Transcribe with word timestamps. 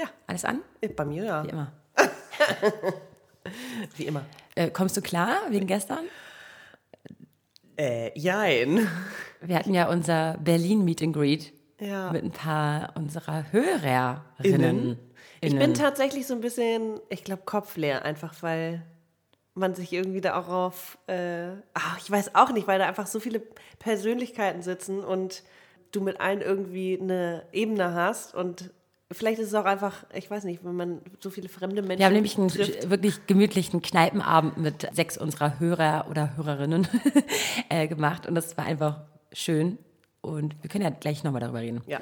Ja. 0.00 0.06
Alles 0.26 0.44
an? 0.44 0.60
Bei 0.96 1.04
mir 1.04 1.24
ja. 1.24 1.44
Wie 1.44 1.48
immer. 1.50 1.72
Wie 3.96 4.04
immer. 4.04 4.24
Äh, 4.54 4.70
kommst 4.70 4.96
du 4.96 5.02
klar 5.02 5.36
wegen 5.50 5.66
gestern? 5.66 6.04
Äh, 7.78 8.18
jein. 8.18 8.88
Wir 9.40 9.56
hatten 9.56 9.74
ja 9.74 9.88
unser 9.88 10.36
Berlin 10.38 10.84
Meet 10.84 11.02
and 11.02 11.14
Greet 11.14 11.52
Ja. 11.80 12.12
mit 12.12 12.22
ein 12.24 12.30
paar 12.30 12.92
unserer 12.96 13.50
Hörerinnen. 13.52 14.20
Innen. 14.42 14.98
Ich 15.42 15.56
bin 15.56 15.72
tatsächlich 15.74 16.26
so 16.26 16.34
ein 16.34 16.40
bisschen, 16.42 17.00
ich 17.08 17.24
glaube, 17.24 17.42
kopfleer, 17.46 18.04
einfach 18.04 18.34
weil 18.42 18.82
man 19.54 19.74
sich 19.74 19.92
irgendwie 19.92 20.20
da 20.20 20.38
auch 20.38 20.48
auf, 20.48 20.98
äh, 21.06 21.48
ach, 21.74 21.98
ich 21.98 22.10
weiß 22.10 22.34
auch 22.34 22.50
nicht, 22.52 22.66
weil 22.66 22.78
da 22.78 22.86
einfach 22.86 23.06
so 23.06 23.20
viele 23.20 23.40
Persönlichkeiten 23.78 24.62
sitzen 24.62 25.02
und 25.02 25.42
du 25.92 26.00
mit 26.02 26.20
allen 26.20 26.40
irgendwie 26.40 26.98
eine 27.00 27.44
Ebene 27.52 27.94
hast 27.94 28.34
und 28.34 28.70
vielleicht 29.12 29.38
ist 29.40 29.48
es 29.48 29.54
auch 29.54 29.64
einfach, 29.64 30.04
ich 30.14 30.30
weiß 30.30 30.44
nicht, 30.44 30.64
wenn 30.64 30.76
man 30.76 31.00
so 31.20 31.30
viele 31.30 31.48
fremde 31.48 31.82
Menschen 31.82 31.98
Wir 31.98 32.06
haben 32.06 32.12
nämlich 32.12 32.38
einen 32.38 32.48
trifft. 32.48 32.90
wirklich 32.90 33.26
gemütlichen 33.26 33.82
Kneipenabend 33.82 34.58
mit 34.58 34.88
sechs 34.92 35.18
unserer 35.18 35.58
Hörer 35.58 36.06
oder 36.08 36.36
Hörerinnen 36.36 36.86
äh, 37.68 37.88
gemacht 37.88 38.26
und 38.26 38.34
das 38.34 38.56
war 38.56 38.66
einfach 38.66 39.00
schön 39.32 39.78
und 40.20 40.54
wir 40.62 40.70
können 40.70 40.84
ja 40.84 40.90
gleich 40.90 41.24
nochmal 41.24 41.40
darüber 41.40 41.60
reden. 41.60 41.82
Ja. 41.86 41.98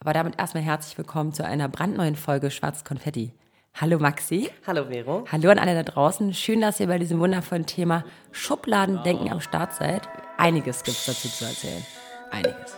Aber 0.00 0.12
damit 0.12 0.38
erstmal 0.38 0.62
herzlich 0.64 0.98
willkommen 0.98 1.32
zu 1.32 1.44
einer 1.44 1.68
brandneuen 1.68 2.16
Folge 2.16 2.50
Schwarz 2.50 2.84
Konfetti. 2.84 3.32
Hallo 3.74 3.98
Maxi. 3.98 4.50
Hallo 4.66 4.84
Vero. 4.90 5.24
Hallo 5.30 5.50
an 5.50 5.58
alle 5.58 5.74
da 5.74 5.82
draußen. 5.82 6.34
Schön, 6.34 6.60
dass 6.60 6.78
ihr 6.78 6.88
bei 6.88 6.98
diesem 6.98 7.20
wundervollen 7.20 7.66
Thema 7.66 8.04
Schubladendenken 8.30 9.30
am 9.30 9.40
Start 9.40 9.74
seid. 9.74 10.02
Einiges 10.36 10.82
gibt 10.82 10.98
es 10.98 11.06
dazu 11.06 11.28
zu 11.28 11.44
erzählen. 11.44 11.86
Einiges. 12.30 12.76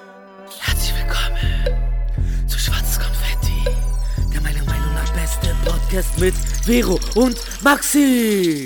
Podcast 5.94 6.18
mit 6.18 6.34
Vero 6.64 6.98
und 7.14 7.36
Maxi. 7.62 8.64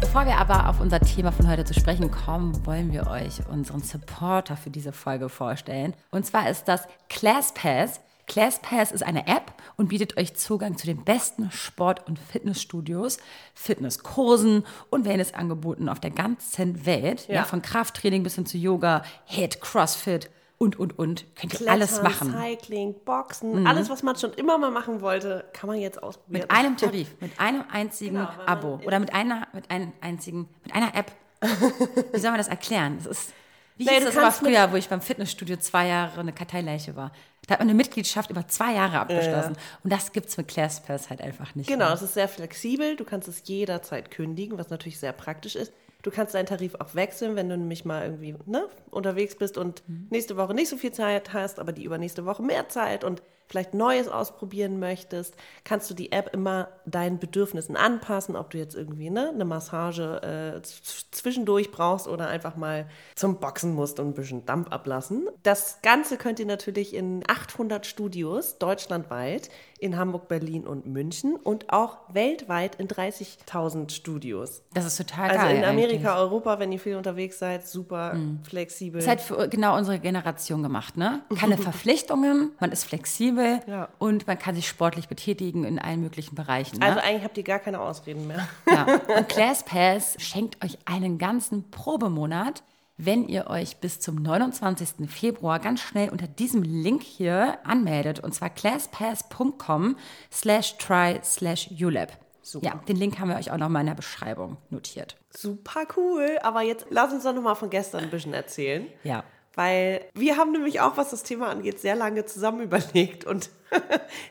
Bevor 0.00 0.26
wir 0.26 0.36
aber 0.36 0.68
auf 0.68 0.78
unser 0.78 1.00
Thema 1.00 1.32
von 1.32 1.48
heute 1.48 1.64
zu 1.64 1.74
sprechen 1.74 2.08
kommen, 2.12 2.64
wollen 2.64 2.92
wir 2.92 3.08
euch 3.08 3.44
unseren 3.50 3.82
Supporter 3.82 4.56
für 4.56 4.70
diese 4.70 4.92
Folge 4.92 5.28
vorstellen. 5.28 5.92
Und 6.12 6.24
zwar 6.24 6.48
ist 6.48 6.68
das 6.68 6.86
ClassPass. 7.08 8.00
ClassPass 8.28 8.92
ist 8.92 9.02
eine 9.02 9.26
App 9.26 9.52
und 9.76 9.88
bietet 9.88 10.18
euch 10.18 10.36
Zugang 10.36 10.78
zu 10.78 10.86
den 10.86 11.02
besten 11.02 11.50
Sport- 11.50 12.06
und 12.06 12.16
Fitnessstudios, 12.20 13.18
Fitnesskursen 13.52 14.64
und 14.88 15.06
Wellnessangeboten 15.06 15.88
auf 15.88 15.98
der 15.98 16.10
ganzen 16.10 16.86
Welt. 16.86 17.26
Ja. 17.26 17.34
Ja. 17.34 17.44
von 17.44 17.60
Krafttraining 17.60 18.22
bis 18.22 18.36
hin 18.36 18.46
zu 18.46 18.56
Yoga, 18.56 19.02
Hit, 19.24 19.60
Crossfit 19.60 20.30
und, 20.62 20.78
und, 20.78 20.98
und. 20.98 21.24
Könnt 21.36 21.58
ihr 21.58 21.70
alles 21.70 22.02
machen. 22.02 22.28
Mhm. 22.28 22.34
Cycling, 22.34 22.94
Boxen, 23.06 23.66
alles, 23.66 23.88
was 23.88 24.02
man 24.02 24.16
schon 24.16 24.34
immer 24.34 24.58
mal 24.58 24.70
machen 24.70 25.00
wollte, 25.00 25.46
kann 25.54 25.68
man 25.68 25.78
jetzt 25.78 26.02
ausprobieren. 26.02 26.42
Mit 26.42 26.50
einem 26.50 26.76
Tarif, 26.76 27.08
mit 27.18 27.40
einem 27.40 27.64
einzigen 27.72 28.16
Genau, 28.16 28.28
Abo 28.44 28.78
oder 28.84 28.98
mit 28.98 29.14
einer, 29.14 29.48
mit 29.54 29.70
einem 29.70 29.92
einzigen, 30.02 30.50
mit 30.62 30.74
einer 30.74 30.94
App. 30.94 31.12
Wie 32.12 32.18
soll 32.18 32.30
man 32.30 32.38
das 32.38 32.48
erklären? 32.48 32.98
Das 32.98 33.06
ist, 33.06 33.32
wie 33.78 33.86
Nee, 33.86 33.92
hieß 33.92 34.04
das 34.04 34.18
aber 34.18 34.30
früher, 34.32 34.70
wo 34.70 34.76
ich 34.76 34.90
beim 34.90 35.00
Fitnessstudio 35.00 35.56
zwei 35.56 35.86
Jahre 35.86 36.20
eine 36.20 36.34
Karteileiche 36.34 36.94
war? 36.94 37.12
Da 37.46 37.54
hat 37.54 37.60
man 37.60 37.68
eine 37.68 37.76
Mitgliedschaft 37.76 38.28
über 38.28 38.46
zwei 38.46 38.74
Jahre 38.74 39.00
abgeschlossen. 39.00 39.56
Und 39.82 39.90
das 39.90 40.12
gibt's 40.12 40.36
mit 40.36 40.48
ClassPass 40.48 41.08
halt 41.08 41.22
einfach 41.22 41.54
nicht. 41.54 41.68
Genau, 41.68 41.86
mehr. 41.86 41.94
es 41.94 42.02
ist 42.02 42.12
sehr 42.12 42.28
flexibel. 42.28 42.96
Du 42.96 43.06
kannst 43.06 43.28
es 43.28 43.42
jederzeit 43.46 44.10
kündigen, 44.10 44.58
was 44.58 44.68
natürlich 44.68 45.00
sehr 45.00 45.14
praktisch 45.14 45.56
ist. 45.56 45.72
Du 46.02 46.10
kannst 46.10 46.34
deinen 46.34 46.46
Tarif 46.46 46.74
auch 46.76 46.94
wechseln, 46.94 47.36
wenn 47.36 47.48
du 47.48 47.56
nämlich 47.56 47.84
mal 47.84 48.04
irgendwie 48.04 48.34
ne, 48.46 48.66
unterwegs 48.90 49.36
bist 49.36 49.58
und 49.58 49.82
nächste 50.10 50.36
Woche 50.36 50.54
nicht 50.54 50.68
so 50.68 50.76
viel 50.76 50.92
Zeit 50.92 51.32
hast, 51.32 51.58
aber 51.58 51.72
die 51.72 51.84
übernächste 51.84 52.24
Woche 52.24 52.42
mehr 52.42 52.68
Zeit 52.68 53.04
und 53.04 53.22
vielleicht 53.50 53.74
Neues 53.74 54.06
ausprobieren 54.06 54.78
möchtest, 54.78 55.34
kannst 55.64 55.90
du 55.90 55.94
die 55.94 56.12
App 56.12 56.32
immer 56.32 56.68
deinen 56.86 57.18
Bedürfnissen 57.18 57.76
anpassen, 57.76 58.36
ob 58.36 58.50
du 58.50 58.58
jetzt 58.58 58.76
irgendwie 58.76 59.10
ne, 59.10 59.30
eine 59.30 59.44
Massage 59.44 60.22
äh, 60.22 60.62
zwischendurch 60.62 61.72
brauchst 61.72 62.06
oder 62.06 62.28
einfach 62.28 62.54
mal 62.54 62.88
zum 63.16 63.40
Boxen 63.40 63.74
musst 63.74 63.98
und 63.98 64.08
ein 64.08 64.14
bisschen 64.14 64.46
Dampf 64.46 64.68
ablassen. 64.68 65.28
Das 65.42 65.82
Ganze 65.82 66.16
könnt 66.16 66.38
ihr 66.38 66.46
natürlich 66.46 66.94
in 66.94 67.24
800 67.26 67.86
Studios 67.86 68.58
deutschlandweit, 68.58 69.50
in 69.80 69.96
Hamburg, 69.96 70.28
Berlin 70.28 70.66
und 70.66 70.86
München 70.86 71.36
und 71.36 71.72
auch 71.72 71.98
weltweit 72.12 72.74
in 72.76 72.86
30.000 72.88 73.90
Studios. 73.90 74.62
Das 74.74 74.84
ist 74.84 74.96
total 74.96 75.30
Also 75.30 75.42
geil. 75.42 75.56
in 75.56 75.64
eigentlich. 75.64 75.86
Amerika, 75.86 76.18
Europa, 76.18 76.58
wenn 76.58 76.70
ihr 76.72 76.78
viel 76.78 76.96
unterwegs 76.96 77.38
seid, 77.38 77.66
super 77.66 78.16
flexibel. 78.42 79.00
Das 79.00 79.04
ist 79.04 79.08
halt 79.08 79.20
für 79.20 79.48
genau 79.48 79.76
unsere 79.76 79.98
Generation 79.98 80.62
gemacht, 80.62 80.96
ne? 80.96 81.22
Keine 81.34 81.56
Verpflichtungen, 81.58 82.52
man 82.60 82.72
ist 82.72 82.84
flexibel 82.84 83.60
Ja. 83.66 83.88
und 83.98 84.26
man 84.26 84.38
kann 84.38 84.54
sich 84.54 84.68
sportlich 84.68 85.08
betätigen 85.08 85.64
in 85.64 85.78
allen 85.78 86.00
möglichen 86.02 86.34
Bereichen. 86.34 86.78
Ne? 86.78 86.86
also 86.86 87.00
eigentlich 87.00 87.24
habt 87.24 87.36
ihr 87.38 87.44
gar 87.44 87.58
keine 87.58 87.80
Ausreden 87.80 88.26
mehr. 88.26 88.46
Ja. 88.70 88.86
Und 89.16 89.28
ClassPass 89.28 90.16
schenkt 90.18 90.62
euch 90.64 90.78
einen 90.84 91.18
ganzen 91.18 91.70
Probemonat, 91.70 92.62
wenn 93.04 93.26
ihr 93.28 93.48
euch 93.48 93.78
bis 93.78 94.00
zum 94.00 94.16
29. 94.16 95.08
Februar 95.08 95.58
ganz 95.58 95.80
schnell 95.80 96.10
unter 96.10 96.26
diesem 96.26 96.62
Link 96.62 97.02
hier 97.02 97.58
anmeldet. 97.64 98.20
Und 98.20 98.34
zwar 98.34 98.50
classpass.com 98.50 99.96
slash 100.32 100.76
try 100.78 101.20
slash 101.22 101.70
ulab. 101.80 102.12
Super. 102.42 102.66
Ja, 102.66 102.74
den 102.88 102.96
Link 102.96 103.18
haben 103.18 103.28
wir 103.28 103.36
euch 103.36 103.50
auch 103.50 103.58
nochmal 103.58 103.82
in 103.82 103.88
der 103.88 103.94
Beschreibung 103.94 104.56
notiert. 104.70 105.16
Super 105.30 105.82
cool. 105.96 106.38
Aber 106.42 106.62
jetzt 106.62 106.86
lass 106.90 107.12
uns 107.12 107.24
doch 107.24 107.34
nochmal 107.34 107.54
von 107.54 107.70
gestern 107.70 108.04
ein 108.04 108.10
bisschen 108.10 108.34
erzählen. 108.34 108.86
Ja. 109.04 109.24
Weil 109.54 110.02
wir 110.14 110.36
haben 110.36 110.52
nämlich 110.52 110.80
auch, 110.80 110.96
was 110.96 111.10
das 111.10 111.22
Thema 111.24 111.48
angeht, 111.48 111.80
sehr 111.80 111.96
lange 111.96 112.24
zusammen 112.24 112.60
überlegt. 112.62 113.24
Und 113.24 113.50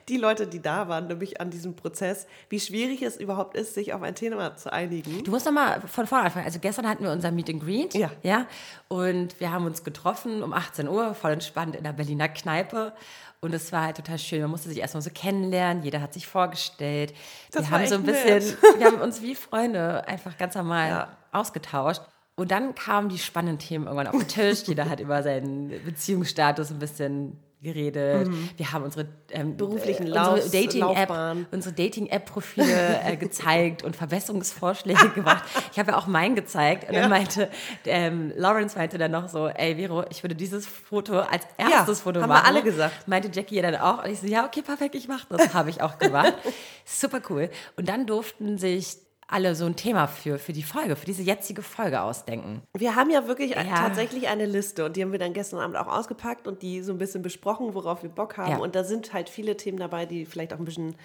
die 0.09 0.17
Leute, 0.17 0.47
die 0.47 0.61
da 0.61 0.87
waren, 0.87 1.07
nämlich 1.07 1.39
an 1.41 1.49
diesem 1.49 1.75
Prozess, 1.75 2.25
wie 2.49 2.59
schwierig 2.59 3.01
es 3.01 3.17
überhaupt 3.17 3.55
ist, 3.55 3.73
sich 3.73 3.93
auf 3.93 4.01
ein 4.01 4.15
Thema 4.15 4.55
zu 4.55 4.71
einigen. 4.71 5.23
Du 5.23 5.31
musst 5.31 5.45
noch 5.45 5.53
mal 5.53 5.81
von 5.81 6.07
vorne 6.07 6.25
anfangen. 6.25 6.45
Also 6.45 6.59
gestern 6.59 6.87
hatten 6.87 7.03
wir 7.03 7.11
unser 7.11 7.31
Meet 7.31 7.49
and 7.49 7.63
Greet. 7.63 7.93
Ja. 7.93 8.11
ja. 8.23 8.47
Und 8.87 9.39
wir 9.39 9.51
haben 9.51 9.65
uns 9.65 9.83
getroffen 9.83 10.43
um 10.43 10.53
18 10.53 10.87
Uhr, 10.87 11.13
voll 11.13 11.31
entspannt 11.31 11.75
in 11.75 11.83
der 11.83 11.93
Berliner 11.93 12.29
Kneipe. 12.29 12.93
Und 13.41 13.53
es 13.53 13.71
war 13.71 13.83
halt 13.83 13.97
total 13.97 14.19
schön. 14.19 14.41
Man 14.41 14.51
musste 14.51 14.67
sich 14.67 14.79
erstmal 14.79 15.01
so 15.01 15.09
kennenlernen. 15.13 15.83
Jeder 15.83 16.01
hat 16.01 16.13
sich 16.13 16.27
vorgestellt. 16.27 17.13
Das 17.51 17.65
wir 17.67 17.71
war 17.71 17.79
haben 17.79 17.87
so 17.87 17.95
ein 17.95 18.03
bisschen, 18.03 18.39
nett. 18.39 18.57
wir 18.77 18.85
haben 18.85 18.99
uns 18.99 19.21
wie 19.21 19.35
Freunde 19.35 20.05
einfach 20.07 20.37
ganz 20.37 20.55
normal 20.55 20.89
Ja. 20.89 21.17
ausgetauscht. 21.31 22.01
Und 22.39 22.51
dann 22.51 22.73
kamen 22.75 23.09
die 23.09 23.17
spannenden 23.19 23.59
Themen 23.59 23.85
irgendwann 23.85 24.07
auf 24.07 24.17
den 24.17 24.27
Tisch. 24.27 24.63
Jeder 24.65 24.89
hat 24.89 24.99
über 24.99 25.21
seinen 25.23 25.69
Beziehungsstatus 25.85 26.71
ein 26.71 26.79
bisschen 26.79 27.37
geredet. 27.61 28.29
Wir 28.55 28.71
haben 28.71 28.85
unsere 28.85 29.05
ähm, 29.31 29.47
Mhm. 29.49 29.57
Beruflichen 29.57 30.07
äh, 30.07 30.11
Lauf- 30.11 30.35
unsere 30.45 30.63
Dating-App 30.63 31.09
Laufbahn. 31.09 31.45
unsere 31.51 31.75
Dating-App-Profile 31.75 33.01
äh, 33.03 33.17
gezeigt 33.17 33.83
und 33.83 33.97
Verbesserungsvorschläge 33.97 35.09
gemacht. 35.15 35.43
Ich 35.73 35.77
habe 35.79 35.91
ja 35.91 35.97
auch 35.97 36.07
meinen 36.07 36.35
gezeigt 36.35 36.87
und 36.87 36.95
Ja. 36.95 37.01
dann 37.01 37.09
meinte, 37.09 37.49
ähm, 37.85 38.31
Lawrence 38.37 38.77
meinte 38.77 38.97
dann 38.97 39.11
noch 39.11 39.27
so, 39.27 39.47
ey 39.49 39.75
Vero, 39.75 40.05
ich 40.09 40.23
würde 40.23 40.35
dieses 40.35 40.65
Foto 40.65 41.19
als 41.19 41.43
erstes 41.57 41.99
Foto 41.99 42.21
haben 42.21 42.29
wir 42.29 42.35
machen. 42.35 42.45
alle 42.47 42.63
gesagt. 42.63 43.09
Meinte 43.09 43.29
Jackie 43.33 43.55
ja 43.55 43.63
dann 43.69 43.75
auch. 43.81 44.05
Und 44.05 44.09
ich 44.11 44.21
so, 44.21 44.27
ja, 44.27 44.45
okay, 44.45 44.61
perfekt, 44.61 44.95
ich 44.95 45.09
mache 45.09 45.27
das. 45.29 45.53
Habe 45.53 45.69
ich 45.69 45.81
auch 45.81 45.97
gemacht. 45.97 46.35
Super 46.85 47.19
cool. 47.29 47.49
Und 47.75 47.89
dann 47.89 48.05
durften 48.05 48.57
sich 48.57 48.95
alle 49.31 49.53
so 49.55 49.65
ein 49.65 49.75
Thema 49.75 50.07
für, 50.07 50.39
für 50.39 50.53
die 50.53 50.63
Folge, 50.63 50.95
für 50.95 51.05
diese 51.05 51.21
jetzige 51.21 51.61
Folge 51.61 52.01
ausdenken. 52.01 52.63
Wir 52.75 52.95
haben 52.95 53.11
ja 53.11 53.27
wirklich 53.27 53.51
Ja. 53.51 53.63
tatsächlich 53.63 54.27
eine 54.27 54.45
Liste 54.45 54.85
und 54.85 54.95
die 54.95 55.03
haben 55.03 55.11
wir 55.11 55.19
dann 55.19 55.33
gestern 55.33 55.59
Abend 55.59 55.77
auch 55.77 55.87
ausgepackt 55.87 56.47
und 56.47 56.61
die 56.61 56.81
so 56.81 56.91
ein 56.91 56.97
bisschen 56.97 57.21
besprochen, 57.21 57.73
worauf 57.75 58.01
wir 58.01 58.09
Bock 58.09 58.37
haben. 58.37 58.51
Ja. 58.51 58.57
Und 58.57 58.75
da 58.75 58.83
sind 58.83 59.13
halt 59.13 59.29
viele 59.29 59.55
Themen 59.55 59.77
dabei, 59.77 60.05
die 60.05 60.25
vielleicht 60.25 60.53
auch 60.53 60.57
ein 60.59 60.65
bisschen 60.65 60.95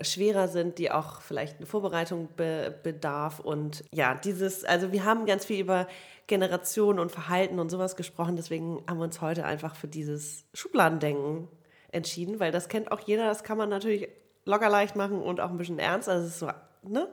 schwerer 0.00 0.48
sind, 0.48 0.78
die 0.78 0.90
auch 0.90 1.20
vielleicht 1.20 1.58
eine 1.58 1.66
Vorbereitung 1.66 2.28
be 2.36 2.74
bedarf. 2.82 3.38
Und 3.38 3.84
ja, 3.92 4.14
dieses, 4.14 4.64
also 4.64 4.90
wir 4.92 5.04
haben 5.04 5.26
ganz 5.26 5.44
viel 5.44 5.60
über 5.60 5.86
Generation 6.26 6.98
und 6.98 7.12
Verhalten 7.12 7.58
und 7.58 7.70
sowas 7.70 7.96
gesprochen, 7.96 8.34
deswegen 8.36 8.82
haben 8.88 8.96
wir 8.98 9.04
uns 9.04 9.20
heute 9.20 9.44
einfach 9.44 9.76
für 9.76 9.88
dieses 9.88 10.46
Schubladendenken 10.54 11.48
entschieden, 11.92 12.40
weil 12.40 12.50
das 12.50 12.68
kennt 12.68 12.90
auch 12.90 13.00
jeder, 13.00 13.26
das 13.26 13.44
kann 13.44 13.58
man 13.58 13.68
natürlich 13.68 14.08
locker 14.46 14.68
leicht 14.70 14.96
machen 14.96 15.20
und 15.22 15.40
auch 15.40 15.50
ein 15.50 15.58
bisschen 15.58 15.78
ernst. 15.78 16.08
Also 16.08 16.24
es 16.26 16.32
ist 16.32 16.38
so, 16.40 16.48
ne? 16.82 17.08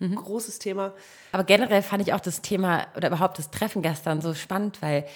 Großes 0.00 0.58
Thema. 0.58 0.92
Aber 1.32 1.44
generell 1.44 1.82
fand 1.82 2.02
ich 2.06 2.12
auch 2.12 2.20
das 2.20 2.42
Thema 2.42 2.86
oder 2.96 3.08
überhaupt 3.08 3.38
das 3.38 3.50
Treffen 3.50 3.80
gestern 3.82 4.20
so 4.20 4.34
spannend, 4.34 4.82
weil 4.82 5.06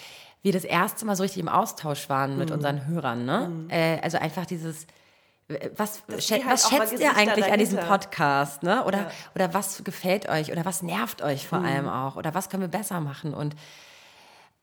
wir 0.42 0.52
das 0.52 0.64
erste 0.64 1.04
Mal 1.04 1.16
so 1.16 1.22
richtig 1.22 1.40
im 1.42 1.48
Austausch 1.50 2.08
waren 2.08 2.32
Mhm. 2.32 2.38
mit 2.38 2.50
unseren 2.50 2.86
Hörern. 2.86 3.24
Ne? 3.26 3.50
Äh, 3.68 4.00
also 4.00 4.16
einfach 4.16 4.46
dieses, 4.46 4.86
was, 5.76 6.02
schä 6.18 6.42
halt 6.42 6.46
was 6.54 6.70
schätzt 6.70 6.98
ihr 6.98 7.14
eigentlich 7.14 7.52
an 7.52 7.58
diesem. 7.58 7.80
Podcast? 7.80 8.62
Ne? 8.62 8.82
Oder, 8.84 8.98
Ja. 8.98 9.10
oder 9.34 9.52
was 9.52 9.84
gefällt 9.84 10.28
euch? 10.30 10.50
Oder 10.50 10.64
was 10.64 10.80
nervt 10.82 11.20
euch 11.22 11.46
vor 11.46 11.58
allem 11.58 11.88
auch? 11.88 12.16
Oder 12.16 12.32
was 12.34 12.48
können 12.48 12.62
wir 12.62 12.68
besser 12.68 13.00
machen? 13.00 13.34
Und 13.34 13.54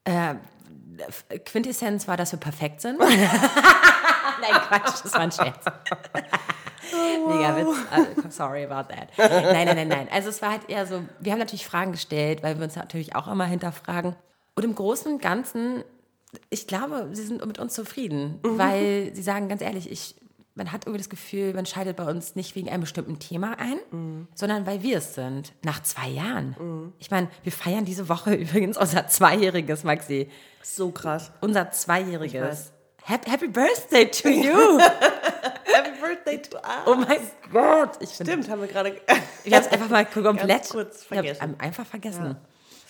äh, 0.06 0.34
Quintessenz 1.46 2.08
war, 2.08 2.18
dass 2.18 2.32
wir 2.32 2.40
perfekt 2.40 2.82
sind. 2.82 2.98
Nein, 3.00 3.10
Quatsch, 4.68 5.04
das 5.04 5.14
war 5.14 5.20
ein 5.22 5.32
Scherz. 5.32 5.64
Mega 7.26 7.56
Witz. 7.58 7.78
Also, 7.92 8.30
sorry 8.30 8.64
about 8.66 8.94
that. 8.94 9.10
Nein, 9.18 9.66
nein, 9.66 9.76
nein, 9.76 9.88
nein. 9.88 10.08
Also 10.12 10.30
es 10.30 10.42
war 10.42 10.52
halt 10.52 10.70
eher 10.70 10.86
so, 10.86 11.02
wir 11.20 11.32
haben 11.32 11.40
natürlich 11.40 11.66
Fragen 11.66 11.92
gestellt, 11.92 12.44
weil 12.44 12.58
wir 12.58 12.66
uns 12.66 12.76
natürlich 12.76 13.16
auch 13.16 13.28
immer 13.28 13.46
hinterfragen. 13.46 14.16
Und 14.56 14.64
im 14.64 14.76
Großen 14.76 15.12
und 15.14 15.22
Ganzen, 15.22 15.84
ich 16.50 16.68
glaube, 16.68 17.10
sie 17.14 17.24
sind 17.24 17.46
mit 17.46 17.60
uns 17.60 17.74
zufrieden, 17.74 18.40
weil 18.44 19.12
sie 19.14 19.22
sagen 19.22 19.50
ganz 19.50 19.62
ehrlich, 19.62 19.92
ich 19.92 20.16
man 20.58 20.72
hat 20.72 20.86
irgendwie 20.86 20.98
das 20.98 21.10
Gefühl, 21.10 21.54
man 21.54 21.68
scheidet 21.68 21.98
bei 21.98 22.04
uns 22.10 22.36
nicht 22.36 22.56
wegen 22.56 22.68
einem 22.70 22.82
bestimmten 22.82 23.20
Thema 23.20 23.58
ein, 23.60 24.28
sondern 24.34 24.66
weil 24.66 24.82
wir 24.82 24.98
es 24.98 25.14
sind. 25.14 25.54
Nach 25.64 25.82
zwei 25.84 26.08
Jahren. 26.10 26.94
Ich 26.98 27.12
meine, 27.12 27.30
wir 27.44 27.52
feiern 27.52 27.86
diese 27.86 28.10
Woche 28.10 28.34
übrigens 28.36 28.76
unser 28.76 29.08
Zweijähriges, 29.08 29.84
Maxi. 29.84 30.30
So 30.64 30.92
krass. 30.92 31.32
Unser 31.42 31.70
Zweijähriges. 31.72 32.72
happy 33.04 33.48
Birthday 33.48 34.10
to 34.10 34.30
you! 34.30 34.80
Birthday 36.08 36.42
to 36.42 36.58
us. 36.58 36.64
Oh 36.86 36.96
mein 36.96 37.20
Gott! 37.52 37.92
Ich 38.00 38.12
Stimmt, 38.12 38.50
haben 38.50 38.62
wir 38.62 38.68
gerade. 38.68 38.96
ich 39.44 39.54
habe 39.54 39.66
es 39.66 39.72
einfach 39.72 39.90
mal 39.90 40.06
komplett 40.06 40.70
kurz 40.70 41.04
vergessen. 41.04 41.56
einfach 41.60 41.86
vergessen. 41.86 42.38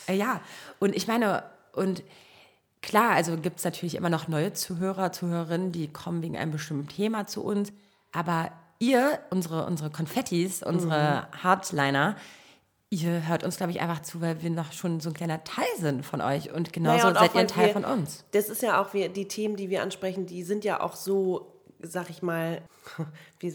Ja. 0.08 0.14
ja, 0.14 0.42
und 0.80 0.96
ich 0.96 1.08
meine, 1.08 1.44
und 1.74 2.04
klar, 2.82 3.12
also 3.12 3.38
gibt 3.38 3.60
es 3.60 3.66
natürlich 3.66 3.96
immer 3.96 4.10
noch 4.10 4.28
neue 4.28 4.54
Zuhörer, 4.54 5.12
Zuhörerinnen, 5.12 5.72
die 5.72 5.88
kommen 5.92 6.22
wegen 6.22 6.38
einem 6.38 6.52
bestimmten 6.52 6.88
Thema 6.88 7.28
zu 7.28 7.44
uns. 7.44 7.72
Aber 8.14 8.52
ihr, 8.80 9.20
unsere, 9.30 9.66
unsere 9.66 9.90
Konfettis, 9.90 10.64
unsere 10.64 11.28
Mhm. 11.34 11.44
Hardliner, 11.44 12.16
ihr 12.90 13.28
hört 13.28 13.44
uns, 13.44 13.58
glaube 13.58 13.72
ich, 13.74 13.82
einfach 13.82 14.02
zu, 14.02 14.22
weil 14.22 14.42
wir 14.42 14.50
noch 14.50 14.72
schon 14.72 15.02
so 15.02 15.10
ein 15.10 15.14
kleiner 15.14 15.44
Teil 15.44 15.66
sind 15.78 16.06
von 16.06 16.22
euch. 16.22 16.54
Und 16.54 16.72
genauso 16.72 16.98
Naja, 16.98 17.10
und 17.10 17.18
seid 17.18 17.36
ihr 17.36 17.42
ein 17.42 17.48
Teil 17.50 17.66
wir- 17.68 17.74
von 17.74 17.84
uns. 17.86 18.24
Das 18.32 18.48
ist 18.50 18.62
ja 18.62 18.82
auch, 18.82 18.94
wir, 18.94 19.10
die 19.10 19.28
Themen, 19.28 19.58
die 19.58 19.70
wir 19.70 19.82
ansprechen, 19.84 20.26
die 20.26 20.44
sind 20.44 20.64
ja 20.64 20.80
auch 20.80 20.96
so, 20.96 21.52
sag 21.82 22.10
ich 22.10 22.22
mal, 22.22 22.62
wie, 23.40 23.54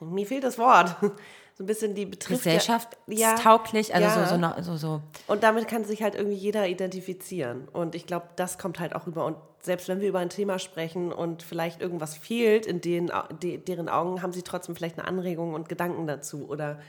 mir 0.00 0.26
fehlt 0.26 0.44
das 0.44 0.58
Wort. 0.58 0.96
So 1.54 1.64
ein 1.64 1.66
bisschen 1.66 1.94
die 1.94 2.06
betrifft 2.06 2.46
ja- 2.46 2.54
Gesellschaftstauglich, 2.54 3.94
also 3.94 4.06
ja. 4.06 4.26
so, 4.26 4.62
so, 4.62 4.62
so, 4.62 4.76
so. 4.78 5.02
Und 5.26 5.42
damit 5.42 5.68
kann 5.68 5.84
sich 5.84 6.02
halt 6.02 6.14
irgendwie 6.14 6.34
jeder 6.34 6.66
identifizieren. 6.66 7.68
Und 7.68 7.94
ich 7.94 8.06
glaube, 8.06 8.28
das 8.36 8.56
kommt 8.56 8.80
halt 8.80 8.94
auch 8.94 9.06
rüber. 9.06 9.26
Und 9.26 9.36
selbst 9.60 9.86
wenn 9.88 10.00
wir 10.00 10.08
über 10.08 10.20
ein 10.20 10.30
Thema 10.30 10.58
sprechen 10.58 11.12
und 11.12 11.42
vielleicht 11.42 11.82
irgendwas 11.82 12.16
fehlt 12.16 12.64
in 12.64 12.80
den, 12.80 13.12
de, 13.42 13.58
deren 13.58 13.90
Augen, 13.90 14.22
haben 14.22 14.32
sie 14.32 14.40
trotzdem 14.40 14.74
vielleicht 14.74 14.98
eine 14.98 15.06
Anregung 15.06 15.52
und 15.52 15.68
Gedanken 15.68 16.06
dazu. 16.06 16.48
Oder 16.48 16.80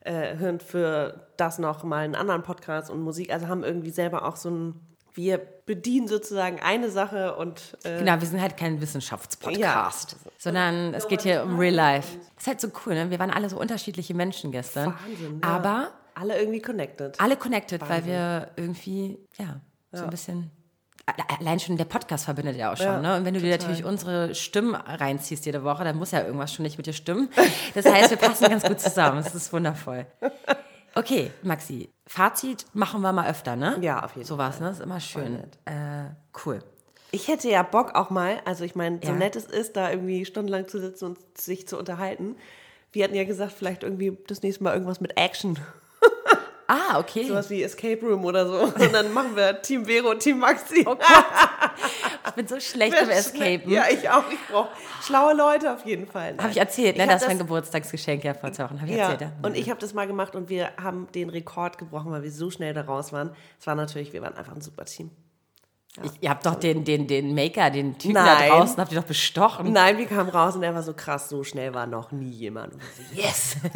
äh, 0.00 0.36
hören 0.36 0.60
für 0.60 1.26
das 1.36 1.58
noch 1.58 1.84
mal 1.84 2.04
einen 2.04 2.14
anderen 2.14 2.42
Podcast 2.42 2.90
und 2.90 3.02
Musik. 3.02 3.32
Also 3.32 3.48
haben 3.48 3.64
irgendwie 3.64 3.90
selber 3.90 4.26
auch 4.26 4.36
so 4.36 4.48
ein, 4.50 4.80
wir 5.16 5.38
bedienen 5.38 6.06
sozusagen 6.08 6.60
eine 6.60 6.90
Sache 6.90 7.34
und 7.36 7.76
äh, 7.84 7.98
Genau, 7.98 8.20
wir 8.20 8.26
sind 8.28 8.40
halt 8.40 8.56
kein 8.56 8.80
Wissenschaftspodcast, 8.80 10.16
sondern 10.38 10.94
es 10.94 11.08
geht 11.08 11.22
hier 11.22 11.42
um 11.42 11.58
Real 11.58 11.74
Life. 11.74 12.18
Das 12.34 12.42
ist 12.42 12.46
halt 12.46 12.60
so 12.60 12.68
cool, 12.84 12.94
ne? 12.94 13.10
Wir 13.10 13.18
waren 13.18 13.30
alle 13.30 13.48
so 13.48 13.58
unterschiedliche 13.58 14.14
Menschen 14.14 14.52
gestern. 14.52 14.94
Wahnsinn, 14.94 15.40
ja. 15.42 15.48
Aber 15.48 15.90
alle 16.14 16.38
irgendwie 16.38 16.60
connected. 16.60 17.18
alle 17.20 17.36
connected, 17.36 17.80
weil 17.88 18.04
wir 18.06 18.50
irgendwie, 18.56 19.18
ja, 19.38 19.60
so 19.92 20.04
ein 20.04 20.10
bisschen. 20.10 20.50
Allein 21.38 21.60
schon 21.60 21.76
der 21.76 21.84
Podcast 21.84 22.24
verbindet 22.24 22.56
ja 22.56 22.72
auch 22.72 22.76
schon, 22.76 22.86
Ja, 22.86 23.00
ne? 23.00 23.16
Und 23.16 23.24
wenn 23.24 23.32
du 23.34 23.38
dir 23.40 23.52
total. 23.52 23.68
natürlich 23.68 23.84
unsere 23.84 24.34
Stimmen 24.34 24.74
reinziehst 24.74 25.46
jede 25.46 25.62
Woche, 25.62 25.84
dann 25.84 25.96
muss 25.96 26.10
ja 26.10 26.24
irgendwas 26.24 26.52
schon 26.52 26.64
nicht 26.64 26.78
mit 26.78 26.86
dir 26.86 26.92
stimmen. 26.92 27.28
Das 27.74 27.86
heißt, 27.86 28.10
wir 28.10 28.16
passen 28.16 28.48
ganz 28.48 28.64
gut 28.64 28.80
zusammen. 28.80 29.22
Das 29.22 29.32
ist 29.34 29.52
wundervoll. 29.52 30.04
Okay, 30.96 31.30
Maxi, 31.42 31.90
Fazit 32.06 32.64
machen 32.72 33.02
wir 33.02 33.12
mal 33.12 33.28
öfter, 33.28 33.54
ne? 33.54 33.76
Ja, 33.82 34.02
auf 34.02 34.16
jeden 34.16 34.26
Sowas, 34.26 34.60
ne? 34.60 34.70
Ist 34.70 34.80
immer 34.80 34.98
schön. 34.98 35.36
Äh, 35.66 36.06
cool. 36.44 36.60
Ich 37.10 37.28
hätte 37.28 37.50
ja 37.50 37.62
Bock 37.62 37.94
auch 37.94 38.08
mal, 38.10 38.40
also 38.46 38.64
ich 38.64 38.74
meine, 38.74 39.00
so 39.02 39.12
Ja. 39.12 39.18
nett 39.18 39.36
es 39.36 39.44
ist, 39.44 39.76
da 39.76 39.90
irgendwie 39.90 40.24
stundenlang 40.24 40.68
zu 40.68 40.80
sitzen 40.80 41.04
und 41.04 41.18
sich 41.38 41.68
zu 41.68 41.78
unterhalten. 41.78 42.36
Wir 42.92 43.04
hatten 43.04 43.14
ja 43.14 43.24
gesagt, 43.24 43.52
vielleicht 43.52 43.82
irgendwie 43.82 44.16
das 44.26 44.42
nächste 44.42 44.64
Mal 44.64 44.72
irgendwas 44.72 45.00
mit 45.00 45.18
Action. 45.18 45.58
Ah, 46.68 46.98
okay. 46.98 47.28
Sowas 47.28 47.48
wie 47.48 47.62
Escape 47.62 48.00
Room 48.04 48.24
oder 48.24 48.46
so. 48.46 48.58
Und 48.64 48.92
dann 48.92 49.12
machen 49.12 49.36
wir 49.36 49.62
Team 49.62 49.84
Vero 49.86 50.10
und 50.10 50.18
Team 50.20 50.38
Maxi. 50.40 50.84
Oh 50.86 50.96
Ich 52.28 52.32
bin 52.32 52.48
so 52.48 52.58
schlecht 52.58 53.00
im 53.00 53.08
Escapen. 53.08 53.70
Ja, 53.70 53.84
ich 53.90 54.08
auch. 54.10 54.24
Ich 54.30 54.38
brauche 54.50 54.68
schlaue 55.02 55.34
Leute 55.34 55.72
auf 55.72 55.84
jeden 55.86 56.06
Fall. 56.06 56.34
Habe 56.38 56.50
ich 56.50 56.56
erzählt, 56.56 56.96
ne? 56.96 57.04
Ich 57.04 57.10
hab 57.10 57.18
das 57.20 57.28
mein 57.28 57.38
das- 57.38 57.46
Geburtstagsgeschenk 57.46 58.24
ja 58.24 58.34
vor 58.34 58.52
zwei 58.52 58.64
Wochen. 58.64 58.80
Habe 58.80 58.90
ich 58.90 58.96
Ja, 58.96 59.10
erzählt, 59.12 59.20
ja. 59.42 59.48
und 59.48 59.56
ich 59.56 59.70
habe 59.70 59.78
das 59.80 59.94
mal 59.94 60.06
gemacht 60.06 60.34
und 60.34 60.48
wir 60.48 60.70
haben 60.82 61.06
den 61.14 61.28
Rekord 61.30 61.78
gebrochen, 61.78 62.10
weil 62.10 62.22
wir 62.24 62.32
so 62.32 62.50
schnell 62.50 62.74
da 62.74 62.82
raus 62.82 63.12
waren. 63.12 63.30
Es 63.60 63.66
war 63.66 63.74
natürlich, 63.76 64.12
wir 64.12 64.22
waren 64.22 64.34
einfach 64.34 64.54
ein 64.54 64.60
super 64.60 64.84
Team. 64.86 65.10
Ich, 66.02 66.12
ihr 66.20 66.30
habt 66.30 66.44
doch 66.46 66.54
den, 66.56 66.84
den, 66.84 67.06
den 67.06 67.34
Maker, 67.34 67.70
den 67.70 67.98
Typen 67.98 68.14
Nein. 68.14 68.48
da 68.48 68.56
draußen, 68.56 68.76
habt 68.78 68.92
ihr 68.92 69.00
doch 69.00 69.06
bestochen. 69.06 69.72
Nein, 69.72 69.98
wir 69.98 70.06
kamen 70.06 70.28
raus 70.30 70.56
und 70.56 70.62
er 70.62 70.74
war 70.74 70.82
so 70.82 70.94
krass, 70.94 71.28
so 71.28 71.42
schnell 71.44 71.74
war 71.74 71.86
noch 71.86 72.12
nie 72.12 72.30
jemand. 72.30 72.74
So, 72.74 73.20
Yes! 73.20 73.56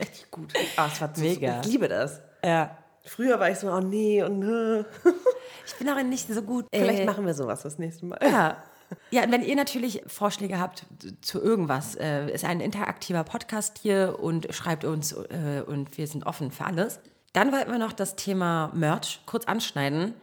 Richtig 0.00 0.30
gut. 0.30 0.52
Ah, 0.76 0.88
es 0.92 1.00
war 1.00 1.10
so, 1.14 1.22
Mega. 1.22 1.60
Ich 1.60 1.66
liebe 1.66 1.88
das. 1.88 2.20
ja. 2.44 2.76
Früher 3.06 3.38
war 3.38 3.50
ich 3.50 3.58
so, 3.58 3.70
oh 3.70 3.80
nee 3.80 4.22
und 4.22 4.42
äh. 4.42 4.84
Ich 5.66 5.74
bin 5.74 5.88
auch 5.90 6.02
nicht 6.02 6.26
so 6.26 6.40
gut. 6.40 6.64
Vielleicht 6.74 7.00
äh, 7.00 7.04
machen 7.04 7.26
wir 7.26 7.34
sowas 7.34 7.62
das 7.62 7.78
nächste 7.78 8.06
Mal. 8.06 8.18
Ja. 8.22 8.56
Ja, 9.10 9.24
und 9.24 9.32
wenn 9.32 9.42
ihr 9.42 9.56
natürlich 9.56 10.02
Vorschläge 10.06 10.58
habt 10.58 10.86
zu 11.20 11.40
irgendwas, 11.42 11.96
äh, 11.96 12.30
ist 12.30 12.44
ein 12.44 12.60
interaktiver 12.60 13.24
Podcast 13.24 13.78
hier 13.78 14.18
und 14.20 14.54
schreibt 14.54 14.84
uns 14.84 15.12
äh, 15.12 15.62
und 15.66 15.96
wir 15.98 16.06
sind 16.06 16.26
offen 16.26 16.50
für 16.50 16.64
alles. 16.64 17.00
Dann 17.32 17.52
wollten 17.52 17.72
wir 17.72 17.78
noch 17.78 17.92
das 17.92 18.16
Thema 18.16 18.70
Merch 18.74 19.20
kurz 19.26 19.46
anschneiden. 19.46 20.14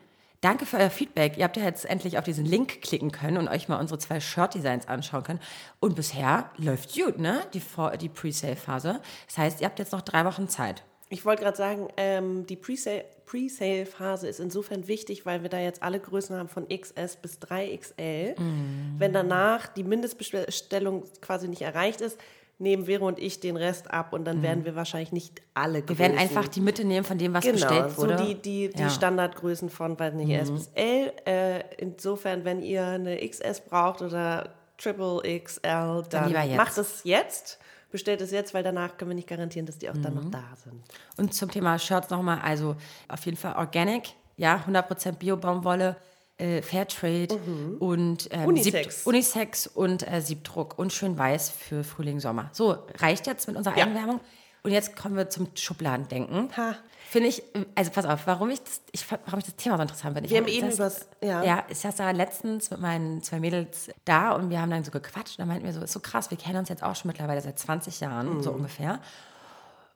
Danke 0.42 0.66
für 0.66 0.78
euer 0.78 0.90
Feedback. 0.90 1.38
Ihr 1.38 1.44
habt 1.44 1.56
ja 1.56 1.64
jetzt 1.64 1.86
endlich 1.86 2.18
auf 2.18 2.24
diesen 2.24 2.46
Link 2.46 2.82
klicken 2.82 3.12
können 3.12 3.38
und 3.38 3.48
euch 3.48 3.68
mal 3.68 3.80
unsere 3.80 4.00
zwei 4.00 4.20
Shirt-Designs 4.20 4.88
anschauen 4.88 5.24
können. 5.24 5.40
Und 5.80 5.96
bisher 5.96 6.50
läuft 6.58 6.96
gut, 6.96 7.20
ne? 7.20 7.42
Die, 7.54 7.60
Vor- 7.60 7.96
die 7.98 8.10
Pre-Sale-Phase. 8.10 9.02
Das 9.28 9.38
heißt, 9.38 9.62
ihr 9.62 9.68
habt 9.68 9.78
jetzt 9.78 9.92
noch 9.92 10.02
drei 10.02 10.26
Wochen 10.26 10.50
Zeit. 10.50 10.84
Ich 11.10 11.26
wollte 11.26 11.44
gerade 11.44 11.58
sagen, 11.58 11.90
ähm, 11.98 12.48
die 12.48 12.56
Presale- 12.56 13.06
Presale-Phase 13.26 14.28
ist 14.28 14.40
insofern 14.40 14.88
wichtig, 14.88 15.26
weil 15.28 15.44
wir 15.44 15.50
da 15.50 15.60
jetzt 15.60 15.84
alle 15.84 16.00
Größen 16.00 16.36
haben 16.36 16.50
von 16.50 16.68
XS 16.70 17.18
bis 17.18 17.38
3XL. 17.40 18.40
Mhm. 18.40 18.96
Wenn 18.98 19.14
danach 19.14 19.68
die 19.68 19.84
Mindestbestellung 19.84 21.04
quasi 21.22 21.48
nicht 21.50 21.62
erreicht 21.62 22.02
ist, 22.02 22.18
nehmen 22.62 22.86
Vero 22.86 23.08
und 23.08 23.20
ich 23.20 23.40
den 23.40 23.58
Rest 23.58 23.92
ab 23.92 24.14
und 24.14 24.24
dann 24.26 24.42
werden 24.42 24.64
wir 24.66 24.76
wahrscheinlich 24.76 25.12
nicht 25.12 25.42
alle 25.54 25.80
Mhm. 25.82 25.90
Wir 25.90 26.00
werden 26.00 26.18
einfach 26.18 26.48
die 26.48 26.62
Mitte 26.62 26.86
nehmen 26.86 27.04
von 27.06 27.18
dem, 27.18 27.34
was 27.34 27.44
Genau, 27.44 27.56
bestellt 27.58 27.92
so 27.92 27.98
wurde. 28.04 28.16
die, 28.18 28.36
die, 28.36 28.70
die 28.70 28.80
Ja. 28.80 28.86
Mhm. 28.86 28.92
Standardgrößen 28.92 29.70
von, 29.70 30.00
weiß 30.00 30.14
nicht, 30.14 30.30
S 30.32 30.52
bis 30.52 30.70
L. 30.76 31.12
Äh, 31.26 31.64
insofern, 31.78 32.46
wenn 32.46 32.62
ihr 32.62 32.86
eine 32.86 33.18
XS 33.28 33.62
braucht 33.62 34.02
oder 34.02 34.54
Triple 34.78 35.22
XL, 35.44 36.04
dann, 36.10 36.32
jetzt. 36.32 36.56
macht 36.58 36.78
es 36.78 37.04
jetzt. 37.04 37.60
Bestellt 37.92 38.22
es 38.22 38.32
jetzt, 38.32 38.54
weil 38.54 38.64
danach 38.64 38.96
können 38.98 39.12
wir 39.12 39.16
nicht 39.16 39.28
garantieren, 39.28 39.66
dass 39.66 39.78
die 39.78 39.90
auch 39.90 39.98
dann 39.98 40.14
Mhm. 40.16 40.22
noch 40.24 40.32
da 40.32 40.44
sind. 40.64 40.82
Und 41.18 41.34
zum 41.34 41.52
Thema 41.52 41.78
Shirts 41.78 42.10
nochmal, 42.10 42.40
also 42.42 42.76
auf 43.10 43.26
jeden 43.26 43.38
Fall 43.38 43.56
Organic, 43.58 44.14
ja, 44.38 44.64
100% 44.66 45.20
Bio-Baumwolle, 45.20 45.98
äh, 46.42 46.62
Fairtrade 46.62 47.36
und 47.80 48.28
ähm, 48.32 48.46
Unisex. 48.48 48.98
Sieb, 49.00 49.08
Unisex 49.08 49.68
und 49.68 50.08
äh, 50.12 50.22
Siebdruck 50.22 50.78
und 50.80 50.92
schön 50.92 51.18
weiß 51.18 51.50
für 51.52 51.84
Frühling, 51.84 52.20
Sommer. 52.20 52.50
So, 52.54 52.78
reicht 53.00 53.28
jetzt 53.28 53.48
mit 53.48 53.56
unserer 53.58 53.78
Ja. 53.78 53.86
Eigenwerbung. 53.86 54.20
Und 54.64 54.72
jetzt 54.72 54.96
kommen 54.96 55.16
wir 55.16 55.28
zum 55.30 55.48
Schubladendenken. 55.56 56.56
Ha. 56.56 56.76
Finde 57.10 57.30
ich, 57.30 57.40
äh, 57.56 57.66
also 57.76 57.90
pass 57.92 58.06
auf, 58.06 58.28
warum 58.28 58.50
ich 58.52 58.62
das, 58.62 58.82
ich, 58.92 59.06
warum 59.10 59.40
ich 59.40 59.46
das 59.46 59.56
Thema 59.56 59.76
so 59.78 59.82
interessant 59.82 60.14
finde. 60.16 60.30
Wir 60.30 60.38
haben 60.38 60.46
hab 60.46 60.52
eben 60.54 60.68
das- 60.70 60.80
übers- 60.80 61.06
ja. 61.22 61.44
ja, 61.44 61.64
ich 61.70 61.80
saß 61.80 61.96
da 61.96 62.12
letztens 62.12 62.70
mit 62.70 62.80
meinen 62.80 63.24
zwei 63.24 63.40
Mädels 63.40 63.90
da 64.06 64.32
und 64.34 64.50
wir 64.50 64.62
haben 64.62 64.70
dann 64.70 64.84
so 64.84 64.92
gequatscht. 64.92 65.40
Da 65.40 65.46
meinten 65.46 65.66
wir 65.66 65.74
so, 65.74 65.82
ist 65.82 65.94
so 65.94 66.00
krass, 66.00 66.30
wir 66.30 66.38
kennen 66.38 66.58
uns 66.58 66.70
jetzt 66.70 66.84
auch 66.84 66.96
schon 66.96 67.10
mittlerweile 67.10 67.42
seit 67.42 67.58
20 67.58 68.00
Jahren, 68.02 68.36
Mhm. 68.38 68.44
so 68.44 68.52
ungefähr. 68.52 69.00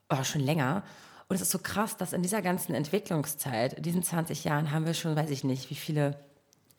Oh, 0.10 0.24
schon 0.24 0.42
länger. 0.42 0.84
Und 1.28 1.36
es 1.36 1.42
ist 1.42 1.52
so 1.52 1.60
krass, 1.60 1.98
dass 1.98 2.14
in 2.14 2.22
dieser 2.22 2.42
ganzen 2.42 2.76
Entwicklungszeit, 2.76 3.74
in 3.74 3.84
diesen 3.84 4.04
20 4.04 4.44
Jahren, 4.44 4.72
haben 4.72 4.86
wir 4.86 4.94
schon, 4.94 5.16
weiß 5.16 5.30
ich 5.32 5.44
nicht, 5.44 5.70
wie 5.72 5.76
viele 5.76 6.20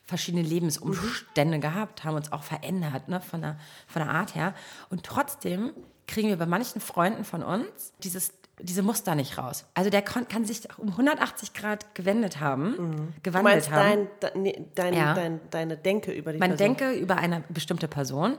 verschiedene 0.06 0.42
Lebensumstände 0.42 1.58
gehabt, 1.58 2.04
haben 2.04 2.14
uns 2.16 2.30
auch 2.32 2.42
verändert, 2.42 3.08
ne, 3.08 3.20
von 3.20 3.40
der, 3.42 3.58
von 3.86 4.02
der 4.02 4.10
Art 4.12 4.34
her. 4.34 4.54
Und 4.88 5.02
trotzdem 5.04 5.72
kriegen 6.06 6.28
wir 6.28 6.36
bei 6.36 6.46
manchen 6.46 6.80
Freunden 6.80 7.24
von 7.24 7.42
uns 7.42 7.92
dieses, 8.04 8.32
diese 8.60 8.82
Muster 8.82 9.14
nicht 9.16 9.36
raus. 9.36 9.64
Also 9.74 9.90
der 9.90 10.02
kann, 10.02 10.28
kann 10.28 10.44
sich 10.44 10.60
um 10.78 10.88
180 10.90 11.52
Grad 11.54 11.94
gewendet 11.96 12.38
haben, 12.40 12.76
Du 12.76 13.20
gewandelt 13.22 13.68
meinst 13.68 13.70
haben. 13.72 14.08
dein, 14.20 14.44
de- 14.44 14.64
dein, 14.76 14.94
Ja. 14.94 15.14
dein, 15.14 15.40
deine 15.50 15.76
Denke 15.76 16.12
über 16.12 16.32
die 16.32 16.38
Man 16.38 16.50
Person. 16.56 16.76
denke 16.76 16.92
über 16.92 17.16
eine 17.16 17.42
bestimmte 17.48 17.88
Person 17.88 18.38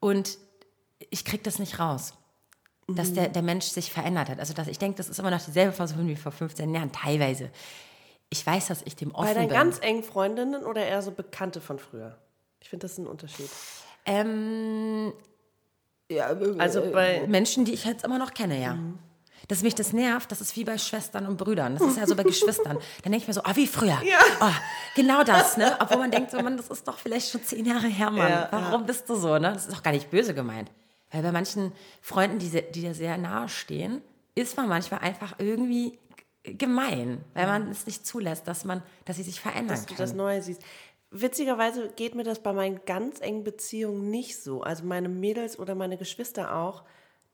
und 0.00 0.38
ich 1.10 1.24
kriege 1.24 1.42
das 1.42 1.58
nicht 1.58 1.78
raus, 1.78 2.14
dass 2.88 3.12
der, 3.12 3.28
der 3.28 3.42
Mensch 3.42 3.66
sich 3.66 3.92
verändert 3.92 4.30
hat. 4.30 4.40
Also 4.40 4.54
dass 4.54 4.66
ich 4.66 4.78
denke, 4.78 4.96
das 4.96 5.08
ist 5.08 5.18
immer 5.18 5.30
noch 5.30 5.42
dieselbe 5.44 5.72
Person 5.76 6.08
wie 6.08 6.16
vor 6.16 6.32
15 6.32 6.74
Jahren, 6.74 6.90
teilweise. 6.90 7.50
Ich 8.30 8.46
weiß, 8.46 8.68
dass 8.68 8.82
ich 8.84 8.96
dem 8.96 9.12
offen 9.14 9.26
Bei 9.26 9.34
deinen 9.34 9.48
bin. 9.48 9.56
ganz 9.56 9.78
engen 9.80 10.02
Freundinnen 10.04 10.64
oder 10.64 10.84
eher 10.86 11.02
so 11.02 11.10
Bekannte 11.10 11.60
von 11.60 11.78
früher? 11.78 12.16
Ich 12.60 12.68
finde, 12.68 12.84
das 12.84 12.92
ist 12.92 12.98
ein 12.98 13.06
Unterschied. 13.06 13.48
ähm, 14.06 15.12
ja, 16.10 16.26
Also 16.58 16.90
bei 16.92 17.26
Menschen, 17.28 17.64
die 17.64 17.72
ich 17.72 17.84
jetzt 17.84 18.04
immer 18.04 18.18
noch 18.18 18.34
kenne, 18.34 18.60
ja. 18.60 18.76
Dass 19.48 19.62
mich 19.62 19.74
das 19.74 19.92
nervt, 19.92 20.30
das 20.30 20.40
ist 20.40 20.54
wie 20.56 20.64
bei 20.64 20.76
Schwestern 20.78 21.26
und 21.26 21.36
Brüdern. 21.38 21.74
Das 21.76 21.82
ist 21.86 21.96
ja 21.96 22.06
so 22.06 22.14
bei 22.14 22.22
Geschwistern. 22.24 22.76
Dann 23.02 23.12
denke 23.12 23.18
ich 23.18 23.26
mir 23.28 23.34
so, 23.34 23.42
ah, 23.42 23.56
wie 23.56 23.66
früher. 23.66 23.98
Oh, 24.40 24.46
genau 24.94 25.24
das, 25.24 25.56
ne? 25.56 25.76
Obwohl 25.80 25.98
man 25.98 26.10
denkt, 26.10 26.30
so, 26.30 26.40
Mann, 26.40 26.56
das 26.56 26.68
ist 26.68 26.86
doch 26.86 26.98
vielleicht 26.98 27.30
schon 27.30 27.42
zehn 27.42 27.64
Jahre 27.64 27.86
her, 27.88 28.10
Mann. 28.10 28.28
Ja, 28.30 28.48
Warum 28.50 28.86
bist 28.86 29.08
du 29.08 29.16
so, 29.16 29.38
ne? 29.38 29.52
Das 29.52 29.66
ist 29.66 29.74
doch 29.76 29.82
gar 29.82 29.92
nicht 29.92 30.10
böse 30.10 30.34
gemeint. 30.34 30.70
Weil 31.10 31.22
bei 31.22 31.32
manchen 31.32 31.72
Freunden, 32.00 32.38
die, 32.38 32.48
die 32.50 32.80
dir 32.82 32.94
sehr 32.94 33.16
nahe 33.18 33.48
stehen, 33.48 34.02
ist 34.36 34.56
man 34.56 34.68
manchmal 34.68 35.00
einfach 35.00 35.34
irgendwie 35.38 35.98
gemein, 36.44 37.24
weil 37.34 37.46
man 37.46 37.70
es 37.70 37.86
nicht 37.86 38.06
zulässt, 38.06 38.48
dass 38.48 38.64
man, 38.64 38.82
dass 39.04 39.16
sie 39.16 39.22
sich 39.22 39.40
verändern 39.40 39.68
dass 39.68 39.86
du 39.86 39.94
kann. 39.94 40.04
das 40.04 40.14
Neue 40.14 40.42
siehst. 40.42 40.62
witzigerweise 41.10 41.90
geht 41.96 42.14
mir 42.14 42.24
das 42.24 42.42
bei 42.42 42.52
meinen 42.52 42.80
ganz 42.86 43.20
engen 43.20 43.44
Beziehungen 43.44 44.10
nicht 44.10 44.42
so. 44.42 44.62
Also 44.62 44.84
meine 44.84 45.08
Mädels 45.08 45.58
oder 45.58 45.74
meine 45.74 45.96
Geschwister 45.96 46.56
auch. 46.56 46.84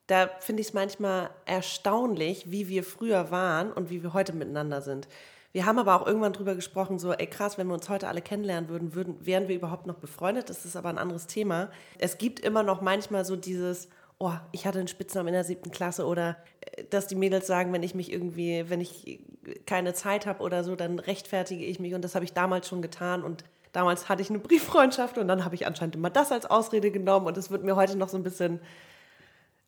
Da 0.07 0.31
finde 0.41 0.61
ich 0.61 0.69
es 0.69 0.75
manchmal 0.75 1.31
erstaunlich, 1.47 2.51
wie 2.51 2.69
wir 2.69 2.85
früher 2.85 3.31
waren 3.31 3.73
und 3.73 3.91
wie 3.91 4.03
wir 4.03 4.13
heute 4.13 4.33
miteinander 4.33 4.81
sind. 4.81 5.09
Wir 5.53 5.67
haben 5.67 5.79
aber 5.79 6.01
auch 6.01 6.07
irgendwann 6.07 6.33
drüber 6.33 6.55
gesprochen, 6.55 6.99
so, 6.99 7.13
ey 7.13 7.27
krass, 7.27 7.59
wenn 7.59 7.67
wir 7.67 7.75
uns 7.75 7.89
heute 7.89 8.09
alle 8.09 8.21
kennenlernen 8.21 8.69
würden, 8.69 8.95
würden 8.95 9.25
wären 9.25 9.49
wir 9.49 9.57
überhaupt 9.57 9.87
noch 9.87 9.97
befreundet? 9.97 10.51
Das 10.51 10.65
ist 10.65 10.77
aber 10.77 10.91
ein 10.91 10.99
anderes 10.99 11.27
Thema. 11.27 11.71
Es 11.99 12.19
gibt 12.19 12.41
immer 12.41 12.63
noch 12.63 12.83
manchmal 12.83 13.25
so 13.25 13.37
dieses, 13.37 13.89
oh, 14.19 14.33
ich 14.53 14.67
hatte 14.67 14.79
einen 14.79 14.89
Spitznamen 14.89 15.29
in 15.29 15.35
der 15.35 15.45
siebten 15.45 15.71
Klasse 15.71 16.07
oder 16.07 16.37
äh, 16.61 16.85
dass 16.91 17.07
die 17.07 17.15
Mädels 17.15 17.47
sagen, 17.47 17.73
wenn 17.73 17.83
ich 17.83 17.95
mich 17.95 18.13
irgendwie, 18.13 18.69
wenn 18.69 18.81
ich 18.81 19.21
keine 19.67 19.95
Zeit 19.95 20.27
habe 20.27 20.43
oder 20.43 20.65
so, 20.65 20.77
dann 20.77 20.99
rechtfertige 20.99 21.65
ich 21.65 21.79
mich. 21.81 21.95
Und 21.95 22.03
das 22.03 22.15
habe 22.15 22.25
ich 22.25 22.33
damals 22.33 22.69
schon 22.69 22.83
getan. 22.83 23.23
Und 23.23 23.45
damals 23.73 24.09
hatte 24.09 24.23
ich 24.23 24.31
eine 24.31 24.39
Brieffreundschaft 24.39 25.19
und 25.19 25.29
dann 25.29 25.45
habe 25.45 25.55
ich 25.55 25.67
anscheinend 25.67 25.97
immer 25.97 26.11
das 26.11 26.33
als 26.33 26.47
Ausrede 26.47 26.91
genommen. 26.91 27.27
Und 27.27 27.37
es 27.37 27.51
wird 27.51 27.63
mir 27.63 27.77
heute 27.77 27.97
noch 27.97 28.09
so 28.09 28.17
ein 28.17 28.23
bisschen 28.23 28.61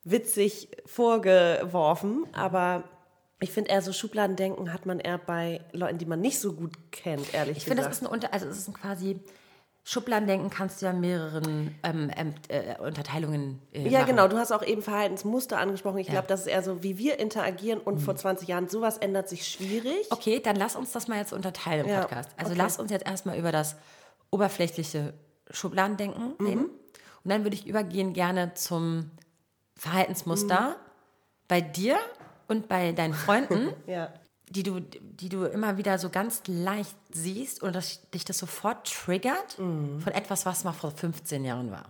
witzig 0.05 0.69
vorgeworfen, 0.87 2.25
aber 2.33 2.85
ich 3.40 3.52
finde 3.52 3.71
eher 3.71 3.83
so 3.83 3.93
Schubladendenken 3.93 4.73
hat 4.73 4.87
man 4.87 4.99
eher 5.00 5.19
bei 5.19 5.61
Leuten, 5.73 5.99
die 5.99 6.07
man 6.07 6.21
nicht 6.21 6.40
so 6.40 6.55
gut 6.55 6.73
kennt, 6.90 7.35
ehrlich 7.35 7.59
Ich 7.59 7.64
gesagt. 7.64 7.78
finde, 7.78 7.83
das 7.83 7.99
ist 7.99 8.02
ein 8.02 8.07
Unter, 8.07 8.33
also 8.33 8.47
es 8.47 8.59
ist 8.59 8.69
ein 8.69 8.75
quasi 8.75 9.21
Schubladendenken 9.90 10.50
kannst 10.50 10.83
du 10.83 10.87
ja 10.87 10.92
in 10.92 11.00
mehreren 11.00 11.75
ähm, 11.83 12.11
äh, 12.49 12.76
Unterteilungen 12.78 13.59
äh, 13.73 13.88
Ja, 13.88 14.00
machen. 14.00 14.11
genau. 14.11 14.28
Du 14.28 14.37
hast 14.37 14.52
auch 14.52 14.62
eben 14.62 14.83
Verhaltensmuster 14.83 15.59
angesprochen. 15.59 15.97
Ich 15.97 16.09
Ja. 16.09 16.12
glaube, 16.12 16.26
das 16.28 16.40
ist 16.40 16.47
eher 16.49 16.62
so, 16.62 16.83
wie 16.83 16.99
wir 16.99 17.18
interagieren 17.18 17.80
und 17.80 17.99
vor 17.99 18.14
20 18.14 18.49
Jahren. 18.49 18.68
Sowas 18.68 18.99
ändert 18.99 19.30
sich 19.30 19.49
schwierig. 19.49 20.07
Okay, 20.11 20.40
dann 20.40 20.57
lass 20.57 20.76
uns 20.76 20.92
das 20.92 21.09
mal 21.09 21.16
jetzt 21.18 21.33
unterteilen 21.33 21.87
im 21.87 21.92
Ja, 21.92 22.00
Podcast. 22.02 22.28
Also 22.37 22.52
okay. 22.52 22.61
lass 22.61 22.78
uns 22.78 22.90
jetzt 22.90 23.07
erstmal 23.07 23.38
über 23.38 23.50
das 23.50 23.76
oberflächliche 24.30 25.14
Schubladendenken 25.50 26.35
Mhm. 26.38 26.47
reden. 26.47 26.64
Und 27.25 27.30
dann 27.30 27.45
würde 27.45 27.57
ich 27.57 27.66
übergehen 27.66 28.12
gerne 28.12 28.52
zum 28.52 29.11
Verhaltensmuster 29.78 30.61
Mhm. 30.71 30.75
bei 31.49 31.61
dir 31.62 31.97
und 32.47 32.68
bei 32.68 32.92
deinen 32.92 33.14
Freunden, 33.14 33.73
Ja. 33.87 34.12
Die 34.50 34.62
du, 34.62 34.81
die 34.81 35.28
du 35.28 35.45
immer 35.45 35.76
wieder 35.76 35.99
so 35.99 36.09
ganz 36.11 36.43
leicht 36.47 36.97
siehst 37.11 37.62
und 37.62 37.75
dass 37.75 38.09
dich 38.11 38.25
das 38.25 38.38
sofort 38.38 38.90
triggert 38.93 39.59
Mhm. 39.59 40.00
von 40.00 40.12
etwas, 40.12 40.47
was 40.47 40.64
mal 40.64 40.73
vor 40.73 40.90
15 40.90 41.45
Jahren 41.45 41.71
war. 41.71 41.87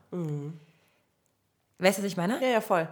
Weißt 1.78 1.98
du, 1.98 2.02
was 2.02 2.10
ich 2.10 2.16
meine? 2.16 2.42
Ja, 2.42 2.48
ja, 2.48 2.60
voll. 2.60 2.88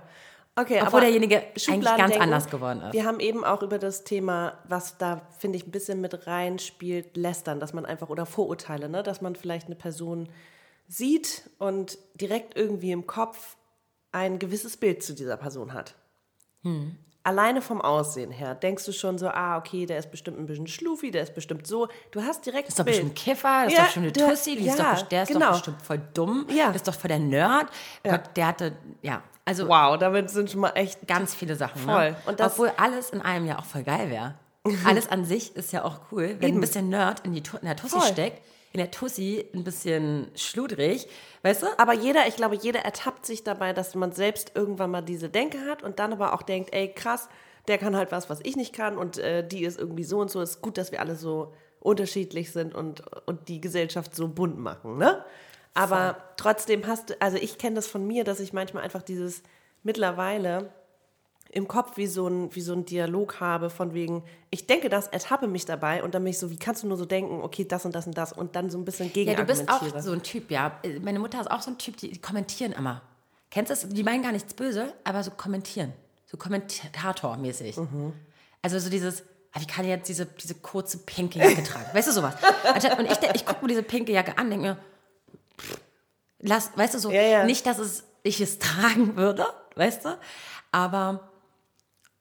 Okay, 0.59 0.77
Obwohl 0.77 0.87
aber 0.87 1.01
derjenige 1.01 1.43
eigentlich 1.69 1.97
ganz 1.97 2.17
anders 2.17 2.49
geworden 2.49 2.81
ist. 2.81 2.95
Wir 2.95 3.05
haben 3.05 3.21
eben 3.21 3.45
auch 3.45 3.63
über 3.63 3.79
das 3.79 4.05
Thema, 4.05 4.59
was 4.67 4.97
da, 4.97 5.21
finde 5.39 5.59
ich, 5.59 5.67
ein 5.67 5.71
bisschen 5.71 6.01
mit 6.01 6.27
reinspielt, 6.27 7.15
lästern, 7.17 7.61
dass 7.61 7.75
man 7.75 7.85
einfach, 7.85 8.09
oder 8.09 8.25
Vorurteile, 8.25 8.89
ne? 8.89 9.03
dass 9.03 9.21
man 9.21 9.37
vielleicht 9.37 9.67
eine 9.67 9.77
Person 9.77 10.31
sieht 10.89 11.51
und 11.59 11.99
direkt 12.15 12.57
irgendwie 12.57 12.93
im 12.93 13.07
Kopf 13.07 13.57
ein 14.13 14.39
gewisses 14.39 14.79
Bild 14.79 15.03
zu 15.03 15.13
dieser 15.13 15.37
Person 15.37 15.75
hat. 15.75 15.95
Hm. 16.63 16.97
Alleine 17.27 17.61
vom 17.61 17.81
Aussehen 17.81 18.31
her 18.31 18.55
denkst 18.55 18.85
du 18.85 18.93
schon 18.93 19.19
so, 19.19 19.27
ah, 19.29 19.59
okay, 19.59 19.85
der 19.85 19.99
ist 19.99 20.13
bestimmt 20.13 20.39
ein 20.39 20.47
bisschen 20.47 20.69
schlufi, 20.69 21.11
der 21.11 21.25
ist 21.25 21.35
bestimmt 21.35 21.67
so. 21.67 21.89
Du 22.13 22.23
hast 22.23 22.47
direkt 22.47 22.69
ist 22.69 22.79
doch 22.79 22.85
bestimmt 22.85 23.11
ein 23.11 23.15
Kiffer, 23.15 23.67
ist 23.67 23.73
Ja, 23.73 23.79
doch 23.79 23.85
bestimmt 23.87 24.17
eine 24.19 24.29
Tussi, 24.31 24.57
die 24.57 24.69
ist 24.69 24.79
ja, 24.79 24.95
doch, 24.95 25.03
der 25.03 25.23
ist 25.25 25.33
genau. 25.33 25.47
doch 25.47 25.53
bestimmt 25.55 25.83
voll 25.83 26.01
dumm, 26.15 26.47
Ja. 26.55 26.71
ist 26.71 26.87
doch 26.87 26.95
voll 26.95 27.09
der 27.09 27.19
Nerd. 27.19 27.67
Gott, 28.05 28.21
der 28.37 28.47
hatte, 28.47 28.77
ja, 29.03 29.23
also 29.45 29.67
Wow, 29.67 29.99
damit 29.99 30.31
sind 30.31 30.53
schon 30.53 30.61
mal 30.61 30.71
echt 30.77 31.07
ganz 31.09 31.35
viele 31.35 31.57
Sachen. 31.57 31.83
Voll. 31.83 32.11
Ne? 32.13 32.17
Und 32.27 32.39
das- 32.39 32.53
Obwohl 32.53 32.71
alles 32.77 33.11
in 33.11 33.21
einem 33.23 33.47
ja 33.47 33.59
auch 33.59 33.65
voll 33.65 33.83
geil 33.83 34.09
wäre. 34.09 34.35
Alles 34.85 35.09
an 35.09 35.25
sich 35.25 35.55
ist 35.57 35.73
ja 35.73 35.85
auch 35.85 36.01
cool, 36.13 36.37
wenn 36.41 36.55
ein 36.55 36.61
bisschen 36.61 36.89
Nerd 36.89 37.21
in, 37.25 37.33
die, 37.33 37.43
in 37.61 37.67
der 37.67 37.77
Tussi 37.77 37.99
Voll. 38.01 38.09
steckt, 38.09 38.41
in 38.73 38.79
der 38.79 38.91
Tussi 38.91 39.47
ein 39.55 39.65
bisschen 39.65 40.29
schludrig, 40.35 41.09
weißt 41.43 41.63
du? 41.63 41.67
Aber 41.79 41.95
jeder, 41.95 42.27
ich 42.27 42.37
glaube, 42.37 42.57
jeder 42.57 42.81
ertappt 42.81 43.25
sich 43.25 43.43
dabei, 43.45 43.73
dass 43.73 43.95
man 43.95 44.13
selbst 44.13 44.53
irgendwann 44.55 44.91
mal 44.91 45.03
diese 45.03 45.29
Denke 45.29 45.61
hat 45.63 45.83
und 45.83 45.99
dann 45.99 46.13
aber 46.13 46.35
auch 46.35 46.43
denkt, 46.43 46.75
ey, 46.75 46.93
krass, 46.93 47.29
der 47.69 47.79
kann 47.79 47.97
halt 47.97 48.13
was, 48.13 48.31
was 48.31 48.41
ich 48.43 48.57
nicht 48.57 48.73
kann 48.73 48.99
und 48.99 49.19
äh, 49.19 49.47
die 49.47 49.65
ist 49.65 49.79
irgendwie 49.79 50.05
so 50.05 50.21
und 50.21 50.31
so. 50.31 50.41
Es 50.41 50.51
ist 50.51 50.63
gut, 50.63 50.79
dass 50.79 50.93
wir 50.93 51.01
alle 51.01 51.17
so 51.17 51.53
unterschiedlich 51.81 52.53
sind 52.53 52.75
und, 52.75 53.03
und 53.27 53.49
die 53.49 53.61
Gesellschaft 53.61 54.15
so 54.15 54.29
bunt 54.29 54.59
machen, 54.59 54.99
ne? 54.99 55.25
Aber 55.75 56.17
trotzdem 56.39 56.87
hast 56.87 57.11
du, 57.11 57.21
also 57.21 57.37
ich 57.37 57.59
kenne 57.59 57.77
das 57.77 57.87
von 57.87 58.07
mir, 58.07 58.25
dass 58.25 58.41
ich 58.41 58.55
manchmal 58.55 58.83
einfach 58.83 59.03
dieses 59.03 59.43
mittlerweile 59.83 60.73
im 61.51 61.69
Kopf 61.69 61.97
wie 61.97 62.07
so, 62.07 62.27
ein, 62.29 62.55
wie 62.55 62.61
so 62.61 62.73
ein 62.73 62.85
Dialog 62.85 63.41
habe 63.41 63.71
von 63.71 63.95
wegen, 63.95 64.23
ich 64.51 64.67
denke 64.67 64.89
das, 64.89 65.09
ertappe 65.09 65.47
mich 65.47 65.65
dabei 65.65 66.03
und 66.03 66.15
dann 66.15 66.23
bin 66.23 66.31
ich 66.31 66.39
so, 66.39 66.51
wie 66.51 66.59
kannst 66.59 66.83
du 66.83 66.87
nur 66.87 66.97
so 66.97 67.05
denken, 67.07 67.41
okay, 67.43 67.65
das 67.65 67.85
und 67.85 67.95
das 67.95 68.07
und 68.07 68.17
das 68.19 68.33
und 68.33 68.57
dann 68.57 68.69
so 68.71 68.79
ein 68.79 68.85
bisschen 68.85 69.11
Ja, 69.15 69.35
du 69.35 69.45
bist 69.45 69.69
auch 69.69 69.83
so 70.01 70.13
ein 70.13 70.23
Typ, 70.23 70.51
ja. 70.51 70.81
Meine 71.03 71.19
Mutter 71.19 71.41
ist 71.41 71.51
auch 71.51 71.63
so 71.63 71.71
ein 71.71 71.79
Typ, 71.79 71.97
die, 71.97 72.11
die 72.11 72.21
kommentieren 72.21 72.73
immer. 72.73 73.03
Kennst 73.51 73.71
du 73.71 73.75
das? 73.75 73.89
Die 73.89 74.03
meinen 74.03 74.23
gar 74.23 74.33
nichts 74.33 74.55
böse, 74.55 74.93
aber 75.05 75.23
so 75.23 75.31
kommentieren. 75.31 75.93
So 76.27 76.37
Kommentatormäßig. 76.37 77.77
Also 78.63 78.79
so 78.79 78.91
dieses, 78.91 79.23
ah, 79.53 79.61
wie 79.61 79.67
kann 79.67 79.85
ich 79.85 79.91
jetzt 79.91 80.09
diese, 80.09 80.27
diese 80.27 80.55
kurze 80.57 80.99
pinke 80.99 81.39
Jacke 81.39 81.63
tragen? 81.65 81.87
Weißt 81.93 82.09
du 82.09 82.13
sowas? 82.13 82.35
Und 82.99 83.05
ich, 83.11 83.19
ich 83.35 83.47
gucke 83.47 83.63
mir 83.63 83.69
diese 83.69 83.83
pinke 83.85 84.13
Jacke 84.13 84.37
an, 84.37 84.51
denke 84.51 84.67
mir, 84.67 84.79
pff, 85.59 85.79
lass, 86.41 86.71
weißt 86.77 86.95
du 86.95 86.99
so, 86.99 87.11
Ja, 87.13 87.23
ja. 87.23 87.45
nicht, 87.45 87.65
dass 87.67 87.79
es, 87.79 88.05
ich 88.25 88.41
es 88.41 88.59
tragen 88.59 89.17
würde, 89.17 89.47
weißt 89.77 90.05
du? 90.05 90.19
Aber 90.73 91.31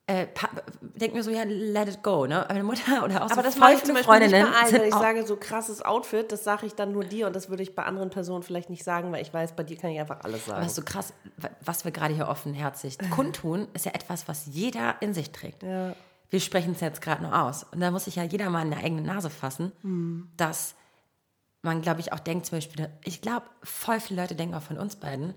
äh, 0.08 0.28
pa- 0.28 0.50
denk 0.82 1.14
mir 1.16 1.24
so, 1.24 1.32
ja, 1.32 1.44
let 1.46 1.88
it 1.90 2.04
go, 2.04 2.28
ne? 2.28 2.46
Meine 2.48 2.64
Mutter 2.64 3.04
oder 3.04 3.22
auch 3.26 3.32
Aber 3.32 3.36
so 3.36 3.42
das 3.42 3.56
voll 3.56 3.62
mache 3.62 3.74
ich 3.74 3.84
zum 3.84 3.96
Beispiel 3.96 4.20
nicht 4.20 4.32
bei 4.32 4.38
Freundinnen 4.40 4.54
allen. 4.54 4.74
Wenn 4.74 4.84
ich 4.88 4.94
sage, 4.94 5.26
so 5.26 5.36
krasses 5.36 5.82
Outfit, 5.84 6.32
das 6.32 6.44
sage 6.44 6.66
ich 6.68 6.76
dann 6.76 6.92
nur 6.92 7.04
dir 7.06 7.28
und 7.28 7.36
das 7.36 7.50
würde 7.50 7.64
ich 7.64 7.74
bei 7.76 7.84
anderen 7.84 8.10
Personen 8.12 8.44
vielleicht 8.44 8.70
nicht 8.70 8.84
sagen, 8.84 9.12
weil 9.12 9.22
ich 9.22 9.34
weiß, 9.34 9.54
bei 9.56 9.64
dir 9.64 9.78
kann 9.78 9.90
ich 9.90 10.00
einfach 10.00 10.22
alles 10.24 10.46
sagen. 10.46 10.58
Aber 10.58 10.66
ist 10.68 10.76
so 10.76 10.84
krass, 10.84 11.14
wa- 11.38 11.50
was 11.64 11.86
wir 11.86 11.92
gerade 11.92 12.14
hier 12.14 12.28
offenherzig 12.28 12.98
kundtun, 13.10 13.68
ist 13.74 13.86
ja 13.86 13.94
etwas, 13.94 14.28
was 14.28 14.46
jeder 14.46 14.96
in 15.02 15.14
sich 15.14 15.32
trägt. 15.32 15.64
Wir 15.64 16.40
sprechen 16.40 16.74
es 16.74 16.82
jetzt 16.82 17.02
gerade 17.02 17.24
nur 17.24 17.40
aus. 17.44 17.64
Und 17.72 17.80
da 17.80 17.90
muss 17.92 18.06
sich 18.06 18.16
ja 18.18 18.24
jeder 18.24 18.50
mal 18.50 18.62
in 18.64 18.72
der 18.72 18.80
eigene 18.80 19.02
Nase 19.02 19.30
fassen, 19.30 19.72
Hm. 19.82 20.30
dass 20.38 20.76
man, 21.62 21.82
glaube 21.82 22.00
ich, 22.00 22.14
auch 22.14 22.20
denkt, 22.20 22.46
zum 22.46 22.58
Beispiel, 22.58 22.90
ich 23.04 23.22
glaube, 23.22 23.46
voll 23.64 24.00
viele 24.00 24.22
Leute 24.22 24.36
denken 24.36 24.54
auch 24.54 24.62
von 24.62 24.78
uns 24.78 24.96
beiden, 24.98 25.34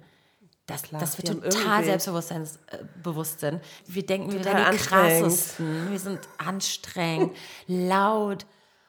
dass, 0.69 0.83
dass 0.91 1.19
wir 1.19 1.25
die 1.25 1.31
haben 1.31 1.43
total 1.43 1.85
selbstbewusstsein 1.85 3.55
sind. 3.55 3.95
Wir 3.95 4.07
denken, 4.07 4.33
wir 4.33 4.43
Total 4.43 4.73
sind 4.73 4.81
die 4.81 4.87
krassesten, 4.87 5.91
wir 5.91 5.99
sind 5.99 6.21
anstrengend, 6.37 7.35
laut. 7.67 8.47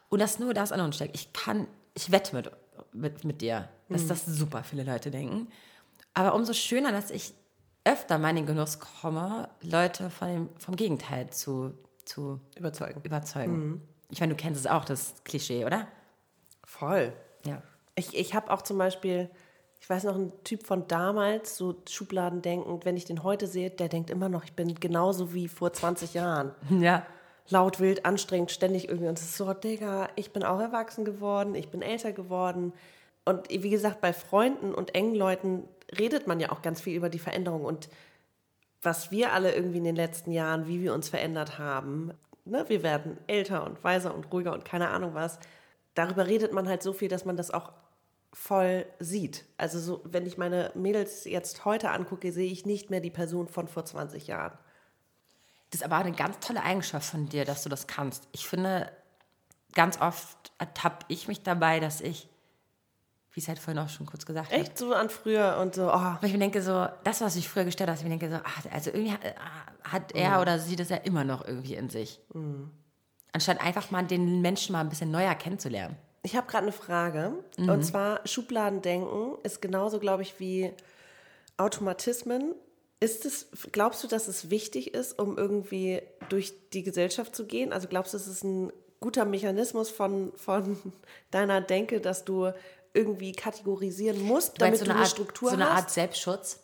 Und 0.10 0.20
dass 0.20 0.40
nur 0.40 0.54
das 0.54 0.72
an 0.72 0.82
uns 0.82 0.98
steckt. 0.98 1.16
Ich 1.16 1.32
kann, 1.32 1.68
ich 1.94 2.12
wette 2.12 2.36
mit, 2.36 2.52
mit, 2.92 3.24
mit 3.24 3.42
dir, 3.42 3.70
dass 3.88 4.08
das 4.08 4.26
super 4.26 4.64
viele 4.64 4.84
Leute 4.84 5.10
denken. 5.10 5.48
Aber 6.14 6.36
umso 6.36 6.54
schöner, 6.54 6.92
dass 6.92 7.12
ich 7.12 7.34
öfter 7.86 8.18
mal 8.18 8.32
in 8.32 8.38
den 8.38 8.46
Genuss 8.46 8.80
komme, 8.80 9.50
Leute 9.62 10.10
von 10.10 10.28
dem, 10.28 10.50
vom 10.58 10.76
Gegenteil 10.76 11.30
zu, 11.30 11.74
zu 12.04 12.42
Überzeugen. 12.58 13.02
überzeugen. 13.04 13.82
Ich 14.10 14.20
meine, 14.20 14.34
du 14.34 14.38
kennst 14.38 14.60
es 14.60 14.68
auch, 14.68 14.84
das 14.84 15.14
Klischee, 15.24 15.64
oder? 15.64 15.88
Voll. 16.66 17.14
Ja. 17.46 17.62
Ich, 17.96 18.16
ich 18.18 18.34
habe 18.34 18.52
auch 18.52 18.64
zum 18.64 18.78
Beispiel, 18.78 19.30
ich 19.80 19.90
weiß 19.90 20.04
noch, 20.04 20.16
ein 20.16 20.32
Typ 20.44 20.68
von 20.68 20.88
damals, 20.88 21.56
so 21.56 21.76
Schubladendenken, 21.90 22.84
wenn 22.84 22.98
ich 22.98 23.06
den 23.06 23.24
heute 23.24 23.48
sehe, 23.48 23.70
der 23.70 23.88
denkt 23.88 24.10
immer 24.10 24.30
noch, 24.30 24.44
ich 24.44 24.54
bin 24.54 24.76
genauso 24.76 25.34
wie 25.34 25.48
vor 25.48 25.74
20 25.74 26.14
Jahren. 26.14 26.52
Ja. 26.80 27.06
Laut, 27.52 27.80
wild, 27.80 28.06
anstrengend, 28.06 28.52
ständig 28.52 28.90
irgendwie. 28.90 29.08
Und 29.08 29.18
es 29.18 29.26
ist 29.26 29.38
so, 29.38 29.52
Digga, 29.54 30.10
ich 30.16 30.32
bin 30.32 30.44
auch 30.44 30.60
erwachsen 30.60 31.04
geworden, 31.04 31.56
ich 31.56 31.70
bin 31.70 31.82
älter 31.82 32.12
geworden. 32.12 32.74
Und 33.26 33.50
wie 33.50 33.72
gesagt, 33.72 34.02
bei 34.02 34.14
Freunden 34.14 34.72
und 34.72 34.94
engen 34.94 35.16
Leuten 35.16 35.64
redet 35.98 36.28
man 36.28 36.40
ja 36.40 36.52
auch 36.52 36.62
ganz 36.62 36.80
viel 36.80 36.96
über 36.96 37.10
die 37.10 37.18
Veränderung 37.18 37.66
und 37.66 37.90
was 38.82 39.10
wir 39.10 39.34
alle 39.34 39.54
irgendwie 39.56 39.80
in 39.80 39.84
den 39.84 39.96
letzten 39.96 40.32
Jahren, 40.32 40.68
wie 40.68 40.82
wir 40.82 40.94
uns 40.94 41.10
verändert 41.10 41.58
haben. 41.58 42.12
Ne? 42.46 42.66
Wir 42.68 42.84
werden 42.84 43.18
älter 43.28 43.66
und 43.66 43.84
weiser 43.84 44.14
und 44.14 44.32
ruhiger 44.32 44.54
und 44.54 44.64
keine 44.64 44.90
Ahnung 44.90 45.16
was. 45.16 45.40
Darüber 45.96 46.28
redet 46.28 46.54
man 46.54 46.70
halt 46.70 46.84
so 46.84 46.94
viel, 46.94 47.10
dass 47.10 47.26
man 47.26 47.36
das 47.36 47.52
auch 47.52 47.72
voll 48.34 48.86
sieht. 49.00 49.46
Also 49.58 49.80
so, 49.80 50.02
wenn 50.04 50.26
ich 50.26 50.38
meine 50.38 50.72
Mädels 50.76 51.26
jetzt 51.26 51.66
heute 51.66 51.92
angucke, 51.92 52.32
sehe 52.32 52.52
ich 52.52 52.66
nicht 52.66 52.90
mehr 52.90 53.02
die 53.02 53.10
Person 53.10 53.48
von 53.48 53.68
vor 53.68 53.86
20 53.86 54.28
Jahren. 54.28 54.58
Das 55.72 55.82
ist 55.82 55.86
aber 55.86 55.98
eine 55.98 56.12
ganz 56.12 56.40
tolle 56.40 56.64
Eigenschaft 56.64 57.10
von 57.10 57.28
dir, 57.28 57.46
dass 57.46 57.64
du 57.64 57.70
das 57.70 57.88
kannst. 57.88 58.28
Ich 58.32 58.48
finde, 58.48 58.92
ganz 59.74 60.00
oft 60.02 60.52
ertappe 60.58 61.06
ich 61.10 61.28
mich 61.28 61.44
dabei, 61.44 61.80
dass 61.80 62.02
ich, 62.02 62.28
wie 63.34 63.40
es 63.40 63.48
halt 63.48 63.60
vorhin 63.60 63.82
auch 63.82 63.90
schon 63.90 64.06
kurz 64.08 64.26
gesagt 64.26 64.52
Echt 64.52 64.78
so 64.78 64.94
an 64.94 65.10
früher 65.10 65.58
und 65.62 65.76
so, 65.76 65.90
oh, 65.90 65.94
weil 65.94 66.26
ich 66.26 66.34
mir 66.34 66.40
denke, 66.40 66.62
so, 66.62 66.88
das, 67.04 67.22
was 67.22 67.36
ich 67.36 67.48
früher 67.48 67.66
gestellt 67.66 67.90
habe, 67.90 67.98
ich 67.98 68.04
mir 68.04 68.18
denke, 68.18 68.30
so, 68.30 68.42
ach, 68.44 68.66
also 68.72 68.90
irgendwie 68.90 69.12
hat, 69.12 69.22
hat 69.84 70.12
er 70.14 70.42
oder 70.42 70.60
sie 70.60 70.76
das 70.76 70.90
ja 70.90 70.98
immer 70.98 71.24
noch 71.24 71.46
irgendwie 71.46 71.76
in 71.76 71.90
sich. 71.90 72.20
Anstatt 73.32 73.62
einfach 73.62 73.92
mal 73.92 74.04
den 74.06 74.42
Menschen 74.42 74.74
mal 74.74 74.82
ein 74.82 74.90
bisschen 74.90 75.12
neuer 75.12 75.36
kennenzulernen. 75.36 75.98
Ich 76.24 76.36
habe 76.36 76.48
gerade 76.48 76.64
eine 76.64 76.72
Frage. 76.72 77.34
Und 77.58 77.84
zwar 77.84 78.26
Schubladendenken 78.28 79.38
ist 79.44 79.62
genauso, 79.62 80.00
glaube 80.00 80.24
ich, 80.24 80.40
wie 80.40 80.74
Automatismen. 81.58 82.56
Ist 83.00 83.26
es, 83.26 83.48
glaubst 83.72 84.04
du, 84.04 84.08
dass 84.08 84.28
es 84.28 84.50
wichtig 84.50 84.94
ist, 84.94 85.18
um 85.18 85.38
irgendwie 85.38 86.02
durch 86.28 86.54
die 86.74 86.84
Gesellschaft 86.84 87.36
zu 87.36 87.46
gehen? 87.46 87.72
Also 87.72 87.88
glaubst 87.88 88.14
du, 88.14 88.18
es 88.18 88.28
ist 88.28 88.44
ein 88.44 88.74
guter 89.00 89.24
Mechanismus 89.24 89.90
von, 89.90 90.34
von 90.36 90.78
deiner 91.32 91.62
Denke, 91.62 92.02
dass 92.02 92.26
du 92.26 92.52
irgendwie 92.94 93.32
kategorisieren 93.32 94.22
musst, 94.22 94.60
Du 94.60 94.66
meinst 94.66 94.66
damit 94.66 94.80
so 94.80 94.86
du 94.86 94.92
eine 94.92 95.00
Art, 95.00 95.10
Struktur 95.10 95.50
so 95.50 95.56
eine. 95.56 95.70
Art 95.70 95.90
Selbstschutz? 95.92 96.60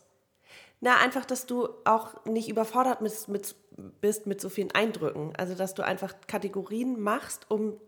Na, 0.81 0.97
einfach, 0.97 1.25
dass 1.25 1.45
du 1.45 1.69
auch 1.85 2.25
nicht 2.25 2.49
überfordert 2.49 3.01
mit, 3.01 3.27
mit, 3.27 3.55
bist 4.01 4.27
mit 4.27 4.41
so 4.41 4.49
vielen 4.49 4.71
Eindrücken. 4.71 5.33
Also, 5.37 5.55
dass 5.55 5.73
du 5.73 5.83
einfach 5.83 6.13
Kategorien 6.27 6.99
machst, 6.99 7.49
um 7.49 7.79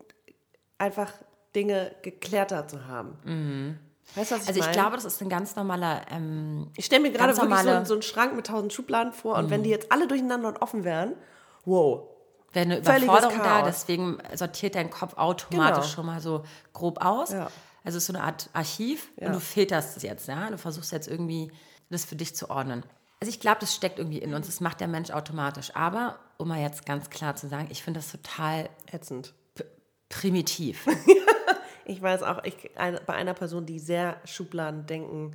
einfach 0.78 1.12
Dinge 1.54 1.94
geklärter 2.02 2.68
zu 2.68 2.86
haben. 2.86 3.78
Weißt 4.14 4.30
du, 4.30 4.34
was 4.36 4.42
ich 4.42 4.48
Also 4.48 4.60
ich 4.60 4.66
meine? 4.66 4.72
glaube, 4.72 4.96
das 4.96 5.04
ist 5.04 5.20
ein 5.22 5.28
ganz 5.28 5.54
normaler. 5.56 6.02
Ähm, 6.10 6.70
ich 6.76 6.84
stelle 6.86 7.02
mir 7.02 7.10
gerade 7.10 7.28
wirklich 7.36 7.36
so, 7.36 7.42
normale- 7.48 7.76
einen- 7.78 7.86
so 7.86 7.94
einen 7.94 8.02
Schrank 8.02 8.34
mit 8.36 8.46
tausend 8.46 8.72
Schubladen 8.72 9.12
vor 9.12 9.36
und 9.36 9.50
wenn 9.50 9.62
die 9.62 9.70
jetzt 9.70 9.90
alle 9.92 10.06
durcheinander 10.08 10.48
und 10.48 10.62
offen 10.62 10.84
wären, 10.84 11.14
wow. 11.64 12.08
wäre 12.52 12.64
eine 12.64 12.78
Überforderung 12.78 13.38
da, 13.38 13.62
deswegen 13.62 14.18
sortiert 14.34 14.74
dein 14.74 14.88
Kopf 14.90 15.14
automatisch 15.18 15.84
Genau. 15.84 15.94
schon 15.94 16.06
mal 16.06 16.20
so 16.20 16.44
grob 16.72 17.04
aus. 17.04 17.32
Ja. 17.32 17.50
Also 17.84 17.96
es 17.98 18.04
ist 18.04 18.06
so 18.06 18.12
eine 18.14 18.22
Art 18.22 18.48
Archiv 18.54 19.10
Ja. 19.16 19.26
und 19.28 19.34
du 19.34 19.40
filterst 19.40 19.96
es 19.98 20.02
jetzt, 20.02 20.28
ja. 20.28 20.48
Du 20.50 20.56
versuchst 20.58 20.92
jetzt 20.92 21.08
irgendwie 21.08 21.50
das 21.90 22.04
für 22.06 22.16
dich 22.16 22.34
zu 22.34 22.48
ordnen. 22.50 22.84
Also 23.20 23.30
ich 23.30 23.40
glaube, 23.40 23.58
das 23.60 23.74
steckt 23.74 23.98
irgendwie 23.98 24.18
in 24.18 24.32
uns, 24.34 24.46
das 24.46 24.60
macht 24.60 24.80
der 24.80 24.88
Mensch 24.88 25.10
automatisch. 25.10 25.74
Aber, 25.74 26.18
um 26.38 26.48
mal 26.48 26.60
jetzt 26.60 26.86
ganz 26.86 27.10
klar 27.10 27.34
zu 27.36 27.48
sagen, 27.48 27.68
ich 27.70 27.82
finde 27.82 28.00
das 28.00 28.10
total 28.12 28.68
Ätzend. 28.92 29.34
primitiv. 30.08 30.86
Ich 31.88 32.00
weiß 32.00 32.22
auch, 32.22 32.44
ich, 32.44 32.54
eine, 32.76 33.00
bei 33.00 33.14
einer 33.14 33.34
Person, 33.34 33.66
die 33.66 33.78
sehr 33.80 34.20
Schubladendenken, 34.24 35.34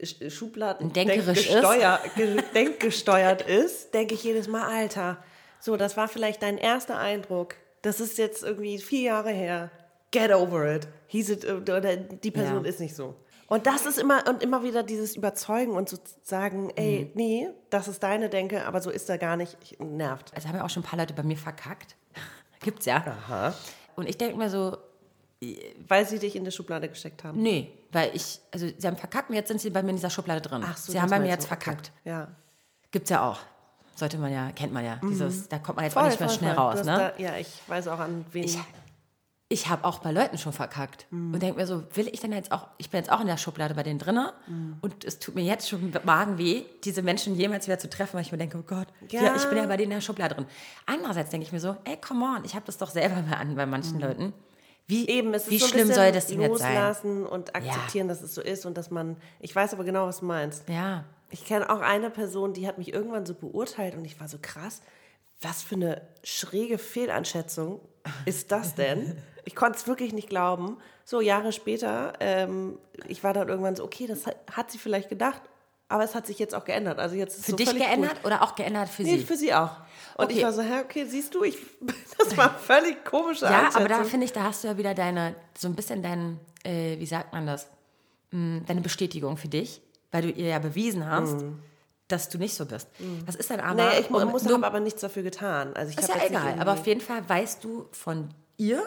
Sch- 0.00 0.30
Schubladen 0.30 0.92
Denkerisch 0.92 1.46
ist. 1.48 1.54
denkgesteuer- 1.56 2.00
ge- 2.16 2.42
denkgesteuert 2.54 3.42
ist, 3.42 3.94
denke 3.94 4.14
ich 4.14 4.24
jedes 4.24 4.48
Mal, 4.48 4.66
Alter, 4.66 5.22
so, 5.60 5.76
das 5.76 5.96
war 5.96 6.08
vielleicht 6.08 6.42
dein 6.42 6.58
erster 6.58 6.98
Eindruck. 6.98 7.54
Das 7.82 8.00
ist 8.00 8.18
jetzt 8.18 8.42
irgendwie 8.42 8.78
vier 8.78 9.02
Jahre 9.02 9.30
her. 9.30 9.70
Get 10.10 10.32
over 10.32 10.74
it. 10.74 10.88
Hieß 11.08 11.30
it, 11.30 11.44
äh, 11.44 11.52
oder 11.52 11.96
die 11.96 12.30
Person 12.30 12.64
Ja. 12.64 12.70
ist 12.70 12.80
nicht 12.80 12.96
so. 12.96 13.14
Und 13.46 13.66
das 13.66 13.86
ist 13.86 13.98
immer 13.98 14.24
und 14.28 14.42
immer 14.42 14.62
wieder 14.62 14.82
dieses 14.82 15.16
Überzeugen 15.16 15.72
und 15.72 15.88
so 15.88 15.96
sagen, 16.22 16.70
ey, 16.76 17.04
Mhm. 17.06 17.10
nee, 17.14 17.48
das 17.70 17.88
ist 17.88 18.02
deine 18.02 18.28
Denke, 18.28 18.66
aber 18.66 18.80
so 18.82 18.90
ist 18.90 19.08
er 19.08 19.16
gar 19.18 19.36
nicht. 19.36 19.56
Ich, 19.62 19.78
nervt. 19.78 20.32
Also 20.34 20.48
haben 20.48 20.56
ja 20.56 20.64
auch 20.64 20.70
schon 20.70 20.82
ein 20.82 20.86
paar 20.86 20.98
Leute 20.98 21.14
bei 21.14 21.22
mir 21.22 21.36
verkackt. 21.36 21.96
Gibt's 22.60 22.84
ja. 22.86 23.54
Und 23.98 24.08
ich 24.08 24.16
denke 24.16 24.36
mir 24.36 24.48
so, 24.50 24.76
Weil 25.86 26.06
sie 26.06 26.18
dich 26.18 26.34
in 26.36 26.44
die 26.44 26.50
Schublade 26.50 26.88
gesteckt 26.88 27.22
haben. 27.24 27.40
nee, 27.42 27.70
weil 27.92 28.10
ich, 28.14 28.40
also 28.52 28.66
sie 28.76 28.86
haben 28.86 28.96
verkackt 28.96 29.30
und 29.30 29.36
jetzt 29.36 29.48
sind 29.48 29.60
sie 29.60 29.70
bei 29.70 29.82
mir 29.82 29.90
in 29.90 29.96
dieser 29.96 30.10
Schublade 30.10 30.40
drin. 30.40 30.62
Ach 30.66 30.76
so, 30.76 30.92
sie 30.92 31.00
haben 31.00 31.08
bei 31.10 31.20
mir 31.20 31.28
jetzt. 31.28 31.44
Okay. 31.50 31.62
verkackt. 31.64 31.92
Ja. 32.04 32.28
Gibt's 32.90 33.10
ja 33.10 33.28
auch. 33.28 33.38
Sollte 33.94 34.18
man 34.18 34.32
ja, 34.32 34.50
kennt 34.52 34.72
man 34.72 34.84
ja. 34.84 35.00
Dieses, 35.02 35.48
da 35.48 35.58
kommt 35.58 35.76
man 35.76 35.84
jetzt 35.84 35.96
auch 35.96 36.02
Mhm. 36.02 36.06
Voll, 36.06 36.10
nicht 36.10 36.20
mehr 36.20 36.28
voll, 36.28 36.38
schnell 36.38 36.54
voll. 36.54 36.64
raus, 36.64 36.84
ne? 36.84 37.14
Da, 37.16 37.22
ja, 37.22 37.36
ich 37.36 37.48
weiß 37.66 37.88
auch 37.88 37.98
an 37.98 38.24
wen. 38.32 38.44
Ich, 38.44 38.58
ich 39.50 39.68
habe 39.68 39.84
auch 39.84 40.00
bei 40.00 40.12
Leuten 40.12 40.36
schon 40.36 40.52
verkackt 40.52 41.06
Mhm. 41.10 41.32
und 41.34 41.42
denke 41.42 41.58
mir 41.58 41.66
so, 41.66 41.82
will 41.94 42.08
ich 42.08 42.20
denn 42.20 42.32
jetzt 42.32 42.52
auch, 42.52 42.66
ich 42.76 42.90
bin 42.90 42.98
jetzt 42.98 43.10
auch 43.10 43.20
in 43.20 43.26
der 43.26 43.38
Schublade 43.38 43.74
bei 43.74 43.82
denen 43.82 43.98
drinne 43.98 44.34
Mhm. 44.46 44.76
und 44.82 45.04
es 45.04 45.18
tut 45.18 45.34
mir 45.34 45.42
jetzt 45.44 45.68
schon 45.68 45.92
Magen 46.04 46.36
weh, 46.38 46.64
diese 46.84 47.00
Menschen 47.02 47.34
jemals 47.34 47.66
wieder 47.66 47.78
zu 47.78 47.88
treffen, 47.88 48.14
weil 48.14 48.22
ich 48.22 48.32
mir 48.32 48.38
denke, 48.38 48.58
oh 48.58 48.62
Gott, 48.62 48.88
ja. 49.08 49.22
Ja. 49.22 49.36
ich 49.36 49.44
bin 49.46 49.56
ja 49.58 49.66
bei 49.66 49.76
denen 49.78 49.92
in 49.92 49.96
der 49.96 50.02
Schublade 50.02 50.34
drin. 50.34 50.46
Andererseits 50.86 51.30
denke 51.30 51.46
ich 51.46 51.52
mir 51.52 51.60
so, 51.60 51.76
ey, 51.84 51.96
come 51.96 52.24
on, 52.24 52.44
ich 52.44 52.54
habe 52.54 52.66
das 52.66 52.76
doch 52.76 52.90
selber 52.90 53.22
mal 53.22 53.36
an 53.36 53.54
bei 53.56 53.64
manchen 53.64 53.98
Leuten. 54.00 54.34
Wie, 54.86 55.02
Mhm. 55.02 55.08
Eben, 55.08 55.34
es 55.34 55.44
ist 55.44 55.50
wie 55.50 55.58
so 55.58 55.66
schlimm 55.68 55.92
soll 55.92 56.12
das 56.12 56.26
denn 56.28 56.40
jetzt 56.40 56.58
sein? 56.58 56.74
loslassen 56.74 57.26
und 57.26 57.54
akzeptieren, 57.54 58.08
dass 58.08 58.22
es 58.22 58.34
so 58.34 58.40
ist 58.42 58.64
und 58.66 58.76
dass 58.78 58.90
man. 58.90 59.16
Ich 59.40 59.54
weiß 59.54 59.72
aber 59.74 59.84
genau, 59.84 60.06
was 60.06 60.20
du 60.20 60.26
meinst. 60.26 60.68
Ja, 60.68 61.04
Ich 61.30 61.44
kenne 61.44 61.68
auch 61.68 61.80
eine 61.80 62.08
Person, 62.08 62.54
die 62.54 62.66
hat 62.66 62.78
mich 62.78 62.92
irgendwann 62.94 63.26
so 63.26 63.34
beurteilt 63.34 63.94
und 63.94 64.04
ich 64.06 64.18
war 64.18 64.28
so 64.28 64.38
krass. 64.40 64.80
Was 65.42 65.62
für 65.62 65.74
eine 65.74 66.00
schräge 66.24 66.78
Fehleinschätzung 66.78 67.80
ist 68.24 68.50
das 68.52 68.74
denn? 68.74 69.16
Ich 69.48 69.54
konnte 69.56 69.78
es 69.78 69.86
wirklich 69.86 70.12
nicht 70.12 70.28
glauben. 70.28 70.76
So 71.06 71.22
Jahre 71.22 71.52
später, 71.52 72.12
ähm, 72.20 72.78
ich 73.06 73.24
war 73.24 73.32
dann 73.32 73.48
irgendwann 73.48 73.74
so, 73.76 73.82
okay, 73.82 74.06
das 74.06 74.26
hat, 74.26 74.36
hat 74.52 74.70
sie 74.70 74.76
vielleicht 74.76 75.08
gedacht, 75.08 75.40
aber 75.88 76.04
es 76.04 76.14
hat 76.14 76.26
sich 76.26 76.38
jetzt 76.38 76.54
auch 76.54 76.66
geändert. 76.66 76.98
Also 76.98 77.16
jetzt 77.16 77.38
ist 77.38 77.44
für 77.46 77.52
so 77.52 77.56
dich 77.56 77.74
geändert 77.74 78.16
Gut. 78.16 78.26
oder 78.26 78.42
auch 78.42 78.54
geändert 78.56 78.90
für 78.90 79.04
Nee, 79.04 79.16
sie? 79.16 79.24
für 79.24 79.36
sie 79.38 79.54
auch. 79.54 79.70
Und 80.18 80.26
Okay. 80.26 80.34
ich 80.36 80.42
war 80.44 80.52
so, 80.52 80.60
hä, 80.60 80.80
okay, 80.84 81.06
siehst 81.06 81.34
du, 81.34 81.44
ich, 81.44 81.56
das 82.18 82.36
war 82.36 82.50
völlig 82.58 83.02
komische 83.06 83.46
Ja, 83.46 83.70
aber 83.72 83.88
da 83.88 84.04
finde 84.04 84.26
ich, 84.26 84.32
da 84.34 84.42
hast 84.42 84.64
du 84.64 84.68
ja 84.68 84.76
wieder 84.76 84.92
deine, 84.92 85.34
so 85.56 85.66
ein 85.66 85.74
bisschen 85.74 86.02
dein, 86.02 86.38
äh, 86.62 86.98
wie 86.98 87.06
sagt 87.06 87.32
man 87.32 87.46
das, 87.46 87.68
Hm, 88.30 88.64
deine 88.66 88.82
Bestätigung 88.82 89.38
für 89.38 89.48
dich, 89.48 89.80
weil 90.12 90.20
du 90.20 90.28
ihr 90.30 90.48
ja 90.48 90.58
bewiesen 90.58 91.08
hast, 91.10 91.36
dass 92.08 92.28
du 92.28 92.36
nicht 92.36 92.54
so 92.54 92.66
bist. 92.66 92.86
Das 93.24 93.34
ist 93.36 93.50
dann 93.50 93.60
aber, 93.60 93.74
Naja, 93.76 94.00
ich 94.00 94.10
um- 94.10 94.30
muss 94.30 94.44
habe 94.46 94.66
aber 94.66 94.80
nichts 94.80 95.00
dafür 95.00 95.22
getan. 95.22 95.72
Also 95.74 95.92
ich 95.92 95.98
ist 95.98 96.08
ja 96.10 96.22
egal, 96.26 96.56
aber 96.60 96.74
auf 96.74 96.86
jeden 96.86 97.00
Fall 97.00 97.26
weißt 97.26 97.64
du 97.64 97.86
von 97.92 98.28
ihr, 98.58 98.82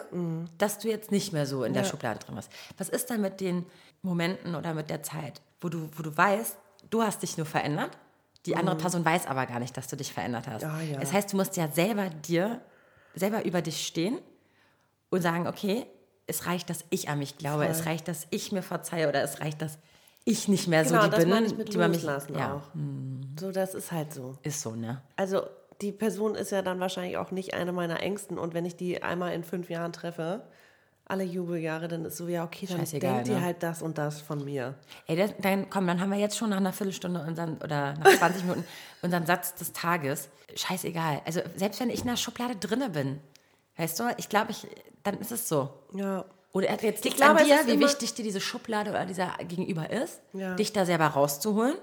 dass 0.58 0.78
du 0.78 0.88
jetzt 0.88 1.10
nicht 1.10 1.32
mehr 1.32 1.46
so 1.46 1.64
in 1.64 1.72
der 1.74 1.84
Schublade 1.84 2.20
drin 2.20 2.36
bist. 2.36 2.50
Was 2.78 2.88
ist 2.88 3.10
dann 3.10 3.20
mit 3.20 3.40
den 3.40 3.66
Momenten 4.02 4.54
oder 4.54 4.74
mit 4.74 4.90
der 4.90 5.02
Zeit, 5.02 5.40
wo 5.60 5.68
du, 5.68 5.88
wo 5.96 6.02
du 6.02 6.16
weißt, 6.16 6.56
du 6.90 7.02
hast 7.02 7.22
dich 7.22 7.36
nur 7.36 7.46
verändert, 7.46 7.98
die 8.46 8.56
andere 8.56 8.76
Person 8.76 9.04
weiß 9.04 9.26
aber 9.26 9.46
gar 9.46 9.60
nicht, 9.60 9.76
dass 9.76 9.86
du 9.88 9.96
dich 9.96 10.12
verändert 10.12 10.48
hast. 10.48 10.62
Ja, 10.62 10.80
ja. 10.80 10.98
Das 10.98 11.12
heißt, 11.12 11.32
du 11.32 11.36
musst 11.36 11.56
ja 11.56 11.68
selber 11.68 12.10
dir, 12.10 12.60
selber 13.14 13.44
über 13.44 13.62
dich 13.62 13.86
stehen 13.86 14.18
und 15.10 15.22
sagen, 15.22 15.46
okay, 15.46 15.86
es 16.26 16.46
reicht, 16.46 16.68
dass 16.70 16.84
ich 16.90 17.08
an 17.08 17.18
mich 17.18 17.38
glaube, 17.38 17.66
es 17.66 17.86
reicht, 17.86 18.08
dass 18.08 18.26
ich 18.30 18.52
mir 18.52 18.62
verzeihe 18.62 19.08
oder 19.08 19.22
es 19.22 19.40
reicht, 19.40 19.62
dass 19.62 19.78
ich 20.24 20.48
nicht 20.48 20.68
mehr 20.68 20.84
genau, 20.84 21.02
so 21.02 21.04
die 21.06 21.10
das 21.10 21.24
bin, 21.54 21.64
die 21.66 21.78
man 21.78 21.90
mich, 21.90 22.02
ja, 22.02 22.54
auch. 22.54 22.68
So, 23.38 23.50
das 23.50 23.74
ist 23.74 23.90
halt 23.92 24.12
so. 24.12 24.36
ist 24.42 24.60
so, 24.60 24.74
ne? 24.74 25.02
Also 25.16 25.42
die 25.82 25.92
Person 25.92 26.34
ist 26.34 26.50
ja 26.52 26.62
dann 26.62 26.80
wahrscheinlich 26.80 27.16
auch 27.18 27.30
nicht 27.30 27.54
eine 27.54 27.72
meiner 27.72 28.00
Ängsten 28.00 28.38
und 28.38 28.54
wenn 28.54 28.64
ich 28.64 28.76
die 28.76 29.02
einmal 29.02 29.34
in 29.34 29.44
fünf 29.44 29.68
Jahren 29.68 29.92
treffe, 29.92 30.42
alle 31.04 31.24
Jubeljahre, 31.24 31.88
dann 31.88 32.04
ist 32.04 32.16
so, 32.16 32.28
ja, 32.28 32.44
okay, 32.44 32.66
dann 32.66 32.78
Scheißegal, 32.78 33.14
denkt 33.16 33.28
ihr 33.28 33.34
ne? 33.34 33.44
halt 33.44 33.62
das 33.62 33.82
und 33.82 33.98
das 33.98 34.20
von 34.20 34.44
mir. 34.44 34.74
Ey, 35.06 35.16
das, 35.16 35.34
dann 35.40 35.68
komm, 35.68 35.86
dann 35.86 36.00
haben 36.00 36.10
wir 36.10 36.18
jetzt 36.18 36.38
schon 36.38 36.50
nach 36.50 36.56
einer 36.58 36.72
Viertelstunde 36.72 37.20
unseren, 37.26 37.56
oder 37.58 37.94
nach 37.94 38.10
20 38.18 38.42
Minuten 38.44 38.64
unseren 39.02 39.26
Satz 39.26 39.54
des 39.56 39.72
Tages. 39.72 40.28
Scheißegal. 40.54 41.20
Also 41.26 41.40
selbst 41.56 41.80
wenn 41.80 41.90
ich 41.90 42.00
in 42.00 42.06
der 42.06 42.16
Schublade 42.16 42.56
drinne 42.56 42.88
bin, 42.88 43.20
weißt 43.76 43.98
du, 44.00 44.04
ich 44.16 44.28
glaube, 44.28 44.52
ich, 44.52 44.66
dann 45.02 45.18
ist 45.18 45.32
es 45.32 45.48
so. 45.48 45.70
Ja. 45.92 46.24
Oder 46.52 46.70
jetzt 46.82 47.04
liegt 47.04 47.16
glaube, 47.16 47.40
an 47.40 47.46
dir, 47.46 47.60
wie 47.66 47.80
wichtig 47.80 48.14
dir 48.14 48.22
diese 48.22 48.40
Schublade 48.40 48.90
oder 48.90 49.04
dieser 49.04 49.32
Gegenüber 49.48 49.90
ist, 49.90 50.20
Ja. 50.32 50.54
dich 50.54 50.72
da 50.72 50.86
selber 50.86 51.06
rauszuholen. 51.06 51.74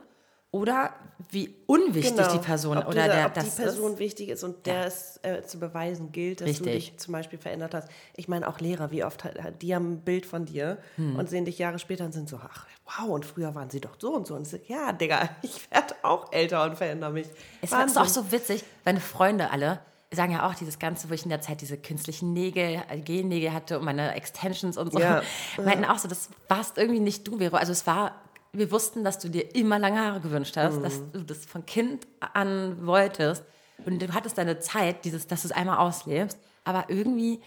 Oder 0.52 0.94
wie 1.32 1.54
unwichtig 1.68 2.28
die 2.30 2.40
Person 2.40 2.76
Genau. 2.78 2.88
ob 2.88 2.94
oder 2.94 3.04
dieser, 3.04 3.16
der 3.16 3.26
ob 3.28 3.34
das 3.36 3.56
die 3.56 3.62
Person 3.62 3.94
ist. 3.94 4.00
wichtig 4.00 4.30
ist 4.30 4.44
und 4.44 4.66
der 4.66 4.86
es 4.88 5.20
äh, 5.22 5.44
zu 5.44 5.60
beweisen 5.60 6.12
gilt, 6.12 6.42
dass 6.42 6.46
du 6.48 6.64
Richtig. 6.64 6.74
dich 6.92 6.98
zum 6.98 7.12
Beispiel 7.12 7.38
verändert 7.38 7.76
hast. 7.76 7.88
Ich 8.16 8.28
meine 8.28 8.48
auch 8.48 8.60
Lehrer, 8.60 8.90
wie 8.90 9.04
oft 9.04 9.24
die 9.62 9.76
haben 9.76 9.92
ein 9.94 10.00
Bild 10.02 10.26
von 10.26 10.46
dir 10.46 10.80
Hm. 10.96 11.18
und 11.18 11.30
sehen 11.30 11.46
dich 11.46 11.60
Jahre 11.60 11.78
später 11.78 12.04
und 12.06 12.14
sind 12.14 12.30
so, 12.30 12.40
ach 12.44 12.66
wow, 12.86 13.10
und 13.10 13.26
früher 13.26 13.54
waren 13.54 13.70
sie 13.70 13.80
doch 13.80 13.96
so 14.00 14.12
und 14.16 14.26
so. 14.26 14.34
Und 14.34 14.48
so, 14.48 14.58
ja, 14.66 14.92
Digga, 14.92 15.30
ich 15.44 15.70
werde 15.70 15.94
auch 16.02 16.32
älter 16.34 16.64
und 16.64 16.78
verändere 16.78 17.12
mich. 17.12 17.28
Es 17.62 17.72
ist 17.72 17.98
auch 17.98 18.06
so 18.06 18.32
witzig, 18.32 18.64
meine 18.86 19.02
Freunde 19.02 19.52
alle 19.52 19.80
sagen 20.12 20.32
ja 20.32 20.50
auch 20.50 20.56
dieses 20.56 20.80
Ganze, 20.80 21.08
wo 21.12 21.14
ich 21.14 21.22
in 21.22 21.30
der 21.30 21.42
Zeit 21.42 21.62
diese 21.62 21.78
künstlichen 21.78 22.34
Nägel, 22.34 22.82
äh, 22.90 22.98
Gel-Nägel 23.00 23.54
hatte 23.54 23.78
und 23.78 23.86
meine 23.86 24.16
Extensions 24.16 24.76
und 24.78 24.92
so. 24.92 25.00
Ja. 25.00 25.22
Meinten 25.64 25.86
auch 25.86 26.00
so, 26.00 26.08
das 26.08 26.30
warst 26.48 26.80
irgendwie 26.80 27.00
nicht 27.00 27.28
du, 27.28 27.38
Vero. 27.38 27.58
Also 27.58 27.72
es 27.72 27.86
war, 27.86 28.16
wir 28.54 28.72
wussten, 28.72 29.04
dass 29.04 29.20
du 29.20 29.30
dir 29.30 29.56
immer 29.56 29.78
lange 29.80 30.00
Haare 30.00 30.20
gewünscht 30.22 30.58
hast, 30.58 30.78
Mhm. 30.78 30.84
dass 30.84 31.12
du 31.12 31.24
das 31.24 31.46
von 31.46 31.66
Kind 31.66 32.08
an 32.20 32.86
wolltest. 32.86 33.44
Und 33.86 34.02
du 34.02 34.14
hattest 34.14 34.38
deine 34.38 34.60
Zeit, 34.60 35.06
dieses, 35.06 35.28
dass 35.28 35.44
du 35.44 35.48
es 35.48 35.52
einmal 35.52 35.78
auslebst. 35.78 36.38
Aber 36.64 36.86
irgendwie, 36.90 37.42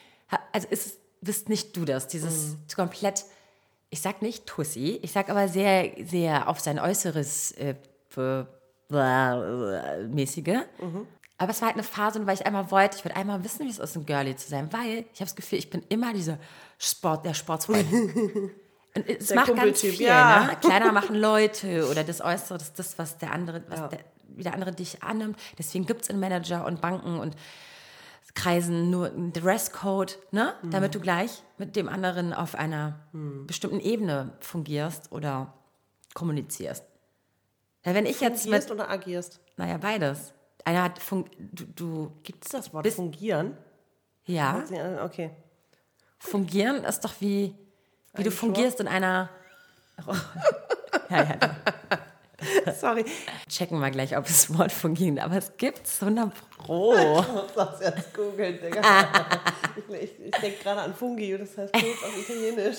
also 0.52 0.68
ist, 0.68 0.86
es- 0.86 0.98
bist 1.20 1.48
nicht 1.48 1.76
du 1.76 1.84
das, 1.84 2.06
dieses 2.08 2.52
Mhm. 2.52 2.56
komplett, 2.74 3.24
ich 3.90 4.00
sag 4.00 4.22
nicht 4.22 4.46
Tussi, 4.46 4.98
ich 5.02 5.12
sag 5.12 5.28
aber 5.28 5.46
sehr, 5.48 5.92
sehr 6.04 6.48
auf 6.48 6.58
sein 6.60 6.78
Äußeres 6.78 7.52
äh, 7.52 7.74
mäßige. 10.08 10.58
Aber 11.38 11.50
es 11.50 11.60
war 11.60 11.68
halt 11.68 11.76
eine 11.76 11.82
Phase, 11.82 12.24
weil 12.26 12.34
ich 12.34 12.46
einmal 12.46 12.70
wollte, 12.70 12.96
ich 12.98 13.04
wollte 13.04 13.16
einmal 13.16 13.42
wissen, 13.44 13.66
wie 13.66 13.70
es 13.70 13.78
ist, 13.78 13.96
ein 13.96 14.06
Girlie 14.06 14.36
zu 14.36 14.48
sein, 14.48 14.72
weil 14.72 14.98
ich 15.12 15.20
habe 15.20 15.24
das 15.26 15.34
Gefühl, 15.36 15.58
ich 15.58 15.70
bin 15.70 15.82
immer 15.88 16.12
diese 16.12 16.38
Sport, 16.78 17.24
der 17.26 17.34
Sportsfreund. 17.34 17.86
Es 18.94 19.28
Der 19.28 19.36
macht 19.36 19.46
ganz 19.48 19.58
Kumpeltyp, 19.60 19.94
viel, 19.96 20.06
ja. 20.06 20.46
ne? 20.46 20.56
Kleiner 20.60 20.92
machen 20.92 21.16
Leute 21.16 21.88
oder 21.90 22.04
das 22.04 22.20
Äußere, 22.20 22.58
das 22.58 22.68
ist 22.68 22.78
das, 22.78 22.98
was 22.98 23.18
der 23.18 23.32
andere, 23.32 23.62
was 23.68 23.78
Ja. 23.80 23.88
der, 23.88 24.00
wie 24.28 24.42
der 24.42 24.54
andere 24.54 24.72
dich 24.72 25.02
annimmt. 25.02 25.38
Deswegen 25.58 25.86
gibt 25.86 26.02
es 26.02 26.08
in 26.08 26.20
Manager 26.20 26.66
und 26.66 26.80
Banken 26.80 27.18
und 27.18 27.34
Kreisen 28.34 28.90
nur 28.90 29.06
einen 29.08 29.32
Dresscode, 29.32 30.18
ne? 30.30 30.54
Mhm. 30.62 30.70
damit 30.70 30.94
du 30.94 31.00
gleich 31.00 31.42
mit 31.58 31.76
dem 31.76 31.88
anderen 31.88 32.32
auf 32.32 32.54
einer 32.54 32.98
bestimmten 33.46 33.80
Ebene 33.80 34.32
fungierst 34.40 35.12
oder 35.12 35.52
kommunizierst. 36.14 36.84
Ja, 37.84 37.94
wenn 37.94 38.06
ich 38.06 38.20
jetzt 38.20 38.42
Fungierst 38.42 38.68
mit, 38.70 38.78
oder 38.78 38.88
agierst? 38.90 39.40
naja, 39.56 39.76
beides. 39.78 40.32
Einer 40.64 40.82
hat, 40.84 40.98
fun 41.00 41.24
du, 41.38 41.64
du, 41.64 42.12
Gibt 42.22 42.44
es 42.44 42.52
das 42.52 42.72
Wort 42.72 42.84
Bist- 42.84 42.96
fungieren? 42.96 43.56
ja, 44.24 44.62
Ja, 44.70 45.04
Okay. 45.04 45.30
fungieren 46.18 46.84
ist 46.84 47.00
doch 47.04 47.14
wie, 47.20 47.54
wie 48.14 48.22
du 48.22 48.30
fungierst 48.30 48.80
in 48.80 48.88
einer, 48.88 49.30
ja, 51.10 51.22
ja, 51.22 51.36
Sorry. 52.80 53.04
Checken 53.48 53.78
wir 53.80 53.90
gleich, 53.90 54.16
ob 54.16 54.26
das 54.26 54.56
Wort 54.56 54.72
fungiert. 54.72 55.20
Aber 55.20 55.36
es 55.36 55.56
gibt's 55.56 56.02
100 56.02 56.32
Pro. 56.58 56.94
Ich 57.20 57.28
muss 57.28 57.54
das 57.54 57.80
jetzt 57.80 58.14
googeln, 58.14 58.58
Digga. 58.60 58.80
ich 59.76 59.94
ich, 59.94 60.20
ich 60.20 60.30
denke 60.30 60.62
gerade 60.62 60.80
an 60.82 60.94
Fungi 60.94 61.34
und 61.34 61.40
das 61.42 61.56
heißt 61.56 61.72
Pilz 61.72 62.02
auf 62.02 62.16
Italienisch. 62.18 62.78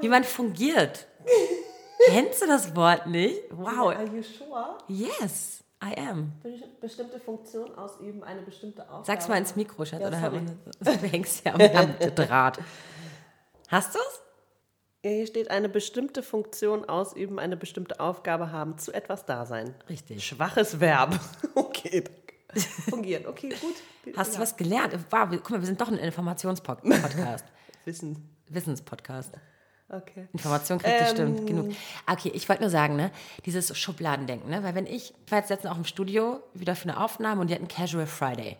Wie 0.00 0.08
man 0.08 0.24
fungiert. 0.24 1.06
Kennst 2.06 2.42
du 2.42 2.46
das 2.46 2.74
Wort 2.76 3.06
nicht? 3.06 3.42
Wow. 3.50 3.94
Are 3.94 4.04
you 4.04 4.22
sure? 4.22 4.78
Yes, 4.88 5.63
I 5.82 5.96
am. 5.98 6.32
Be- 6.42 6.62
Bestimmte 6.80 7.20
Funktion 7.20 7.74
ausüben, 7.74 8.22
eine 8.24 8.42
bestimmte 8.42 8.82
Aufgabe. 8.84 9.04
Sag's 9.06 9.28
mal 9.28 9.36
ins 9.38 9.54
Mikro, 9.56 9.84
Schatz. 9.84 10.00
Ja, 10.00 10.08
oder 10.08 10.30
du 10.80 11.06
hängst 11.06 11.44
ja 11.44 11.54
am, 11.54 11.60
am 12.00 12.14
Draht. 12.14 12.58
Hast 13.68 13.94
du's? 13.94 14.20
Ja, 15.04 15.10
hier 15.10 15.26
steht 15.26 15.50
eine 15.50 15.68
bestimmte 15.68 16.22
Funktion 16.22 16.86
ausüben, 16.88 17.38
eine 17.38 17.56
bestimmte 17.58 18.00
Aufgabe 18.00 18.50
haben, 18.52 18.78
zu 18.78 18.92
etwas 18.92 19.26
da 19.26 19.44
sein. 19.44 19.74
Richtig. 19.88 20.24
Schwaches 20.26 20.80
Verb. 20.80 21.18
Okay. 21.54 22.04
Fungieren. 22.88 23.26
Okay, 23.26 23.48
gut. 23.50 24.16
Hast 24.16 24.30
du 24.32 24.36
Ja. 24.36 24.42
was 24.42 24.56
gelernt? 24.56 24.96
Wow, 25.10 25.28
guck 25.30 25.50
mal, 25.50 25.60
wir 25.60 25.66
sind 25.66 25.80
doch 25.80 25.88
ein 25.88 25.98
Informationspodcast. 25.98 27.44
Wissen. 27.84 28.30
Wissenspodcast. 28.48 29.34
Okay. 29.88 30.26
Information 30.32 30.78
kriegt 30.78 30.94
Ähm. 30.94 31.04
bestimmt 31.04 31.46
genug. 31.46 31.72
Okay, 32.10 32.30
ich 32.34 32.48
wollte 32.48 32.62
nur 32.62 32.70
sagen, 32.70 32.96
ne, 32.96 33.10
dieses 33.44 33.76
Schubladendenken, 33.76 34.50
ne, 34.50 34.62
weil 34.62 34.74
wenn 34.74 34.86
ich, 34.86 35.12
ich 35.24 35.30
war 35.32 35.38
jetzt 35.38 35.50
letztens 35.50 35.72
auch 35.72 35.76
im 35.76 35.84
Studio 35.84 36.40
wieder 36.54 36.74
für 36.74 36.88
eine 36.88 37.00
Aufnahme 37.02 37.40
und 37.42 37.48
die 37.50 37.54
hatten 37.54 37.68
Casual 37.68 38.06
Friday. 38.06 38.56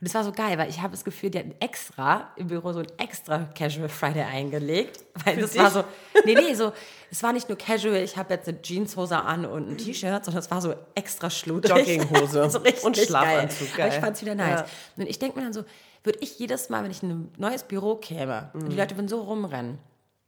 Und 0.00 0.08
das 0.08 0.14
war 0.14 0.24
so 0.24 0.32
geil, 0.32 0.58
weil 0.58 0.68
ich 0.68 0.82
habe 0.82 0.90
das 0.90 1.04
Gefühl, 1.04 1.30
die 1.30 1.38
hatten 1.38 1.54
extra 1.60 2.32
im 2.36 2.48
Büro 2.48 2.72
so 2.72 2.80
ein 2.80 2.86
extra 2.98 3.44
Casual 3.56 3.88
Friday 3.88 4.22
eingelegt, 4.24 5.04
weil 5.24 5.36
das 5.38 5.56
war 5.56 5.70
so, 5.70 5.84
nee, 6.26 6.34
nee, 6.34 6.52
so, 6.54 6.72
es 7.10 7.22
war 7.22 7.32
nicht 7.32 7.48
nur 7.48 7.56
Casual, 7.56 8.02
ich 8.02 8.16
habe 8.16 8.34
jetzt 8.34 8.48
eine 8.48 8.60
Jeanshose 8.60 9.16
an 9.16 9.46
und 9.46 9.70
ein 9.70 9.78
T-Shirt, 9.78 10.24
sondern 10.24 10.42
es 10.42 10.50
war 10.50 10.60
so 10.60 10.74
extra 10.96 11.30
schludrig. 11.30 11.70
Jogginghose 11.70 12.50
so 12.50 12.58
richtig 12.58 12.84
und 12.84 12.96
Schlafanzug, 12.98 13.68
Geil. 13.76 13.78
Aber 13.78 13.86
ich 13.86 13.92
geil. 13.94 14.00
fand 14.02 14.16
es 14.16 14.22
wieder 14.22 14.34
nice. 14.34 14.60
Ja. 14.60 14.66
Und 15.02 15.08
ich 15.08 15.18
denke 15.20 15.38
mir 15.38 15.44
dann 15.44 15.54
so, 15.54 15.64
würde 16.02 16.18
ich 16.20 16.38
jedes 16.38 16.68
Mal, 16.68 16.82
wenn 16.84 16.90
ich 16.90 17.02
in 17.02 17.10
ein 17.10 17.32
neues 17.38 17.62
Büro 17.62 17.94
käme 17.94 18.50
und 18.52 18.64
Mhm. 18.64 18.70
die 18.70 18.76
Leute 18.76 18.96
würden 18.96 19.08
so 19.08 19.22
rumrennen, 19.22 19.78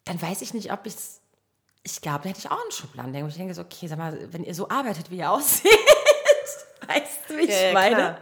dann 0.06 0.20
weiß 0.20 0.40
ich 0.40 0.54
nicht, 0.54 0.72
ob 0.72 0.86
ich 0.86 0.94
es. 0.94 1.20
Ich 1.82 2.00
glaube, 2.00 2.20
da 2.24 2.30
hätte 2.30 2.40
ich 2.40 2.50
auch 2.50 2.60
einen 2.60 2.72
Schubladen. 2.72 3.22
wo 3.22 3.28
Ich 3.28 3.36
denke 3.36 3.54
so, 3.54 3.62
okay, 3.62 3.86
sag 3.86 3.98
mal, 3.98 4.32
wenn 4.32 4.42
ihr 4.42 4.54
so 4.54 4.68
arbeitet, 4.68 5.10
wie 5.10 5.18
ihr 5.18 5.30
aussieht, 5.30 5.70
weißt 6.88 7.18
du, 7.28 7.36
wie 7.36 7.42
ich 7.42 7.50
Ja, 7.50 7.72
meine? 7.72 8.18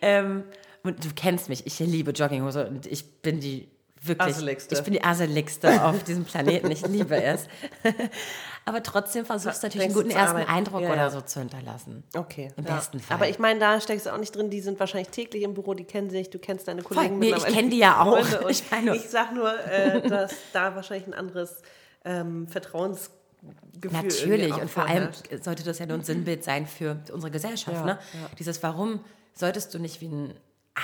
Ähm, 0.00 0.44
und 0.84 1.04
du 1.04 1.08
kennst 1.14 1.48
mich, 1.48 1.66
ich 1.66 1.78
liebe 1.80 2.12
Jogginghose 2.12 2.68
und 2.68 2.86
ich 2.86 3.20
bin 3.22 3.40
die 3.40 3.68
wirklich. 4.02 4.34
Asseligste. 4.36 4.74
Ich 4.74 4.82
bin 4.82 4.92
die 4.92 5.04
asseligste 5.04 5.84
auf 5.84 6.02
diesem 6.04 6.24
Planeten. 6.24 6.70
Ich 6.70 6.86
liebe 6.86 7.22
es. 7.22 7.46
Aber 8.64 8.82
trotzdem 8.82 9.24
versuchst 9.24 9.62
du 9.62 9.66
natürlich 9.66 9.86
einen 9.86 9.94
guten 9.94 10.10
ersten 10.10 10.36
arbeiten? 10.36 10.50
Eindruck 10.50 10.82
Ja, 10.82 10.92
oder 10.92 11.10
so 11.10 11.22
zu 11.22 11.40
hinterlassen. 11.40 12.04
Okay. 12.14 12.52
Im 12.56 12.66
ja. 12.66 12.74
besten 12.74 13.00
Fall. 13.00 13.14
Aber 13.16 13.28
ich 13.28 13.38
meine, 13.38 13.58
da 13.60 13.80
steckst 13.80 14.04
du 14.04 14.10
auch 14.12 14.18
nicht 14.18 14.36
drin. 14.36 14.50
Die 14.50 14.60
sind 14.60 14.78
wahrscheinlich 14.78 15.08
täglich 15.08 15.42
im 15.42 15.54
Büro, 15.54 15.72
die 15.72 15.84
kennen 15.84 16.10
sich, 16.10 16.28
du 16.28 16.38
kennst 16.38 16.68
deine 16.68 16.82
Kollegen. 16.82 17.18
Nee, 17.18 17.28
ich 17.28 17.32
mittlerweile, 17.32 17.56
kenn 17.56 17.70
die 17.70 17.78
ja 17.78 18.02
auch. 18.02 18.18
Ich 18.48 18.70
meine- 18.70 18.94
ich 18.94 19.08
sag 19.08 19.34
nur, 19.34 19.58
äh, 19.66 20.06
dass 20.06 20.34
da 20.52 20.74
wahrscheinlich 20.74 21.06
ein 21.06 21.14
anderes 21.14 21.62
ähm, 22.04 22.46
Vertrauensgefühl 22.48 23.90
Natürlich, 23.90 24.54
und 24.54 24.70
vor 24.70 24.84
allem 24.84 25.08
sollte 25.40 25.62
das 25.64 25.78
ja 25.78 25.86
nur 25.86 25.96
ein 25.96 26.04
Sinnbild 26.04 26.44
sein 26.44 26.66
für 26.66 26.98
unsere 27.12 27.30
Gesellschaft. 27.30 27.76
Ja, 27.78 27.84
ne? 27.84 27.98
ja. 28.12 28.28
Dieses 28.38 28.62
Warum 28.62 29.00
solltest 29.32 29.72
du 29.72 29.78
nicht 29.78 30.00
wie 30.02 30.08
ein 30.08 30.34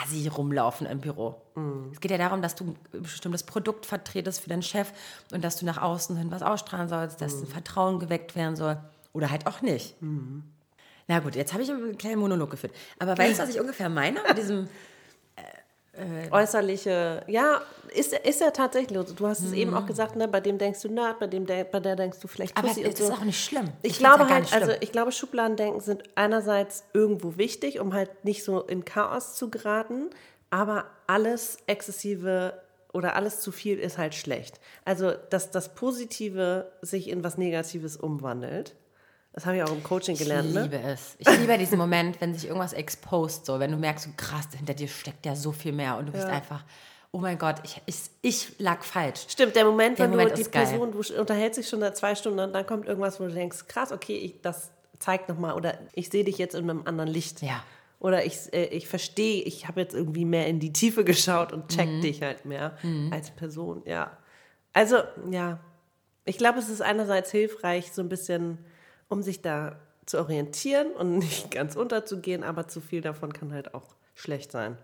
Assi 0.03 0.27
rumlaufen 0.29 0.87
im 0.87 1.01
Büro? 1.01 1.41
Mhm. 1.55 1.91
Es 1.93 2.01
geht 2.01 2.11
ja 2.11 2.19
darum, 2.19 2.43
dass 2.43 2.55
du 2.55 2.65
ein 2.93 3.03
bestimmtes 3.03 3.43
Produkt 3.43 3.87
vertretest 3.87 4.41
für 4.41 4.49
deinen 4.49 4.63
Chef 4.63 4.93
und 5.33 5.45
dass 5.45 5.57
du 5.57 5.67
nach 5.67 5.81
außen 5.81 6.17
hin 6.17 6.31
was 6.31 6.43
ausstrahlen 6.43 6.89
sollst, 6.89 7.21
dass 7.21 7.35
Mhm. 7.37 7.43
ein 7.43 7.47
Vertrauen 7.49 7.99
geweckt 8.01 8.35
werden 8.37 8.57
soll 8.57 8.79
oder 9.13 9.31
halt 9.31 9.47
auch 9.47 9.61
nicht. 9.63 9.95
Na 11.07 11.19
gut, 11.21 11.37
jetzt 11.37 11.53
habe 11.53 11.63
ich 11.63 11.71
einen 11.71 11.99
kleinen 11.99 12.19
Monolog 12.19 12.51
geführt. 12.51 12.73
Aber 12.99 13.17
weißt 13.17 13.39
du, 13.39 13.43
was 13.45 13.51
ich 13.51 13.61
ungefähr 13.61 13.89
meine 13.89 14.21
mit 14.27 14.39
diesem 14.39 14.69
äußerliche, 16.31 17.23
ja, 17.27 17.61
ist, 17.95 18.13
ist 18.13 18.41
ja 18.41 18.51
tatsächlich. 18.51 18.99
so. 19.07 19.15
Du 19.15 19.27
hast 19.27 19.41
es 19.41 19.53
eben 19.53 19.75
auch 19.75 19.87
gesagt, 19.87 20.17
ne, 20.17 20.27
bei 20.27 20.41
dem 20.41 20.59
denkst 20.59 20.83
du 20.83 20.89
Nerd, 20.89 21.19
bei 21.21 21.27
dem 21.27 21.47
de 21.47 21.65
bei 21.65 21.81
der 21.81 21.97
denkst 21.97 22.19
du 22.21 22.29
vielleicht 22.29 22.57
Aber 22.57 22.69
Pussy 22.69 22.83
es 22.83 22.89
und 22.89 23.01
ist 23.01 23.07
so. 23.07 23.13
auch 23.13 23.25
nicht 23.25 23.45
schlimm. 23.45 23.69
Ich, 23.83 23.99
find's 23.99 23.99
glaube 23.99 24.29
halt, 24.29 24.53
also 24.53 24.73
ich 24.81 24.93
glaube, 24.93 25.13
Schubladendenken 25.13 25.81
sind 25.81 26.03
einerseits 26.15 26.85
irgendwo 26.93 27.37
wichtig, 27.37 27.81
um 27.81 27.95
halt 27.95 28.25
nicht 28.25 28.45
so 28.45 28.63
in 28.63 28.85
Chaos 28.85 29.37
zu 29.37 29.51
geraten, 29.51 30.11
aber 30.51 30.87
alles 31.07 31.59
exzessive 31.67 32.61
oder 32.93 33.17
alles 33.17 33.41
zu 33.41 33.53
viel 33.53 33.79
ist 33.79 33.99
halt 33.99 34.15
schlecht. 34.15 34.61
Also, 34.85 35.13
dass 35.31 35.51
das 35.51 35.75
Positive 35.75 36.71
sich 36.81 37.09
in 37.09 37.25
was 37.25 37.39
Negatives 37.39 37.97
umwandelt. 37.97 38.77
Das 39.35 39.45
habe 39.47 39.57
ich 39.57 39.63
auch 39.65 39.73
im 39.73 39.83
Coaching 39.83 40.17
gelernt, 40.17 40.49
Ich 40.49 40.55
ne? 40.55 40.63
liebe 40.63 40.79
es. 40.79 41.17
Ich 41.19 41.29
liebe 41.39 41.59
diesen 41.59 41.77
Moment, 41.77 42.21
wenn 42.21 42.33
sich 42.35 42.47
irgendwas 42.47 42.73
exposed, 42.73 43.45
so 43.47 43.59
wenn 43.59 43.73
du 43.73 43.77
merkst, 43.77 44.05
so 44.05 44.11
krass, 44.17 44.47
hinter 44.57 44.75
dir 44.75 44.87
steckt 44.89 45.27
ja 45.27 45.35
so 45.35 45.51
viel 45.53 45.73
mehr 45.73 45.97
und 45.99 46.07
du 46.07 46.13
bist 46.13 46.25
einfach, 46.27 46.63
oh 47.11 47.19
mein 47.19 47.37
Gott, 47.37 47.57
ich, 47.65 47.81
ich, 47.87 47.97
ich 48.23 48.59
lag 48.61 48.83
falsch. 48.85 49.27
Stimmt, 49.29 49.57
der 49.57 49.65
Moment, 49.65 49.99
Der 49.99 50.05
wenn 50.05 50.13
Moment 50.13 50.31
du 50.33 50.37
die 50.45 50.51
geil. 50.51 50.67
Person, 50.67 50.93
du 50.93 51.21
unterhältst 51.21 51.59
dich 51.59 51.69
schon 51.69 51.81
seit 51.81 51.97
zwei 51.97 52.15
Stunden 52.15 52.39
und 52.39 52.53
dann 52.53 52.65
kommt 52.65 52.87
irgendwas, 52.87 53.19
wo 53.19 53.25
du 53.25 53.33
denkst, 53.33 53.67
krass, 53.67 53.91
okay, 53.91 54.17
ich, 54.17 54.41
das 54.41 54.71
zeigt 55.01 55.29
nochmal 55.29 55.55
oder 55.55 55.79
ich 55.95 56.11
sehe 56.11 56.23
dich 56.25 56.39
jetzt 56.39 56.55
in 56.55 56.71
einem 56.71 56.83
anderen 56.87 57.11
Licht. 57.11 57.43
Ja. 57.43 57.63
Oder 57.99 58.25
ich, 58.25 58.53
äh, 58.53 58.67
ich 58.67 58.87
verstehe, 58.87 59.43
ich 59.43 59.67
habe 59.67 59.81
jetzt 59.81 59.95
irgendwie 59.95 60.25
mehr 60.25 60.47
in 60.47 60.61
die 60.61 60.73
Tiefe 60.73 61.03
geschaut 61.05 61.53
und 61.53 61.69
check 61.75 61.89
Mhm. 61.89 62.01
dich 62.03 62.23
halt 62.23 62.45
mehr 62.45 62.77
als 63.11 63.33
Person, 63.33 63.83
ja. 63.85 64.17
Also, 64.73 64.99
ja, 65.31 65.59
ich 66.25 66.39
glaube, 66.39 66.59
es 66.61 66.69
ist 66.69 66.83
einerseits 66.83 67.31
hilfreich, 67.33 67.93
so 67.93 68.01
ein 68.03 68.09
bisschen, 68.09 68.59
um 69.09 69.23
sich 69.23 69.43
da 69.43 69.77
zu 70.07 70.19
orientieren 70.19 70.93
und 70.93 71.19
nicht 71.19 71.51
ganz 71.51 71.77
unterzugehen, 71.77 72.43
aber 72.45 72.69
zu 72.69 72.81
viel 72.81 73.01
davon 73.01 73.33
kann 73.33 73.53
halt 73.53 73.75
auch 73.75 73.95
schlecht 74.15 74.53
sein. 74.53 74.77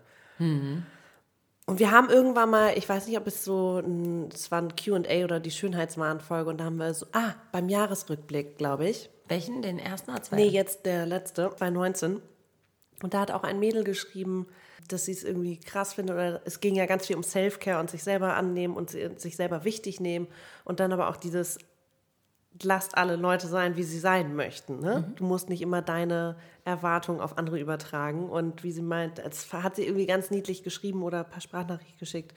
Und 1.67 1.79
wir 1.79 1.91
haben 1.91 2.09
irgendwann 2.09 2.49
mal, 2.49 2.77
ich 2.77 2.89
weiß 2.89 3.07
nicht, 3.07 3.17
ob 3.17 3.27
es 3.27 3.45
so, 3.45 3.77
ein, 3.79 4.29
es 4.33 4.49
war 4.51 4.61
ein 4.61 4.73
Q&A 4.75 5.23
oder 5.23 5.39
die 5.39 5.51
Schönheitswahnfolge 5.51 6.49
und 6.49 6.57
da 6.57 6.65
haben 6.65 6.77
wir 6.77 6.93
so, 6.93 7.05
ah, 7.13 7.35
beim 7.51 7.69
Jahresrückblick, 7.69 8.57
glaube 8.57 8.89
ich. 8.89 9.09
Welchen? 9.27 9.61
Den 9.61 9.77
ersten 9.79 10.11
oder 10.11 10.21
zweiten? 10.23 10.41
Nee, 10.41 10.49
jetzt 10.49 10.85
der 10.85 11.05
letzte, 11.05 11.43
2019. 11.55 12.21
Und 13.03 13.13
da 13.13 13.19
hat 13.21 13.31
auch 13.31 13.43
ein 13.43 13.59
Mädel 13.59 13.83
geschrieben, 13.83 14.47
dass 14.89 15.05
sie 15.05 15.11
es 15.13 15.23
irgendwie 15.23 15.59
krass 15.59 15.93
findet. 15.93 16.15
Oder 16.15 16.41
es 16.45 16.59
ging 16.59 16.75
ja 16.75 16.85
ganz 16.87 17.07
viel 17.07 17.15
um 17.15 17.23
Self-Care 17.23 17.79
und 17.79 17.89
sich 17.89 18.03
selber 18.03 18.35
annehmen 18.35 18.75
und 18.75 18.89
si- 18.89 19.09
sich 19.17 19.35
selber 19.35 19.63
wichtig 19.63 19.99
nehmen. 19.99 20.27
Und 20.65 20.79
dann 20.79 20.91
aber 20.91 21.07
auch 21.09 21.15
dieses, 21.15 21.59
lasst 22.61 22.97
alle 22.97 23.15
Leute 23.15 23.47
sein, 23.47 23.75
wie 23.75 23.83
sie 23.83 23.99
sein 23.99 24.35
möchten. 24.35 24.79
Ne? 24.79 25.11
Du 25.15 25.23
musst 25.23 25.49
nicht 25.49 25.61
immer 25.61 25.81
deine 25.81 26.35
Erwartungen 26.65 27.21
auf 27.21 27.37
andere 27.37 27.59
übertragen. 27.59 28.29
Und 28.29 28.63
wie 28.63 28.71
sie 28.71 28.81
meint, 28.81 29.19
es 29.19 29.51
hat 29.51 29.75
sie 29.75 29.85
irgendwie 29.85 30.05
ganz 30.05 30.31
niedlich 30.31 30.63
geschrieben 30.63 31.03
oder 31.03 31.19
ein 31.19 31.29
paar 31.29 31.41
Sprachnachrichten 31.41 31.99
geschickt, 31.99 32.33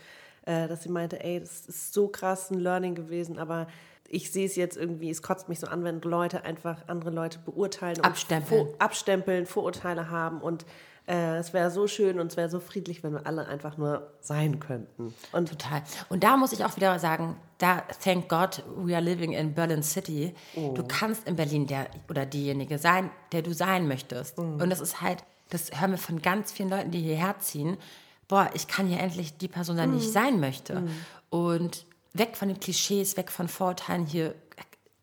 äh, 0.47 0.69
dass 0.69 0.83
sie 0.83 0.89
meinte, 0.89 1.23
ey, 1.23 1.41
das 1.41 1.67
ist 1.67 1.93
so 1.93 2.09
krass 2.09 2.51
ein 2.51 2.61
Learning 2.61 2.95
gewesen, 2.95 3.39
aber 3.39 3.67
ich 4.09 4.31
sehe 4.31 4.47
es 4.47 4.57
jetzt 4.57 4.77
irgendwie, 4.77 5.11
es 5.11 5.23
kotzt 5.23 5.49
mich 5.49 5.59
so 5.61 5.67
an, 5.67 5.83
wenn 5.83 6.01
Leute 6.03 6.45
einfach 6.45 6.89
andere 6.89 7.11
Leute 7.11 7.39
beurteilen 7.39 7.97
und 7.97 8.05
Abstempeln. 8.05 8.67
Vor, 8.67 8.75
abstempeln, 8.79 9.47
Vorurteile 9.47 10.11
haben 10.11 10.41
und 10.41 10.67
äh, 11.07 11.37
es 11.37 11.53
wäre 11.53 11.71
so 11.71 11.87
schön 11.87 12.21
und 12.21 12.29
es 12.29 12.37
wäre 12.37 12.49
so 12.49 12.61
friedlich, 12.61 13.03
wenn 13.03 13.13
wir 13.13 13.27
alle 13.27 13.47
einfach 13.47 13.77
nur 13.77 14.13
sein 14.21 14.61
könnten. 14.61 15.15
Und 15.33 15.49
Total. 15.49 15.83
Und 16.09 16.25
da 16.25 16.37
muss 16.37 16.53
ich 16.53 16.65
auch 16.65 16.77
wieder 16.77 16.99
sagen, 16.99 17.37
da, 17.59 17.83
thank 18.03 18.29
God, 18.29 18.63
we 18.77 18.95
are 18.95 19.03
living 19.03 19.33
in 19.33 19.55
Berlin 19.55 19.83
City. 19.83 20.35
Du 20.55 20.83
kannst 20.85 21.27
in 21.27 21.37
Berlin 21.37 21.67
der 21.67 21.89
oder 22.09 22.27
diejenige 22.27 22.79
sein, 22.79 23.11
der 23.33 23.43
du 23.43 23.55
sein 23.55 23.87
möchtest. 23.89 24.39
Und 24.39 24.71
das 24.71 24.81
ist 24.81 25.01
halt, 25.01 25.25
das 25.51 25.71
hören 25.73 25.93
wir 25.93 25.99
von 25.99 26.21
ganz 26.21 26.53
vielen 26.53 26.71
Leuten, 26.71 26.91
die 26.91 27.01
hierher 27.01 27.39
ziehen. 27.39 27.77
Boah, 28.29 28.51
ich 28.55 28.67
kann 28.67 28.87
hier 28.87 29.01
endlich 29.01 29.37
die 29.37 29.49
Person 29.49 29.77
sein, 29.77 29.93
die 29.93 29.99
ich 29.99 30.11
sein 30.11 30.41
möchte. 30.41 30.89
Und 31.31 31.87
weg 32.13 32.37
von 32.37 32.49
den 32.49 32.59
Klischees, 32.59 33.17
weg 33.17 33.31
von 33.31 33.49
Vorurteilen 33.49 34.07
hier. 34.07 34.35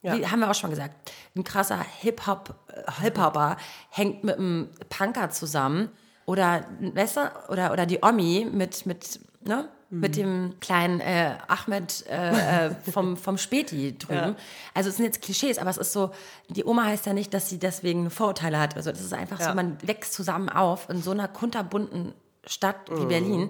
Wie 0.01 0.25
haben 0.25 0.39
wir 0.39 0.49
auch 0.49 0.55
schon 0.55 0.71
gesagt, 0.71 1.11
ein 1.35 1.43
krasser 1.43 1.85
Hip-Hop, 1.99 2.55
äh, 2.69 3.03
Hip-Hopper 3.03 3.57
hängt 3.91 4.23
mit 4.23 4.35
einem 4.37 4.69
Punker 4.89 5.29
zusammen 5.29 5.89
oder, 6.25 6.65
weißt 6.79 7.17
du, 7.17 7.21
oder, 7.49 7.71
oder 7.71 7.85
die 7.85 7.99
Omi 8.01 8.47
mit, 8.51 8.87
mit, 8.87 9.19
ne, 9.41 9.69
mit 9.91 10.15
dem 10.15 10.55
kleinen 10.61 10.99
äh, 11.01 11.35
Ahmed 11.47 12.05
äh, 12.09 12.67
äh, 12.67 12.71
vom, 12.91 13.17
vom 13.17 13.37
Späti 13.37 13.97
drüben. 13.97 14.35
Also 14.73 14.89
es 14.89 14.95
sind 14.97 15.05
jetzt 15.05 15.21
Klischees, 15.21 15.57
aber 15.59 15.69
es 15.69 15.77
ist 15.77 15.91
so, 15.93 16.11
die 16.49 16.63
Oma 16.65 16.85
heißt 16.85 17.05
ja 17.05 17.13
nicht, 17.13 17.33
dass 17.33 17.49
sie 17.49 17.59
deswegen 17.59 18.09
Vorurteile 18.09 18.59
hat. 18.59 18.75
Also 18.77 18.89
das 18.91 19.01
ist 19.01 19.13
einfach 19.13 19.39
so, 19.39 19.47
Ja. 19.49 19.53
man 19.53 19.77
wächst 19.85 20.13
zusammen 20.13 20.49
auf 20.49 20.89
in 20.89 21.01
so 21.01 21.11
einer 21.11 21.27
kunterbunten 21.27 22.13
Stadt 22.47 22.77
wie 22.89 23.05
Berlin. 23.05 23.49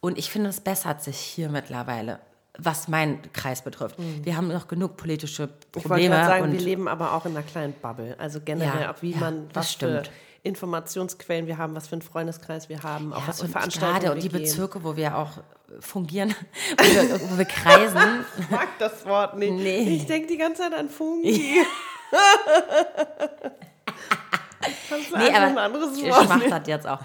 Und 0.00 0.16
ich 0.16 0.30
finde, 0.30 0.50
es 0.50 0.60
bessert 0.60 1.02
sich 1.02 1.16
hier 1.18 1.48
mittlerweile. 1.48 2.20
was 2.56 2.86
meinen 2.86 3.20
Kreis 3.32 3.62
betrifft. 3.62 3.96
Wir 3.98 4.36
haben 4.36 4.46
noch 4.46 4.68
genug 4.68 4.96
politische 4.96 5.46
Mhm. 5.46 5.48
Ich 5.50 5.74
wollte 5.74 5.88
Probleme. 5.88 6.14
sagen, 6.24 6.52
wir 6.52 6.60
leben 6.60 6.86
aber 6.86 7.12
auch 7.14 7.26
in 7.26 7.32
einer 7.32 7.42
kleinen 7.42 7.72
Bubble. 7.72 8.14
Also 8.20 8.40
generell 8.40 8.82
Ja, 8.82 8.92
auch, 8.92 9.02
wie 9.02 9.10
ja, 9.10 9.18
man, 9.18 9.48
das 9.48 9.56
was 9.56 9.72
stimmt. 9.72 10.08
Informationsquellen 10.44 11.46
wir 11.48 11.58
haben, 11.58 11.74
was 11.74 11.88
für 11.88 11.94
einen 11.94 12.02
Freundeskreis 12.02 12.68
wir 12.68 12.82
haben, 12.82 13.10
ja, 13.10 13.22
was 13.26 13.40
für 13.40 13.48
Veranstaltungen 13.48 13.92
gerade 13.94 14.06
wir 14.06 14.12
und 14.12 14.22
die 14.22 14.28
gehen. 14.28 14.42
Bezirke, 14.42 14.84
wo 14.84 14.94
wir 14.94 15.16
auch 15.18 15.30
fungieren, 15.80 16.34
wo 16.78 16.84
wir, 16.84 17.30
wo 17.30 17.38
wir 17.38 17.44
kreisen. 17.46 18.24
Ich 18.38 18.50
mag 18.50 18.68
das 18.78 19.04
Wort 19.06 19.36
nicht. 19.38 19.50
Nee. 19.52 19.96
Ich 19.96 20.06
denke 20.06 20.28
die 20.28 20.36
ganze 20.36 20.62
Zeit 20.62 20.74
an 20.74 20.88
Fungi. 20.88 21.60
Kannst 24.88 25.10
du 25.12 25.16
Nee, 25.18 25.28
aber 25.30 25.46
ein 25.46 25.58
anderes 25.58 25.96
ich 25.98 26.04
Wort 26.10 26.28
mach 26.28 26.36
nehmen? 26.38 26.50
das 26.50 26.66
jetzt 26.66 26.86
auch. 26.86 27.00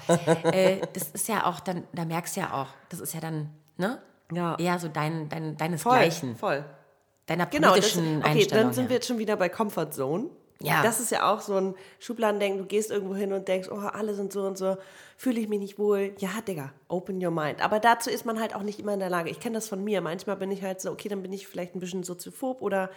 äh, 0.52 0.82
das 0.93 1.10
ist 1.10 1.28
ja 1.28 1.45
auch 1.45 1.60
dann, 1.60 1.84
da 1.93 2.06
merkst 2.06 2.36
du 2.38 2.41
ja 2.41 2.54
auch, 2.54 2.67
das 2.89 2.99
ist 2.99 3.13
ja 3.13 3.19
dann, 3.19 3.49
ne? 3.78 4.02
Ja. 4.32 4.56
Eher 4.60 4.78
so 4.80 4.88
dein, 4.89 5.28
dein, 5.30 5.43
Voll, 5.43 5.56
deinesgleichen, 5.58 6.36
voll. 6.36 6.63
deiner 7.25 7.47
Genau, 7.47 7.69
das, 7.75 7.91
politischen 7.93 8.19
okay, 8.19 8.30
Einstellung. 8.30 8.63
dann 8.65 8.73
sind 8.73 8.84
her. 8.84 8.89
wir 8.89 8.95
jetzt 8.97 9.08
schon 9.08 9.17
wieder 9.17 9.36
bei 9.38 9.49
Comfort 9.49 9.91
Zone. 9.91 10.30
Ja. 10.62 10.84
Das 10.84 11.00
ist 11.00 11.12
ja 11.12 11.32
auch 11.32 11.39
so 11.39 11.56
ein 11.56 11.76
Schubladendenken. 12.00 12.60
Du 12.60 12.65
gehst 12.65 12.91
irgendwo 12.91 13.15
hin 13.15 13.32
und 13.32 13.48
denkst, 13.48 13.69
oh, 13.72 13.78
alle 13.78 14.13
sind 14.13 14.34
so 14.34 14.43
und 14.43 14.58
so, 14.58 14.78
fühle 15.15 15.39
ich 15.39 15.48
mich 15.48 15.60
nicht 15.60 15.80
wohl. 15.80 16.13
Ja, 16.17 16.41
Digga, 16.45 16.74
open 16.89 17.24
your 17.24 17.32
mind. 17.32 17.62
Aber 17.62 17.80
dazu 17.80 18.10
ist 18.10 18.26
man 18.26 18.39
halt 18.39 18.54
auch 18.56 18.63
nicht 18.63 18.80
immer 18.80 18.93
in 18.93 19.00
der 19.00 19.10
Lage. 19.10 19.30
Ich 19.30 19.39
kenne 19.39 19.56
das 19.56 19.69
von 19.69 19.84
mir. 19.84 20.02
Manchmal 20.02 20.36
bin 20.36 20.52
ich 20.52 20.62
halt 20.62 20.82
so, 20.82 20.91
okay, 20.91 21.08
dann 21.08 21.22
bin 21.22 21.32
ich 21.32 21.48
vielleicht 21.48 21.76
ein 21.76 21.80
bisschen 21.80 22.04
soziophob 22.04 22.62
oder 22.62 22.89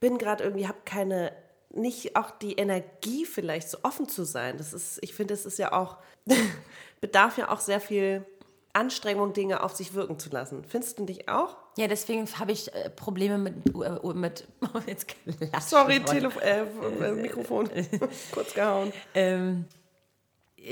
bin 0.00 0.16
gerade 0.16 0.44
irgendwie, 0.44 0.66
habe 0.66 0.78
keine, 0.86 1.32
nicht 1.70 2.16
auch 2.16 2.30
die 2.30 2.54
Energie 2.54 3.26
vielleicht 3.26 3.68
so 3.68 3.78
offen 3.82 4.08
zu 4.08 4.24
sein. 4.24 4.56
Das 4.56 4.72
ist, 4.72 4.98
ich 5.02 5.14
finde, 5.14 5.34
es 5.34 5.44
ist 5.44 5.58
ja 5.58 5.72
auch, 5.72 5.98
bedarf 7.02 7.36
ja 7.36 7.50
auch 7.50 7.60
sehr 7.60 7.80
viel 7.80 8.24
Anstrengung, 8.72 9.34
Dinge 9.34 9.62
auf 9.62 9.74
sich 9.74 9.92
wirken 9.92 10.18
zu 10.18 10.30
lassen. 10.30 10.64
Findest 10.64 10.98
du 10.98 11.04
dich 11.04 11.28
auch? 11.28 11.56
Ja, 11.76 11.88
deswegen 11.88 12.26
habe 12.38 12.52
ich 12.52 12.72
äh, 12.72 12.88
Probleme 12.90 13.38
mit, 13.38 13.54
äh, 13.74 14.12
mit 14.14 14.46
jetzt 14.86 15.08
klassisch 15.08 15.70
Sorry. 15.70 16.00
Telefon, 16.04 16.42
äh, 16.42 17.12
Mikrofon 17.12 17.68
kurz 18.32 18.54
gehauen. 18.54 18.92
Ähm, 19.14 19.64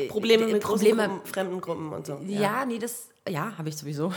Probleme 0.08 0.44
äh, 0.44 0.52
mit 0.54 0.62
Probleme- 0.62 0.94
Probleme, 0.94 1.08
Gruppen, 1.08 1.26
fremden 1.26 1.60
Gruppen 1.60 1.92
und 1.92 2.06
so. 2.06 2.18
Ja, 2.26 2.64
nee, 2.64 2.78
das, 2.78 3.08
ja, 3.28 3.56
habe 3.58 3.68
ich 3.68 3.76
sowieso. 3.76 4.12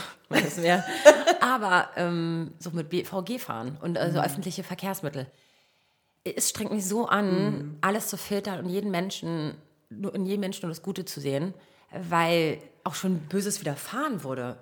Aber 1.40 1.90
ähm, 1.96 2.52
so 2.58 2.70
mit 2.70 2.88
BVG 2.88 3.38
fahren 3.38 3.76
und 3.82 3.98
also 3.98 4.20
öffentliche 4.20 4.62
Verkehrsmittel. 4.64 5.26
Es 6.24 6.50
strengt 6.50 6.72
mich 6.72 6.86
so 6.86 7.06
an, 7.06 7.78
alles 7.82 8.08
zu 8.08 8.16
filtern 8.16 8.64
und 8.64 8.68
jeden 8.70 8.90
Menschen, 8.90 9.54
nur 9.90 10.14
in 10.14 10.26
jedem 10.26 10.40
Menschen 10.40 10.62
nur 10.62 10.70
das 10.70 10.82
Gute 10.82 11.04
zu 11.04 11.20
sehen, 11.20 11.54
weil 11.92 12.58
auch 12.82 12.94
schon 12.94 13.18
Böses 13.28 13.60
widerfahren 13.60 14.24
wurde 14.24 14.56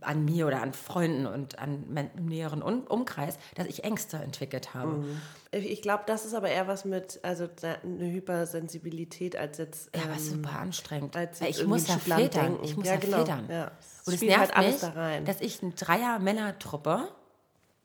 an 0.00 0.24
mir 0.24 0.46
oder 0.46 0.62
an 0.62 0.72
Freunden 0.72 1.26
und 1.26 1.58
an 1.58 1.92
meinem 1.92 2.10
näheren 2.26 2.62
um 2.62 2.82
Umkreis, 2.84 3.38
dass 3.54 3.66
ich 3.66 3.84
Ängste 3.84 4.16
entwickelt 4.18 4.74
habe. 4.74 5.04
Ich 5.52 5.82
glaube, 5.82 6.04
das 6.06 6.24
ist 6.24 6.34
aber 6.34 6.48
eher 6.48 6.66
was 6.68 6.84
mit, 6.84 7.20
also 7.22 7.48
eine 7.62 8.10
Hypersensibilität 8.12 9.36
als 9.36 9.58
jetzt. 9.58 9.90
Ja, 9.94 10.02
was 10.10 10.28
ähm, 10.28 10.42
super 10.44 10.58
anstrengend. 10.58 11.16
als 11.16 11.40
ich 11.40 11.64
muss 11.66 11.86
ja 11.88 11.96
denken. 11.96 12.64
Ich 12.64 12.76
muss 12.76 12.86
Ja, 12.86 12.94
ja, 12.94 12.98
genau. 13.00 13.16
filtern. 13.18 13.46
Ja. 13.50 13.64
Und 14.06 14.12
es 14.12 14.14
spielt 14.16 14.30
nervt 14.36 14.54
halt 14.54 14.56
alles 14.56 14.82
mich, 14.82 14.92
da 14.92 15.00
rein. 15.00 15.24
dass 15.24 15.40
ich 15.40 15.62
eine 15.62 15.72
Dreier-Männer-Truppe, 15.72 17.08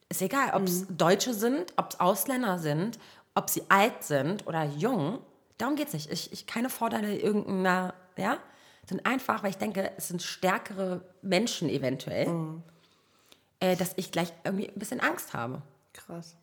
ist 0.10 0.22
egal, 0.22 0.52
ob 0.54 0.62
Mhm. 0.62 0.68
es 0.68 0.86
Deutsche 0.90 1.34
sind, 1.34 1.74
ob 1.78 1.90
es 1.92 2.00
Ausländer 2.00 2.60
sind, 2.60 3.00
ob 3.34 3.50
sie 3.50 3.64
alt 3.70 4.04
sind 4.04 4.46
oder 4.48 4.64
jung, 4.64 5.20
darum 5.58 5.76
geht 5.76 5.88
es 5.88 5.94
nicht. 5.94 6.12
Ich, 6.12 6.32
ich 6.32 6.46
keine 6.48 6.70
Vorteile 6.70 7.18
irgendeiner, 7.18 7.94
ja, 8.18 8.38
sondern 8.88 9.06
einfach, 9.06 9.44
weil 9.44 9.50
ich 9.52 9.58
denke, 9.58 9.92
es 9.98 10.08
sind 10.10 10.22
stärkere 10.22 11.02
Menschen 11.22 11.70
eventuell, 11.70 12.28
Mhm. 12.28 12.64
äh, 13.60 13.76
dass 13.76 13.94
ich 13.96 14.12
gleich 14.12 14.32
irgendwie 14.44 14.70
ein 14.70 14.78
bisschen 14.80 15.00
Angst 15.00 15.34
habe. 15.34 15.62
Krass. 15.94 16.36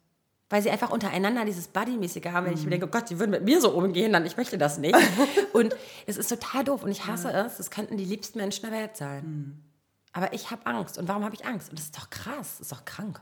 Weil 0.50 0.60
sie 0.62 0.70
einfach 0.70 0.90
untereinander 0.90 1.44
dieses 1.46 1.68
Buddy-mäßige 1.68 2.26
haben, 2.26 2.46
wenn 2.46 2.52
ich 2.54 2.60
mir 2.60 2.66
Mhm. 2.66 2.70
denke, 2.70 2.86
oh 2.86 2.90
Gott, 2.90 3.08
die 3.08 3.18
würden 3.18 3.30
mit 3.30 3.42
mir 3.44 3.60
so 3.60 3.70
umgehen, 3.70 4.12
dann 4.12 4.26
ich 4.26 4.36
möchte 4.36 4.58
das 4.58 4.78
nicht. 4.78 4.94
und 5.54 5.74
es 6.06 6.16
ist 6.18 6.28
total 6.28 6.64
doof 6.64 6.82
und 6.82 6.90
ich 6.90 7.06
hasse 7.06 7.32
es. 7.32 7.56
Das 7.56 7.70
könnten 7.70 7.96
die 7.96 8.04
liebsten 8.04 8.38
Menschen 8.38 8.68
der 8.68 8.72
Welt 8.78 8.96
sein. 8.96 9.24
Mhm. 9.24 9.62
Aber 10.12 10.32
ich 10.34 10.50
habe 10.50 10.66
Angst. 10.66 10.98
Und 10.98 11.08
warum 11.08 11.24
habe 11.24 11.34
ich 11.34 11.46
Angst? 11.46 11.70
Und 11.70 11.78
das 11.78 11.86
ist 11.86 11.96
doch 11.96 12.10
krass. 12.10 12.58
Das 12.58 12.60
ist 12.60 12.72
doch 12.72 12.84
krank. 12.84 13.20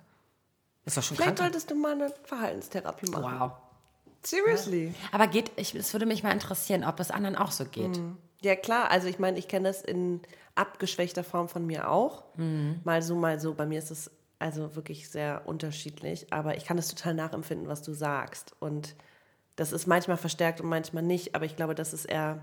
Das 0.84 0.92
ist 0.92 0.96
doch 0.96 1.02
schon 1.04 1.16
Vielleicht 1.18 1.36
krank. 1.36 1.52
solltest 1.52 1.70
du 1.70 1.76
mal 1.76 1.92
eine 1.92 2.12
Verhaltenstherapie 2.24 3.10
machen. 3.10 3.38
Wow. 3.40 3.52
Seriously. 4.24 4.92
Aber 5.12 5.28
geht, 5.28 5.52
ich, 5.56 5.74
es 5.74 5.92
würde 5.92 6.06
mich 6.06 6.22
mal 6.24 6.32
interessieren, 6.32 6.82
ob 6.84 6.98
es 7.00 7.10
anderen 7.12 7.36
auch 7.36 7.52
so 7.52 7.64
geht. 7.64 7.96
Mhm. 7.96 8.16
Ja, 8.42 8.56
klar. 8.56 8.90
Also, 8.90 9.08
ich 9.08 9.18
meine, 9.18 9.38
ich 9.38 9.48
kenne 9.48 9.68
das 9.68 9.82
in 9.82 10.20
abgeschwächter 10.54 11.24
Form 11.24 11.48
von 11.48 11.66
mir 11.66 11.90
auch. 11.90 12.24
Mhm. 12.36 12.80
Mal 12.84 13.02
so, 13.02 13.14
mal 13.14 13.38
so. 13.40 13.54
Bei 13.54 13.66
mir 13.66 13.78
ist 13.78 13.90
es 13.90 14.10
also 14.38 14.74
wirklich 14.74 15.08
sehr 15.08 15.42
unterschiedlich. 15.46 16.32
Aber 16.32 16.56
ich 16.56 16.64
kann 16.64 16.78
es 16.78 16.88
total 16.88 17.14
nachempfinden, 17.14 17.68
was 17.68 17.82
du 17.82 17.92
sagst. 17.92 18.54
Und 18.58 18.96
das 19.56 19.72
ist 19.72 19.86
manchmal 19.86 20.16
verstärkt 20.16 20.60
und 20.60 20.68
manchmal 20.68 21.02
nicht. 21.02 21.34
Aber 21.34 21.44
ich 21.44 21.56
glaube, 21.56 21.74
das 21.74 21.92
ist 21.92 22.06
eher 22.06 22.42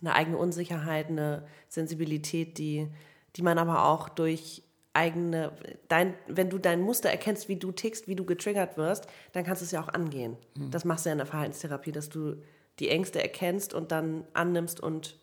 eine 0.00 0.14
eigene 0.14 0.36
Unsicherheit, 0.36 1.08
eine 1.08 1.44
Sensibilität, 1.68 2.58
die, 2.58 2.88
die 3.36 3.42
man 3.42 3.58
aber 3.58 3.86
auch 3.86 4.08
durch 4.08 4.62
eigene, 4.92 5.52
dein, 5.88 6.14
wenn 6.26 6.50
du 6.50 6.58
dein 6.58 6.80
Muster 6.80 7.08
erkennst, 7.08 7.48
wie 7.48 7.56
du 7.56 7.72
tickst, 7.72 8.08
wie 8.08 8.16
du 8.16 8.24
getriggert 8.24 8.76
wirst, 8.76 9.06
dann 9.32 9.44
kannst 9.44 9.62
du 9.62 9.64
es 9.64 9.70
ja 9.70 9.82
auch 9.82 9.88
angehen. 9.88 10.36
Das 10.70 10.84
machst 10.84 11.04
du 11.04 11.10
ja 11.10 11.12
in 11.12 11.18
der 11.18 11.26
Verhaltenstherapie, 11.26 11.92
dass 11.92 12.08
du 12.08 12.36
die 12.80 12.88
Ängste 12.88 13.22
erkennst 13.22 13.74
und 13.74 13.90
dann 13.92 14.24
annimmst 14.34 14.80
und 14.80 15.16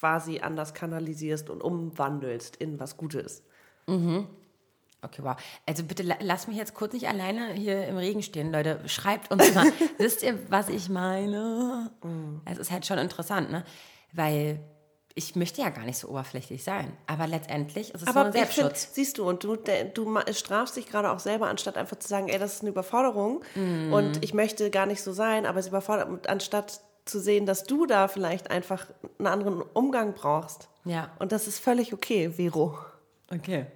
quasi 0.00 0.40
anders 0.40 0.74
kanalisierst 0.74 1.48
und 1.50 1.62
umwandelst 1.62 2.56
in 2.56 2.78
was 2.80 2.96
Gutes. 2.96 3.42
Okay, 5.04 5.22
wow. 5.22 5.36
Also 5.66 5.82
bitte 5.82 6.02
la- 6.04 6.16
lass 6.20 6.46
mich 6.46 6.56
jetzt 6.56 6.74
kurz 6.74 6.92
nicht 6.92 7.08
alleine 7.08 7.52
hier 7.54 7.86
im 7.88 7.96
Regen 7.96 8.22
stehen, 8.22 8.52
Leute. 8.52 8.80
Schreibt 8.86 9.32
uns 9.32 9.52
mal. 9.54 9.66
Wisst 9.98 10.22
ihr, 10.22 10.38
was 10.50 10.68
ich 10.68 10.88
meine? 10.88 11.90
Es 12.44 12.58
ist 12.58 12.70
halt 12.70 12.86
schon 12.86 12.98
interessant, 12.98 13.50
ne? 13.50 13.64
Weil 14.12 14.60
ich 15.14 15.34
möchte 15.36 15.60
ja 15.60 15.70
gar 15.70 15.84
nicht 15.84 15.98
so 15.98 16.08
oberflächlich 16.08 16.62
sein. 16.64 16.96
Aber 17.08 17.26
letztendlich 17.26 17.92
ist 17.92 18.02
es 18.02 18.06
nur 18.06 18.16
Aber 18.16 18.26
ein 18.26 18.34
ich 18.34 18.40
find, 18.48 18.54
Selbstschutz. 18.54 18.94
siehst 18.94 19.18
du, 19.18 19.28
und 19.28 19.42
du, 19.44 19.56
der, 19.56 19.84
du 19.86 20.18
strafst 20.32 20.76
dich 20.76 20.86
gerade 20.86 21.10
auch 21.10 21.18
selber, 21.18 21.48
anstatt 21.48 21.76
einfach 21.76 21.98
zu 21.98 22.08
sagen, 22.08 22.28
ey, 22.28 22.38
das 22.38 22.54
ist 22.54 22.60
eine 22.62 22.70
Überforderung 22.70 23.42
und 23.56 24.24
ich 24.24 24.32
möchte 24.34 24.70
gar 24.70 24.86
nicht 24.86 25.02
so 25.02 25.12
sein, 25.12 25.44
aber 25.46 25.58
es 25.58 25.66
überfordert, 25.66 26.28
anstatt 26.28 26.80
zu 27.04 27.20
sehen, 27.20 27.46
dass 27.46 27.64
du 27.64 27.86
da 27.86 28.08
vielleicht 28.08 28.50
einfach 28.50 28.86
einen 29.18 29.26
anderen 29.26 29.62
Umgang 29.62 30.14
brauchst. 30.14 30.68
Ja. 30.84 31.10
Und 31.18 31.32
das 31.32 31.46
ist 31.46 31.58
völlig 31.58 31.92
okay, 31.92 32.30
Vero. 32.30 32.78
Okay. 33.32 33.66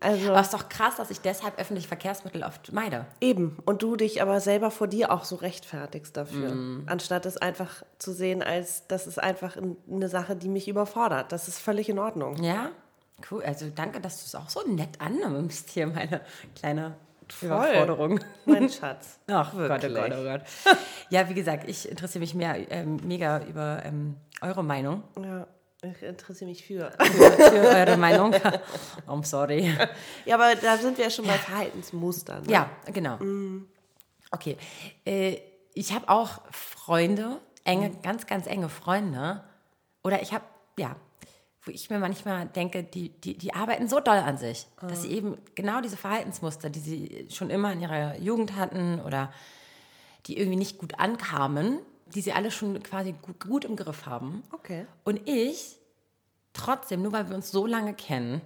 Also 0.00 0.30
Aber 0.30 0.40
es 0.40 0.48
ist 0.48 0.54
doch 0.54 0.68
krass, 0.68 0.96
dass 0.96 1.10
ich 1.12 1.20
deshalb 1.20 1.60
öffentliche 1.60 1.86
Verkehrsmittel 1.86 2.42
oft 2.42 2.72
meide. 2.72 3.06
eben. 3.20 3.58
Und 3.64 3.82
du 3.84 3.94
dich 3.94 4.20
aber 4.20 4.40
selber 4.40 4.72
vor 4.72 4.88
dir 4.88 5.12
auch 5.12 5.22
so 5.24 5.36
rechtfertigst 5.36 6.16
dafür. 6.16 6.56
Anstatt 6.86 7.24
es 7.24 7.36
einfach 7.36 7.84
zu 7.98 8.12
sehen, 8.12 8.42
als 8.42 8.88
das 8.88 9.06
ist 9.06 9.20
einfach 9.22 9.56
ein- 9.56 9.76
eine 9.88 10.08
Sache, 10.08 10.34
die 10.34 10.48
mich 10.48 10.66
überfordert. 10.66 11.30
Das 11.30 11.46
ist 11.46 11.60
völlig 11.60 11.88
in 11.88 12.00
Ordnung. 12.00 12.42
Ja? 12.42 12.70
Cool. 13.30 13.44
Also 13.44 13.66
danke, 13.72 14.00
dass 14.00 14.16
du 14.18 14.24
es 14.26 14.34
auch 14.34 14.48
so 14.50 14.66
nett 14.66 15.00
annimmst 15.00 15.70
hier, 15.70 15.86
meine 15.86 16.20
kleine 16.56 16.96
Überforderung. 17.40 18.20
Mein 18.44 18.68
Schatz. 18.68 19.18
Ach 19.28 19.54
Wirklich. 19.54 19.82
Gott, 19.82 19.90
oh 19.90 20.08
Gott, 20.08 20.18
oh 20.18 20.24
Gott. 20.24 20.78
Ja, 21.10 21.28
wie 21.28 21.34
gesagt, 21.34 21.68
ich 21.68 21.88
interessiere 21.88 22.20
mich 22.20 22.34
mehr, 22.34 22.56
ähm, 22.70 22.98
mega 23.04 23.40
über 23.44 23.82
ähm, 23.84 24.16
eure 24.40 24.64
Meinung. 24.64 25.02
Ja, 25.22 25.46
ich 25.82 26.02
interessiere 26.02 26.50
mich 26.50 26.64
für. 26.64 26.90
Für 26.98 27.76
eure 27.76 27.96
Meinung. 27.96 28.32
I'm 29.06 29.24
sorry. 29.24 29.76
Ja, 30.24 30.36
aber 30.36 30.54
da 30.54 30.76
sind 30.78 30.96
wir 30.96 31.04
ja 31.04 31.10
schon 31.10 31.26
bei 31.26 31.34
Verhaltensmustern. 31.34 32.44
Ne? 32.44 32.52
Ja, 32.52 32.70
genau. 32.92 33.18
Okay. 34.30 34.56
Äh, 35.04 35.38
ich 35.74 35.92
habe 35.92 36.08
auch 36.08 36.40
Freunde, 36.50 37.40
enge, 37.64 37.90
ganz, 38.02 38.26
ganz 38.26 38.46
enge 38.46 38.68
Freunde. 38.68 39.42
Oder 40.04 40.22
ich 40.22 40.32
habe, 40.32 40.44
ja, 40.78 40.96
wo 41.64 41.70
ich 41.70 41.90
mir 41.90 41.98
manchmal 41.98 42.46
denke, 42.46 42.82
die, 42.82 43.10
die, 43.10 43.38
die 43.38 43.54
arbeiten 43.54 43.88
so 43.88 44.00
doll 44.00 44.16
an 44.16 44.36
sich, 44.36 44.66
dass 44.80 45.02
sie 45.02 45.12
eben 45.12 45.38
genau 45.54 45.80
diese 45.80 45.96
Verhaltensmuster, 45.96 46.70
die 46.70 46.80
sie 46.80 47.26
schon 47.30 47.50
immer 47.50 47.72
in 47.72 47.80
ihrer 47.80 48.18
Jugend 48.18 48.56
hatten 48.56 49.00
oder 49.00 49.32
die 50.26 50.38
irgendwie 50.38 50.58
nicht 50.58 50.78
gut 50.78 50.98
ankamen, 50.98 51.78
die 52.06 52.20
sie 52.20 52.32
alle 52.32 52.50
schon 52.50 52.82
quasi 52.82 53.14
gut, 53.22 53.40
gut 53.40 53.64
im 53.64 53.76
Griff 53.76 54.06
haben. 54.06 54.42
Okay. 54.52 54.86
Und 55.04 55.28
ich, 55.28 55.78
trotzdem, 56.52 57.02
nur 57.02 57.12
weil 57.12 57.28
wir 57.28 57.36
uns 57.36 57.50
so 57.50 57.66
lange 57.66 57.94
kennen, 57.94 58.40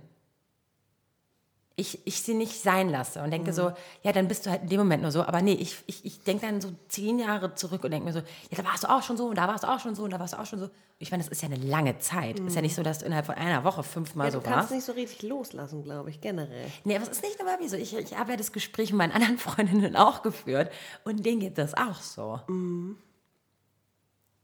ich, 1.79 2.07
ich 2.07 2.23
sie 2.23 2.33
nicht 2.33 2.63
sein 2.63 2.89
lasse 2.89 3.23
und 3.23 3.31
denke 3.31 3.53
so, 3.53 3.71
ja, 4.03 4.13
dann 4.13 4.29
bist 4.29 4.47
du 4.47 4.51
halt 4.51 4.63
in 4.63 4.69
dem 4.71 4.79
Moment 4.79 5.03
nur 5.03 5.13
so. 5.13 5.23
Aber 5.23 5.43
nee, 5.43 5.53
ich, 5.53 5.77
ich, 5.87 6.07
ich 6.07 6.23
denke 6.23 6.47
dann 6.47 6.63
so 6.63 6.71
zehn 6.89 7.19
Jahre 7.19 7.55
zurück 7.55 7.85
und 7.85 7.91
denke 7.91 8.07
mir 8.07 8.15
so, 8.15 8.21
ja, 8.21 8.57
da 8.57 8.65
warst 8.65 8.85
du 8.85 8.89
auch 8.89 9.03
schon 9.03 9.19
so 9.19 9.27
und 9.27 9.37
da 9.37 9.47
warst 9.47 9.63
du 9.63 9.69
auch 9.69 9.79
schon 9.79 9.95
so 9.95 10.05
und 10.05 10.11
da 10.11 10.19
warst 10.19 10.33
du 10.33 10.39
auch 10.39 10.47
schon 10.47 10.59
so. 10.59 10.71
Ich 10.99 11.11
meine, 11.11 11.23
das 11.23 11.31
ist 11.31 11.43
ja 11.43 11.51
eine 11.51 11.63
lange 11.63 11.99
Zeit. 11.99 12.41
Ist 12.41 12.57
ja 12.57 12.63
nicht 12.63 12.75
so, 12.75 12.83
dass 12.83 13.01
du 13.01 13.05
innerhalb 13.05 13.27
von 13.27 13.35
einer 13.35 13.63
Woche 13.65 13.83
fünfmal 13.83 14.29
Ja, 14.29 14.31
du 14.33 14.39
so 14.39 14.43
kannst 14.43 14.59
warst. 14.59 14.71
nicht 14.71 14.85
so 14.85 14.93
richtig 14.93 15.23
loslassen, 15.23 15.83
glaube 15.83 16.09
ich, 16.09 16.23
generell. 16.23 16.73
Nee, 16.85 16.97
aber 16.97 17.05
es 17.05 17.11
ist 17.11 17.23
nicht 17.23 17.39
nur 17.39 17.47
bei 17.47 17.59
mir 17.59 17.69
so. 17.69 17.77
Ich, 17.77 17.95
ich 17.95 18.17
habe 18.17 18.31
ja 18.31 18.37
das 18.39 18.53
Gespräch 18.53 18.93
mit 18.93 18.99
meinen 18.99 19.13
anderen 19.13 19.37
Freundinnen 19.39 19.97
auch 19.97 20.23
geführt 20.23 20.73
und 21.05 21.27
denen 21.27 21.41
geht 21.41 21.59
das 21.59 21.75
auch 21.75 22.01
so. 22.01 22.41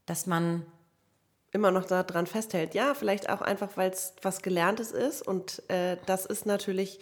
Dass 0.04 0.26
man 0.26 0.66
Immer 1.54 1.70
noch 1.70 1.84
daran 1.84 2.26
festhält. 2.26 2.72
Ja, 2.72 2.94
vielleicht 2.94 3.28
auch 3.28 3.42
einfach, 3.42 3.76
weil 3.76 3.90
es 3.90 4.14
was 4.22 4.40
Gelerntes 4.40 4.90
ist. 4.90 5.20
Und 5.20 5.62
äh, 5.68 5.98
das 6.06 6.24
ist 6.24 6.46
natürlich 6.46 6.98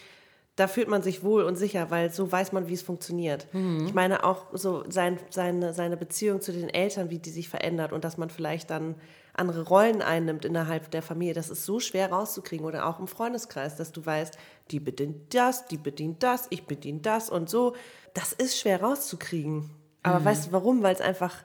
da 0.57 0.67
fühlt 0.67 0.89
man 0.89 1.03
sich 1.03 1.23
wohl 1.23 1.45
und 1.45 1.57
sicher, 1.57 1.91
weil 1.91 2.13
so 2.13 2.31
weiß 2.31 2.53
man, 2.53 2.69
wie 2.69 2.75
es 2.75 2.83
funktioniert. 2.83 3.47
Ich 3.87 3.95
meine 3.95 4.25
auch 4.25 4.47
so 4.53 4.85
sein, 4.91 5.19
seine, 5.31 5.73
seine 5.73 5.97
Beziehung 5.97 6.41
zu 6.41 6.53
den 6.53 6.69
Eltern, 6.69 7.09
wie 7.09 7.19
die 7.19 7.31
sich 7.31 7.49
verändert 7.49 7.93
und 7.93 8.05
dass 8.05 8.19
man 8.19 8.29
vielleicht 8.29 8.71
dann 8.71 8.97
andere 9.33 9.63
Rollen 9.63 10.03
einnimmt 10.03 10.45
innerhalb 10.45 10.91
der 10.91 11.03
Familie. 11.03 11.35
Das 11.35 11.49
ist 11.49 11.65
so 11.65 11.81
schwer 11.81 12.11
rauszukriegen 12.11 12.67
oder 12.67 12.87
auch 12.87 12.99
im 12.99 13.07
Freundeskreis, 13.07 13.77
dass 13.77 13.93
du 13.93 14.05
weißt, 14.05 14.37
die 14.71 14.81
bedient 14.81 15.35
das, 15.35 15.67
die 15.67 15.79
bedient 15.79 16.23
das, 16.23 16.47
ich 16.51 16.67
bediene 16.67 17.01
das 17.01 17.31
und 17.31 17.49
so. 17.49 17.75
Das 18.13 18.33
ist 18.33 18.59
schwer 18.59 18.83
rauszukriegen. 18.83 19.71
Aber 20.03 20.25
weißt 20.25 20.49
du 20.49 20.53
warum? 20.53 20.83
Weil 20.83 20.95
es 20.95 21.01
einfach 21.01 21.37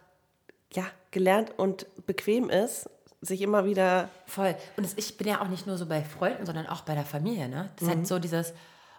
ja, 0.73 0.85
gelernt 1.11 1.53
und 1.57 1.87
bequem 2.05 2.49
ist, 2.49 2.89
sich 3.21 3.41
immer 3.41 3.65
wieder 3.65 4.09
Voll. 4.25 4.55
Und 4.77 4.87
ich 4.97 5.17
bin 5.17 5.27
ja 5.27 5.41
auch 5.41 5.47
nicht 5.47 5.67
nur 5.67 5.77
so 5.77 5.85
bei 5.85 6.03
Freunden, 6.03 6.45
sondern 6.45 6.67
auch 6.67 6.81
bei 6.81 6.95
der 6.95 7.05
Familie, 7.05 7.47
ne? 7.47 7.69
Das 7.75 7.87
ist 7.87 7.95
halt 7.95 8.07
so 8.07 8.19
dieses, 8.19 8.53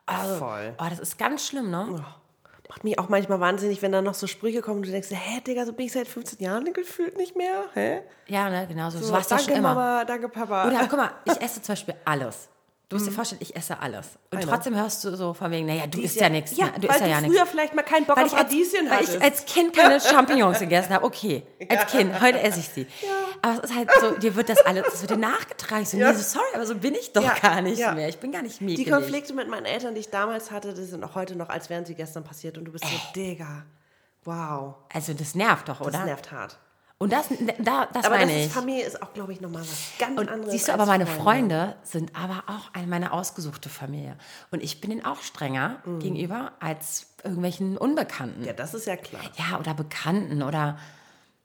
also, 0.06 0.36
Voll. 0.36 0.74
oh, 0.78 0.84
das 0.88 0.98
ist 1.00 1.18
ganz 1.18 1.46
schlimm, 1.46 1.70
ne? 1.70 2.04
Macht 2.68 2.82
mich 2.84 2.98
auch 2.98 3.08
manchmal 3.08 3.38
wahnsinnig, 3.38 3.80
wenn 3.82 3.92
da 3.92 4.02
noch 4.02 4.14
so 4.14 4.26
Sprüche 4.26 4.60
kommen 4.60 4.78
und 4.78 4.86
du 4.86 4.90
denkst, 4.90 5.08
hä, 5.10 5.40
Digga, 5.40 5.64
so 5.66 5.72
bin 5.72 5.86
ich 5.86 5.92
seit 5.92 6.08
15 6.08 6.40
Jahren 6.40 6.72
gefühlt 6.72 7.16
nicht 7.16 7.36
mehr. 7.36 7.64
Hä? 7.74 8.02
Ja, 8.26 8.48
ne, 8.50 8.66
genau 8.66 8.90
so. 8.90 8.98
So, 8.98 9.06
So 9.06 9.12
warst 9.12 9.30
du 9.30 9.36
danke, 9.36 9.50
schon 9.50 9.58
immer. 9.58 9.74
Mama, 9.74 10.04
danke, 10.04 10.28
Papa. 10.28 10.66
Oder 10.66 10.86
guck 10.88 10.98
mal, 10.98 11.10
ich 11.24 11.40
esse 11.40 11.62
zum 11.62 11.72
Beispiel 11.74 11.94
alles. 12.04 12.48
Du 12.88 12.94
musst 12.94 13.08
dir 13.08 13.12
vorstellen, 13.12 13.40
ich 13.42 13.56
esse 13.56 13.80
alles. 13.80 14.10
Und 14.30 14.38
Einer. 14.38 14.46
trotzdem 14.52 14.76
hörst 14.76 15.02
du 15.02 15.16
so 15.16 15.34
von 15.34 15.50
wegen, 15.50 15.66
naja, 15.66 15.88
du 15.88 15.98
Die 15.98 16.04
isst 16.04 16.20
ja 16.20 16.28
nichts. 16.28 16.56
Ja? 16.56 16.68
Du 16.68 16.86
isst 16.86 17.00
ja 17.00 17.06
du 17.06 17.10
ja 17.10 17.18
früher 17.18 17.30
nichts. 17.32 17.50
vielleicht 17.50 17.74
mal 17.74 17.82
keinen 17.82 18.06
Bock 18.06 18.16
Weil 18.16 18.26
auf 18.26 18.32
ich, 18.32 18.38
als, 18.38 18.44
Radieschen 18.46 18.88
weil 18.88 19.02
ich 19.02 19.20
als 19.20 19.44
Kind 19.44 19.74
keine 19.74 20.00
Champignons 20.12 20.60
gegessen 20.60 20.94
habe. 20.94 21.04
Okay, 21.04 21.42
als 21.68 21.90
Kind, 21.90 22.20
heute 22.20 22.40
esse 22.40 22.60
ich 22.60 22.68
sie. 22.68 22.86
Aber 23.42 23.54
es 23.54 23.70
ist 23.70 23.74
halt 23.76 23.90
so, 24.00 24.12
dir 24.12 24.36
wird 24.36 24.48
das 24.50 24.60
alles, 24.60 24.84
das 24.84 25.00
wird 25.00 25.10
dir 25.10 25.16
nachgetragen. 25.16 25.82
Ich 25.82 25.88
so, 25.88 25.96
Ja. 25.96 26.12
nee, 26.12 26.16
so, 26.18 26.22
sorry, 26.38 26.46
aber 26.54 26.64
so 26.64 26.76
bin 26.76 26.94
ich 26.94 27.12
doch 27.12 27.24
Ja, 27.24 27.34
gar 27.36 27.60
nicht 27.60 27.78
ja. 27.78 27.92
mehr. 27.92 28.08
Ich 28.08 28.18
bin 28.18 28.30
gar 28.30 28.42
nicht 28.42 28.60
die 28.60 28.64
mickelig. 28.64 28.88
Konflikte 28.88 29.34
mit 29.34 29.48
meinen 29.48 29.66
Eltern, 29.66 29.94
die 29.94 30.00
ich 30.02 30.10
damals 30.10 30.52
hatte, 30.52 30.72
die 30.72 30.84
sind 30.84 31.02
auch 31.02 31.16
heute 31.16 31.34
noch, 31.34 31.48
als 31.48 31.68
wären 31.68 31.84
sie 31.86 31.96
gestern 31.96 32.22
passiert. 32.22 32.56
Und 32.56 32.66
du 32.66 32.70
bist 32.72 32.84
so, 32.84 32.90
Digga, 33.16 33.64
wow. 34.24 34.74
Also 34.92 35.12
das 35.12 35.34
nervt 35.34 35.68
doch, 35.68 35.78
Das 35.78 35.88
oder? 35.88 36.04
nervt 36.04 36.30
hart. 36.30 36.56
Und 36.98 37.12
das, 37.12 37.26
da, 37.58 37.86
das 37.92 38.06
Aber 38.06 38.16
das 38.16 38.26
meine 38.26 38.40
ist, 38.40 38.46
ich. 38.46 38.52
Familie 38.52 38.84
ist 38.86 39.02
auch, 39.02 39.12
glaube 39.12 39.30
ich, 39.32 39.42
nochmal 39.42 39.60
was 39.62 39.92
ganz 39.98 40.18
Und 40.18 40.30
anderes. 40.30 40.52
siehst 40.52 40.68
du, 40.68 40.72
aber 40.72 40.86
meine 40.86 41.06
Freunde 41.06 41.76
sind 41.82 42.10
aber 42.16 42.44
auch 42.46 42.72
eine 42.72 42.86
meine 42.86 43.12
ausgesuchte 43.12 43.68
Familie. 43.68 44.16
Und 44.50 44.62
ich 44.62 44.80
bin 44.80 44.90
ihnen 44.90 45.04
auch 45.04 45.20
strenger 45.20 45.82
Mhm. 45.84 45.98
gegenüber 45.98 46.52
als 46.58 47.08
irgendwelchen 47.22 47.76
Unbekannten. 47.76 48.44
Ja, 48.44 48.54
das 48.54 48.72
ist 48.72 48.86
ja 48.86 48.96
klar. 48.96 49.20
Ja, 49.36 49.58
oder 49.58 49.74
Bekannten 49.74 50.42
oder, 50.42 50.78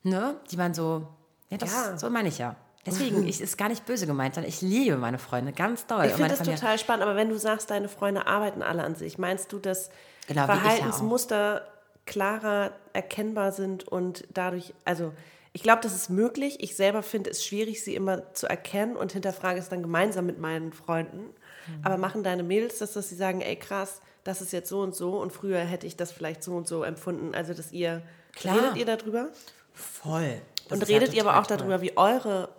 ne, 0.03 0.35
die 0.51 0.55
man 0.57 0.73
so, 0.73 1.05
ja, 1.49 1.57
das, 1.57 1.73
Ja. 1.73 1.97
so 1.97 2.09
meine 2.09 2.29
ich 2.29 2.37
ja. 2.37 2.55
Deswegen, 2.85 3.27
ich 3.27 3.41
ist 3.41 3.57
gar 3.57 3.67
nicht 3.67 3.85
böse 3.85 4.07
gemeint, 4.07 4.35
sondern 4.35 4.47
ich 4.49 4.61
liebe 4.61 4.95
meine 4.95 5.19
Freunde 5.19 5.51
ganz 5.51 5.85
doll. 5.85 6.05
Ich 6.05 6.13
finde 6.13 6.29
das 6.29 6.37
Familie- 6.39 6.55
total 6.61 6.79
spannend, 6.79 7.03
aber 7.03 7.17
wenn 7.17 7.27
du 7.27 7.37
sagst, 7.37 7.69
deine 7.69 7.89
Freunde 7.89 8.25
arbeiten 8.25 8.61
alle 8.63 8.85
an 8.85 8.95
sich, 8.95 9.17
meinst 9.17 9.51
du, 9.51 9.59
dass 9.59 9.89
Genau, 10.27 10.43
ich 10.43 10.47
ja. 10.47 10.55
Verhaltensmuster 10.55 11.67
klarer 12.05 12.71
erkennbar 12.93 13.51
sind 13.51 13.85
und 13.87 14.25
dadurch, 14.33 14.73
also 14.85 15.11
ich 15.53 15.63
glaube, 15.63 15.81
das 15.81 15.93
ist 15.93 16.09
möglich. 16.09 16.57
Ich 16.61 16.75
selber 16.75 17.03
finde 17.03 17.29
es 17.29 17.45
schwierig, 17.45 17.83
sie 17.83 17.95
immer 17.95 18.33
zu 18.33 18.47
erkennen 18.47 18.95
und 18.95 19.11
hinterfrage 19.11 19.59
es 19.59 19.69
dann 19.69 19.81
gemeinsam 19.81 20.25
mit 20.25 20.39
meinen 20.39 20.71
Freunden. 20.71 21.23
Mhm. 21.67 21.81
Aber 21.83 21.97
machen 21.97 22.23
deine 22.23 22.43
Mädels 22.43 22.79
das, 22.79 22.93
dass 22.93 23.09
sie 23.09 23.15
sagen, 23.15 23.41
ey 23.41 23.57
krass, 23.57 24.01
das 24.23 24.41
ist 24.41 24.53
jetzt 24.53 24.69
so 24.69 24.81
und 24.81 24.95
so 24.95 25.17
und 25.19 25.33
früher 25.33 25.59
hätte 25.59 25.87
ich 25.87 25.97
das 25.97 26.11
vielleicht 26.11 26.43
so 26.43 26.53
und 26.53 26.67
so 26.67 26.83
empfunden. 26.83 27.35
Also, 27.35 27.53
dass 27.53 27.71
ihr, 27.71 28.01
Klar. 28.33 28.55
redet 28.55 28.77
ihr 28.77 28.85
darüber? 28.85 29.29
Voll. 29.73 30.41
Das 30.69 30.79
und 30.79 30.87
ja 30.87 30.97
redet 30.97 31.13
ihr 31.13 31.27
aber 31.27 31.39
auch 31.39 31.47
toll. 31.47 31.57
darüber, 31.57 31.81
wie 31.81 31.97
eure 31.97 32.49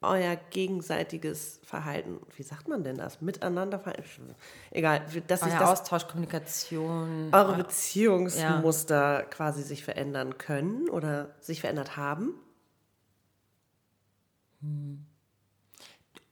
euer 0.00 0.36
gegenseitiges 0.50 1.58
Verhalten, 1.64 2.20
wie 2.36 2.42
sagt 2.44 2.68
man 2.68 2.84
denn 2.84 2.96
das? 2.96 3.20
Miteinander 3.20 3.80
verhalten? 3.80 4.34
Egal, 4.70 5.00
dass 5.26 5.40
sich 5.40 5.52
das, 5.54 5.80
Austausch, 5.80 6.06
Kommunikation. 6.06 7.30
eure 7.32 7.52
eu- 7.54 7.56
Beziehungsmuster 7.56 9.24
quasi 9.24 9.62
sich 9.62 9.82
verändern 9.84 10.38
können 10.38 10.88
oder 10.88 11.34
sich 11.40 11.60
verändert 11.60 11.96
haben. 11.96 12.34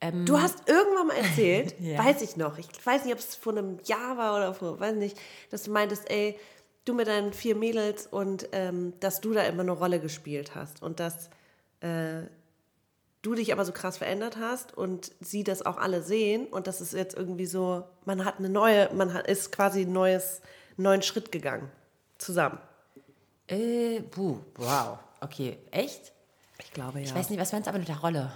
ähm, 0.00 0.24
Du 0.24 0.40
hast 0.40 0.68
irgendwann 0.68 1.08
mal 1.08 1.16
erzählt, 1.16 1.74
Ja. 1.80 2.04
weiß 2.04 2.22
ich 2.22 2.36
noch, 2.36 2.58
ich 2.58 2.68
weiß 2.84 3.04
nicht, 3.04 3.12
ob 3.14 3.18
es 3.18 3.34
vor 3.34 3.52
einem 3.56 3.78
Jahr 3.84 4.16
war 4.16 4.36
oder 4.36 4.54
vor, 4.54 4.78
weiß 4.78 4.94
nicht, 4.96 5.18
dass 5.50 5.64
du 5.64 5.70
meintest, 5.72 6.10
ey, 6.10 6.38
du 6.84 6.94
mit 6.94 7.08
deinen 7.08 7.32
vier 7.32 7.56
Mädels 7.56 8.06
und 8.06 8.48
ähm, 8.52 8.92
dass 9.00 9.20
du 9.20 9.32
da 9.32 9.42
immer 9.42 9.62
eine 9.62 9.72
Rolle 9.72 9.98
gespielt 10.00 10.54
hast 10.54 10.82
und 10.82 11.00
dass 11.00 11.30
äh, 11.80 12.22
du 13.26 13.34
dich 13.34 13.52
aber 13.52 13.64
so 13.64 13.72
krass 13.72 13.98
verändert 13.98 14.36
hast 14.36 14.76
und 14.76 15.10
sie 15.20 15.42
das 15.42 15.66
auch 15.66 15.78
alle 15.78 16.00
sehen 16.02 16.46
und 16.46 16.68
das 16.68 16.80
ist 16.80 16.92
jetzt 16.92 17.16
irgendwie 17.16 17.46
so, 17.46 17.84
man 18.04 18.24
hat 18.24 18.38
eine 18.38 18.48
neue, 18.48 18.92
man 18.94 19.12
hat, 19.12 19.26
ist 19.26 19.50
quasi 19.50 19.82
ein 19.82 19.92
neues, 19.92 20.40
neuen 20.76 21.02
Schritt 21.02 21.32
gegangen. 21.32 21.70
Zusammen. 22.18 22.58
Äh, 23.48 24.00
puh, 24.00 24.38
wow. 24.54 24.98
Okay, 25.20 25.58
echt? 25.72 26.12
Ich 26.58 26.70
glaube 26.72 27.00
ja. 27.00 27.04
Ich 27.04 27.14
weiß 27.14 27.30
nicht, 27.30 27.40
was 27.40 27.52
meinst 27.52 27.66
du 27.66 27.70
aber 27.70 27.80
mit 27.80 27.88
der 27.88 27.98
Rolle? 27.98 28.32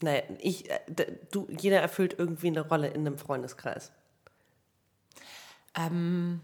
Naja, 0.00 0.22
ich, 0.40 0.68
äh, 0.70 0.78
du, 1.30 1.46
jeder 1.50 1.80
erfüllt 1.80 2.16
irgendwie 2.18 2.48
eine 2.48 2.60
Rolle 2.60 2.88
in 2.88 3.06
einem 3.06 3.18
Freundeskreis. 3.18 3.92
Ähm, 5.76 6.40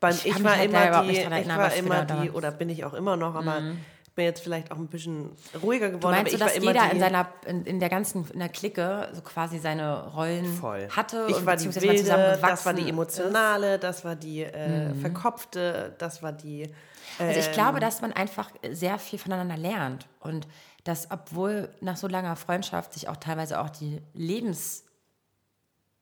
Beim, 0.00 0.14
Ich 0.14 0.26
ich, 0.26 0.44
war 0.44 0.56
halt 0.56 0.70
immer 0.70 1.02
die, 1.02 1.12
ich 1.12 1.48
war 1.48 1.74
immer 1.74 2.04
die, 2.04 2.30
oder 2.30 2.50
bin 2.50 2.68
ich 2.68 2.84
auch 2.84 2.94
immer 2.94 3.16
noch, 3.16 3.34
aber 3.34 3.58
ich 3.58 3.76
bin 4.14 4.24
jetzt 4.26 4.42
vielleicht 4.42 4.70
auch 4.70 4.76
ein 4.76 4.86
bisschen 4.88 5.30
ruhiger 5.62 5.90
du 5.90 5.98
geworden. 5.98 6.16
meinst 6.16 6.34
aber 6.34 6.44
so, 6.50 6.56
ich 6.56 6.62
dass 6.62 6.62
jeder 6.64 6.90
in 6.90 7.00
seiner, 7.00 7.28
in, 7.46 7.64
in 7.66 7.80
der 7.80 7.88
ganzen, 7.88 8.28
in 8.32 8.38
der 8.38 8.48
Clique 8.48 9.08
so 9.12 9.22
quasi 9.22 9.58
seine 9.58 10.08
Rollen 10.14 10.44
Voll. 10.46 10.88
hatte 10.90 11.26
Ich 11.28 11.36
und 11.36 11.46
war 11.46 11.56
die 11.56 11.74
wilde, 11.74 11.96
zusammengewachsen 12.02 12.48
das 12.50 12.66
war 12.66 12.74
die 12.74 12.82
ist. 12.82 12.88
emotionale, 12.90 13.78
das 13.78 14.04
war 14.04 14.16
die 14.16 14.42
äh, 14.44 14.94
verkopfte, 14.94 15.94
das 15.98 16.22
war 16.22 16.32
die. 16.32 16.70
Also 17.18 17.40
ich 17.40 17.46
ähm, 17.46 17.52
glaube, 17.52 17.80
dass 17.80 18.00
man 18.02 18.12
einfach 18.12 18.50
sehr 18.70 18.98
viel 18.98 19.18
voneinander 19.18 19.56
lernt 19.56 20.06
und 20.20 20.46
dass, 20.84 21.10
obwohl 21.10 21.70
nach 21.80 21.96
so 21.96 22.06
langer 22.08 22.36
Freundschaft 22.36 22.92
sich 22.92 23.08
auch 23.08 23.16
teilweise 23.16 23.60
auch 23.60 23.70
die 23.70 24.00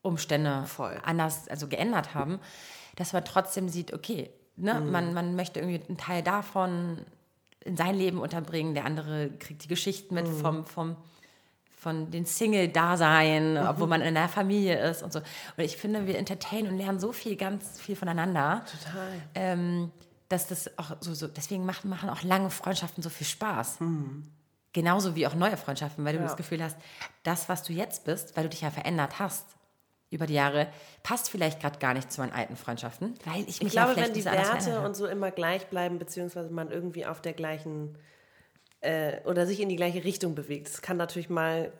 Lebensumstände 0.03 0.63
Voll. 0.65 0.99
anders, 1.03 1.47
also 1.47 1.67
geändert 1.67 2.13
haben, 2.13 2.39
dass 2.95 3.13
man 3.13 3.25
trotzdem 3.25 3.69
sieht, 3.69 3.93
okay, 3.93 4.29
ne, 4.55 4.75
Mhm. 4.75 4.91
man, 4.91 5.13
man 5.13 5.35
möchte 5.35 5.59
irgendwie 5.59 5.81
einen 5.87 5.97
Teil 5.97 6.21
davon 6.21 6.99
in 7.65 7.77
sein 7.77 7.95
Leben 7.95 8.19
unterbringen, 8.19 8.73
der 8.73 8.85
andere 8.85 9.29
kriegt 9.39 9.63
die 9.63 9.67
Geschichten 9.67 10.13
mit 10.15 10.27
Mhm. 10.27 10.39
vom, 10.39 10.65
vom 10.65 10.95
von 11.79 12.09
den 12.11 12.25
Single-Dasein, 12.25 13.55
Mhm. 13.55 13.67
obwohl 13.67 13.87
man 13.87 13.99
in 14.01 14.15
einer 14.15 14.29
Familie 14.29 14.79
ist 14.89 15.03
und 15.03 15.11
so. 15.11 15.19
Und 15.19 15.63
ich 15.65 15.75
finde, 15.75 16.07
wir 16.07 16.17
entertainen 16.17 16.69
und 16.71 16.77
lernen 16.77 16.97
so 16.97 17.11
viel, 17.11 17.35
ganz 17.35 17.77
viel 17.81 17.97
voneinander 17.97 18.63
Total. 18.85 19.11
ähm, 19.35 19.91
dass 20.29 20.47
das 20.47 20.77
auch 20.79 20.95
so, 21.01 21.13
so 21.13 21.27
deswegen 21.27 21.65
machen, 21.65 21.89
machen 21.89 22.09
auch 22.09 22.23
lange 22.23 22.49
Freundschaften 22.49 23.03
so 23.03 23.09
viel 23.09 23.27
Spaß. 23.27 23.79
Genauso 24.71 25.15
wie 25.15 25.27
auch 25.27 25.35
neue 25.35 25.57
Freundschaften, 25.57 26.05
weil 26.05 26.13
du 26.13 26.19
Ja. 26.19 26.25
das 26.25 26.37
Gefühl 26.37 26.63
hast, 26.63 26.77
das, 27.23 27.49
was 27.49 27.63
du 27.63 27.73
jetzt 27.73 28.05
bist, 28.05 28.35
weil 28.37 28.43
du 28.45 28.49
dich 28.49 28.61
ja 28.61 28.71
verändert 28.71 29.19
hast 29.19 29.45
über 30.13 30.27
die 30.27 30.35
Jahre, 30.35 30.67
passt 31.01 31.29
vielleicht 31.29 31.59
gerade 31.59 31.79
gar 31.79 31.93
nicht 31.93 32.11
zu 32.11 32.21
meinen 32.21 32.33
alten 32.33 32.55
Freundschaften, 32.55 33.15
weil 33.25 33.41
ich 33.41 33.59
mich 33.59 33.61
Ich 33.61 33.69
glaube, 33.71 33.91
ja 33.91 34.05
wenn 34.05 34.13
die 34.13 34.25
Werte 34.25 34.81
und 34.81 34.95
so 34.95 35.07
immer 35.07 35.31
gleich 35.31 35.67
bleiben, 35.67 35.99
beziehungsweise 35.99 36.49
man 36.49 36.71
irgendwie 36.71 37.05
auf 37.05 37.21
der 37.21 37.33
gleichen 37.33 37.97
äh, 38.83 39.21
oder 39.25 39.47
sich 39.47 39.59
in 39.59 39.69
die 39.69 39.75
gleiche 39.75 40.03
Richtung 40.03 40.35
bewegt. 40.35 40.67
Es 40.67 40.81
kann 40.81 40.97
natürlich 40.97 41.29
mal 41.29 41.71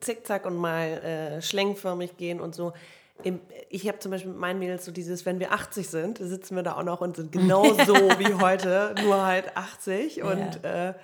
zickzack 0.00 0.46
und 0.46 0.56
mal 0.56 0.86
äh, 0.86 1.42
schlängförmig 1.42 2.16
gehen 2.16 2.40
und 2.40 2.54
so. 2.54 2.72
Im, 3.22 3.40
ich 3.70 3.86
habe 3.86 3.98
zum 4.00 4.10
Beispiel 4.10 4.32
mit 4.32 4.40
meinen 4.40 4.58
Mädels 4.58 4.84
so 4.84 4.92
dieses, 4.92 5.24
wenn 5.24 5.38
wir 5.38 5.52
80 5.52 5.88
sind, 5.88 6.18
sitzen 6.18 6.56
wir 6.56 6.62
da 6.62 6.76
auch 6.76 6.82
noch 6.82 7.00
und 7.00 7.16
sind 7.16 7.32
genau 7.32 7.64
so 7.84 7.94
wie 7.94 8.34
heute, 8.34 8.94
nur 9.02 9.24
halt 9.24 9.56
80 9.56 10.22
und 10.22 10.64
äh, 10.64 10.94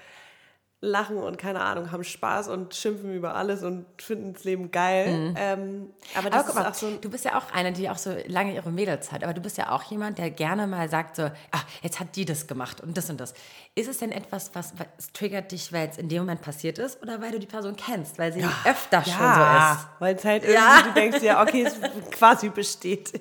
lachen 0.83 1.19
und 1.19 1.37
keine 1.37 1.61
Ahnung, 1.61 1.93
haben 1.93 2.05
Spaß 2.05 2.49
und 2.49 2.75
schimpfen 2.75 3.13
über 3.15 3.35
alles 3.35 3.63
und 3.63 3.85
finden 4.01 4.33
das 4.33 4.45
Leben 4.45 4.71
geil. 4.71 5.35
Ähm, 5.37 5.91
aber 6.17 6.31
das 6.31 6.45
Mhm. 6.47 6.51
Aber 6.51 6.55
mal, 6.63 6.71
ist 6.71 6.83
auch 6.85 6.89
so 6.91 6.97
du 6.97 7.11
bist 7.11 7.25
ja 7.27 7.37
auch 7.37 7.53
eine, 7.53 7.73
die 7.73 7.91
auch 7.91 7.99
so 7.99 8.15
lange 8.29 8.55
ihre 8.55 8.71
Mädels 8.71 9.13
hat, 9.13 9.23
aber 9.23 9.35
du 9.35 9.43
bist 9.43 9.59
ja 9.59 9.73
auch 9.73 9.83
jemand, 9.85 10.17
der 10.17 10.31
gerne 10.31 10.67
mal 10.67 10.89
sagt 10.89 11.17
so, 11.17 11.25
ah, 11.25 11.61
jetzt 11.83 12.01
hat 12.01 12.17
die 12.17 12.25
das 12.25 12.47
gemacht 12.47 12.81
und 12.81 12.97
das 12.97 13.11
und 13.11 13.21
das. 13.21 13.35
Ist 13.75 13.89
es 13.89 13.99
denn 13.99 14.11
etwas, 14.11 14.51
was, 14.55 14.73
was 14.79 15.13
triggert 15.13 15.53
dich, 15.53 15.71
weil 15.73 15.89
es 15.91 15.99
in 15.99 16.09
dem 16.09 16.21
Moment 16.21 16.41
passiert 16.41 16.79
ist 16.79 17.03
oder 17.03 17.21
weil 17.21 17.33
du 17.33 17.39
die 17.39 17.47
Person 17.47 17.77
kennst, 17.77 18.19
weil 18.19 18.33
sie 18.33 18.43
öfter 18.65 19.05
schon 19.05 19.13
so 19.13 19.19
ist? 19.19 19.87
Weil 19.99 20.17
es 20.17 20.25
halt 20.25 20.43
irgendwie, 20.45 20.55
Ja. 20.61 20.83
du 20.83 20.93
denkst 20.93 21.23
ja, 21.23 21.43
okay, 21.43 21.63
es 21.65 21.77
quasi 22.11 22.49
bestätigt. 22.49 23.13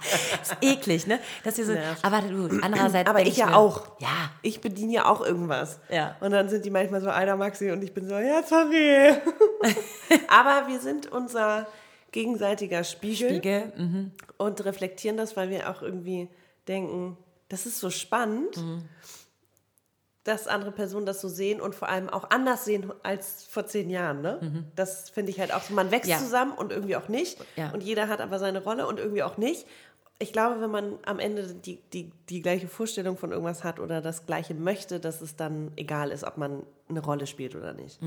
ist 0.42 0.56
eklig, 0.60 1.06
ne? 1.06 1.18
Dass 1.44 1.56
wir 1.58 1.66
so, 1.66 1.74
aber 2.02 2.22
du, 2.22 2.48
andererseits 2.62 3.08
Aber 3.08 3.18
denk 3.18 3.30
ich 3.30 3.36
ja 3.38 3.46
mir, 3.46 3.56
auch. 3.56 3.82
Ja. 4.00 4.08
Ich 4.42 4.60
bediene 4.60 4.92
ja 4.92 5.06
auch 5.06 5.20
irgendwas. 5.20 5.78
Ja. 5.90 6.16
Und 6.20 6.30
dann 6.32 6.48
sind 6.48 6.64
die 6.64 6.70
manchmal 6.90 7.00
so, 7.00 7.10
Alter 7.10 7.36
Maxi, 7.36 7.70
und 7.70 7.82
ich 7.82 7.92
bin 7.94 8.08
so, 8.08 8.16
ja, 8.18 8.42
sorry. 8.42 9.14
Aber 10.28 10.68
wir 10.68 10.80
sind 10.80 11.10
unser 11.10 11.66
gegenseitiger 12.12 12.82
Spiegel, 12.84 13.30
Spiegel, 13.30 13.72
mhm. 13.76 14.12
und 14.36 14.64
reflektieren 14.64 15.16
das, 15.16 15.36
weil 15.36 15.50
wir 15.50 15.70
auch 15.70 15.82
irgendwie 15.82 16.28
denken, 16.68 17.16
das 17.48 17.66
ist 17.66 17.78
so 17.78 17.90
spannend. 17.90 18.56
dass 20.24 20.46
andere 20.46 20.70
Personen 20.70 21.06
das 21.06 21.20
so 21.22 21.28
sehen 21.28 21.62
und 21.62 21.74
vor 21.74 21.88
allem 21.88 22.10
auch 22.10 22.28
anders 22.30 22.66
sehen 22.66 22.92
als 23.02 23.44
vor 23.44 23.66
zehn 23.66 23.88
Jahren. 23.88 24.20
Ne? 24.20 24.66
Das 24.76 25.08
finde 25.08 25.30
ich 25.30 25.40
halt 25.40 25.52
auch 25.52 25.62
so. 25.62 25.72
Man 25.72 25.90
wächst 25.90 26.10
Ja. 26.10 26.18
zusammen 26.18 26.52
und 26.52 26.72
irgendwie 26.72 26.94
auch 26.94 27.08
nicht. 27.08 27.38
Ja. 27.56 27.70
Und 27.70 27.82
jeder 27.82 28.06
hat 28.08 28.20
aber 28.20 28.38
seine 28.38 28.62
Rolle 28.62 28.86
und 28.86 29.00
irgendwie 29.00 29.22
auch 29.22 29.38
nicht. 29.38 29.66
Ich 30.22 30.32
glaube, 30.34 30.60
wenn 30.60 30.70
man 30.70 30.98
am 31.06 31.18
Ende 31.18 31.46
die, 31.54 31.80
die, 31.92 32.12
die 32.28 32.42
gleiche 32.42 32.68
Vorstellung 32.68 33.16
von 33.16 33.32
irgendwas 33.32 33.64
hat 33.64 33.80
oder 33.80 34.00
das 34.02 34.26
Gleiche 34.26 34.52
möchte, 34.54 35.00
dass 35.00 35.22
es 35.22 35.34
dann 35.34 35.72
egal 35.76 36.10
ist, 36.10 36.24
ob 36.24 36.36
man 36.36 36.62
eine 36.90 37.00
Rolle 37.00 37.26
spielt 37.26 37.56
oder 37.56 37.72
nicht. 37.72 37.98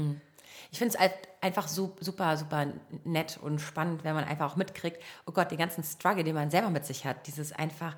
Ich 0.71 0.77
finde 0.77 0.93
es 0.93 0.99
halt 0.99 1.13
einfach 1.41 1.67
su- 1.67 1.95
super, 1.99 2.37
super 2.37 2.67
nett 3.03 3.39
und 3.41 3.59
spannend, 3.59 4.03
wenn 4.03 4.13
man 4.13 4.25
einfach 4.25 4.51
auch 4.51 4.55
mitkriegt, 4.55 5.01
oh 5.25 5.31
Gott, 5.31 5.49
den 5.49 5.57
ganzen 5.57 5.83
Struggle, 5.83 6.23
den 6.23 6.35
man 6.35 6.51
selber 6.51 6.69
mit 6.69 6.85
sich 6.85 7.03
hat, 7.03 7.25
dieses 7.25 7.51
einfach 7.51 7.95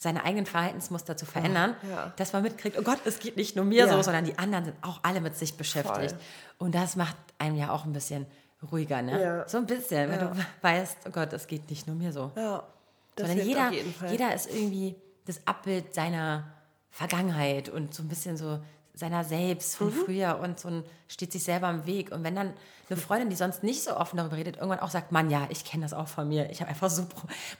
seine 0.00 0.22
eigenen 0.24 0.46
Verhaltensmuster 0.46 1.16
zu 1.16 1.26
verändern, 1.26 1.74
ja. 1.90 2.12
dass 2.14 2.32
man 2.32 2.44
mitkriegt, 2.44 2.78
oh 2.78 2.82
Gott, 2.82 3.00
es 3.04 3.18
geht 3.18 3.36
nicht 3.36 3.56
nur 3.56 3.64
mir 3.64 3.86
Ja. 3.86 3.92
so, 3.92 4.00
sondern 4.02 4.24
die 4.24 4.38
anderen 4.38 4.66
sind 4.66 4.76
auch 4.82 5.00
alle 5.02 5.20
mit 5.20 5.34
sich 5.36 5.56
beschäftigt. 5.56 6.12
Voll. 6.12 6.20
Und 6.58 6.76
das 6.76 6.94
macht 6.94 7.16
einem 7.38 7.56
ja 7.56 7.72
auch 7.72 7.84
ein 7.84 7.92
bisschen 7.92 8.24
ruhiger, 8.70 9.02
ne? 9.02 9.20
Ja. 9.20 9.48
So 9.48 9.58
ein 9.58 9.66
bisschen, 9.66 10.08
wenn 10.10 10.20
Ja. 10.20 10.26
du 10.28 10.36
weißt, 10.62 10.98
oh 11.08 11.10
Gott, 11.10 11.32
es 11.32 11.48
geht 11.48 11.68
nicht 11.68 11.88
nur 11.88 11.96
mir 11.96 12.12
so. 12.12 12.30
Ja, 12.36 12.62
das 13.18 13.28
sondern 13.28 13.46
jeder, 13.46 13.70
jeder 14.10 14.34
ist 14.34 14.48
irgendwie 14.50 14.94
das 15.26 15.46
Abbild 15.46 15.94
seiner 15.94 16.44
Vergangenheit 16.90 17.68
und 17.68 17.94
so 17.94 18.02
ein 18.02 18.08
bisschen 18.08 18.36
so 18.36 18.58
seiner 18.94 19.22
selbst 19.22 19.76
von 19.76 19.88
Mhm. 19.88 20.04
früher 20.04 20.40
und 20.42 20.58
so 20.58 20.68
ein, 20.68 20.82
steht 21.06 21.30
sich 21.30 21.44
selber 21.44 21.70
im 21.70 21.86
Weg. 21.86 22.10
Und 22.10 22.24
wenn 22.24 22.34
dann 22.34 22.52
eine 22.90 22.96
Freundin, 22.98 23.30
die 23.30 23.36
sonst 23.36 23.62
nicht 23.62 23.84
so 23.84 23.96
offen 23.96 24.16
darüber 24.16 24.36
redet, 24.36 24.56
irgendwann 24.56 24.80
auch 24.80 24.90
sagt, 24.90 25.12
Mann, 25.12 25.30
ja, 25.30 25.46
ich 25.50 25.64
kenne 25.64 25.84
das 25.84 25.92
auch 25.92 26.08
von 26.08 26.26
mir. 26.26 26.50
Ich 26.50 26.60
habe 26.60 26.68
einfach 26.70 26.90
so, 26.90 27.06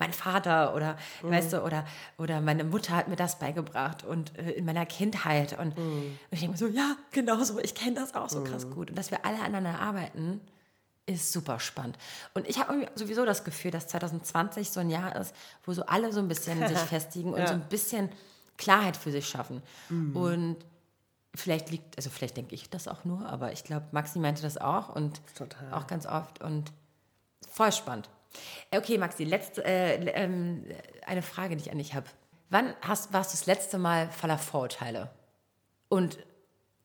mein 0.01 0.13
Vater 0.13 0.75
oder, 0.75 0.97
Mhm. 1.23 1.31
weißt 1.31 1.53
du, 1.53 1.63
oder, 1.63 1.85
oder 2.17 2.41
meine 2.41 2.65
Mutter 2.65 2.97
hat 2.97 3.07
mir 3.07 3.15
das 3.15 3.39
beigebracht 3.39 4.03
und 4.03 4.37
äh, 4.37 4.51
in 4.53 4.65
meiner 4.65 4.85
Kindheit. 4.87 5.57
Und, 5.57 5.79
Mhm. 5.79 5.85
und 5.85 6.19
ich 6.33 6.41
denke 6.41 6.53
mir 6.55 6.59
so, 6.59 6.67
ja, 6.67 6.97
genau 7.13 7.41
so, 7.45 7.61
ich 7.61 7.77
kenne 7.77 7.95
das 7.95 8.15
auch 8.17 8.29
so 8.29 8.43
krass 8.43 8.69
gut. 8.69 8.91
Und 8.91 8.97
dass 8.99 9.13
wir 9.13 9.25
alle 9.25 9.39
aneinander 9.39 9.79
arbeiten, 9.79 10.41
ist 11.09 11.33
super 11.33 11.59
spannend. 11.61 11.97
Und 12.35 12.47
ich 12.49 12.59
habe 12.59 12.87
sowieso 12.95 13.25
das 13.25 13.45
Gefühl, 13.45 13.71
dass 13.71 13.87
2020 13.89 14.71
so 14.71 14.81
ein 14.81 14.91
Jahr 14.91 15.17
ist, 15.17 15.35
wo 15.65 15.73
so 15.73 15.85
alle 15.87 16.13
so 16.13 16.21
ein 16.21 16.29
bisschen 16.29 16.67
sich 16.69 16.79
festigen 16.97 17.33
und 17.33 17.41
Ja. 17.41 17.47
so 17.49 17.55
ein 17.55 17.69
bisschen 17.69 18.11
Klarheit 18.57 18.97
für 18.97 19.11
sich 19.11 19.29
schaffen. 19.29 19.63
Und 19.89 20.57
vielleicht 21.35 21.71
liegt, 21.71 21.97
also 21.97 22.11
vielleicht 22.11 22.37
denke 22.37 22.55
ich 22.55 22.69
das 22.71 22.89
auch 22.89 23.05
nur, 23.05 23.25
aber 23.29 23.53
ich 23.53 23.63
glaube, 23.65 23.87
Maxi 23.93 24.19
meinte 24.19 24.43
das 24.43 24.59
auch 24.59 24.95
und 24.95 25.21
Total. 25.37 25.73
auch 25.73 25.87
ganz 25.87 26.07
oft 26.07 26.43
und 26.43 26.73
voll 27.51 27.73
spannend. 27.73 28.09
Äh, 28.71 28.79
Okay, 28.79 28.99
Maxi, 28.99 29.25
letzte, 29.25 29.65
äh, 29.65 29.95
ähm, 30.11 30.65
eine 31.07 31.23
Frage, 31.23 31.57
die 31.57 31.63
ich 31.65 31.71
an 31.73 31.79
dich 31.79 31.95
habe. 31.95 32.07
Wann 32.51 32.75
hast, 32.83 33.13
warst 33.13 33.33
du 33.33 33.37
das 33.37 33.47
letzte 33.47 33.79
Mal 33.79 34.11
voller 34.11 34.39
Vorurteile? 34.39 35.11
Und, 35.89 36.19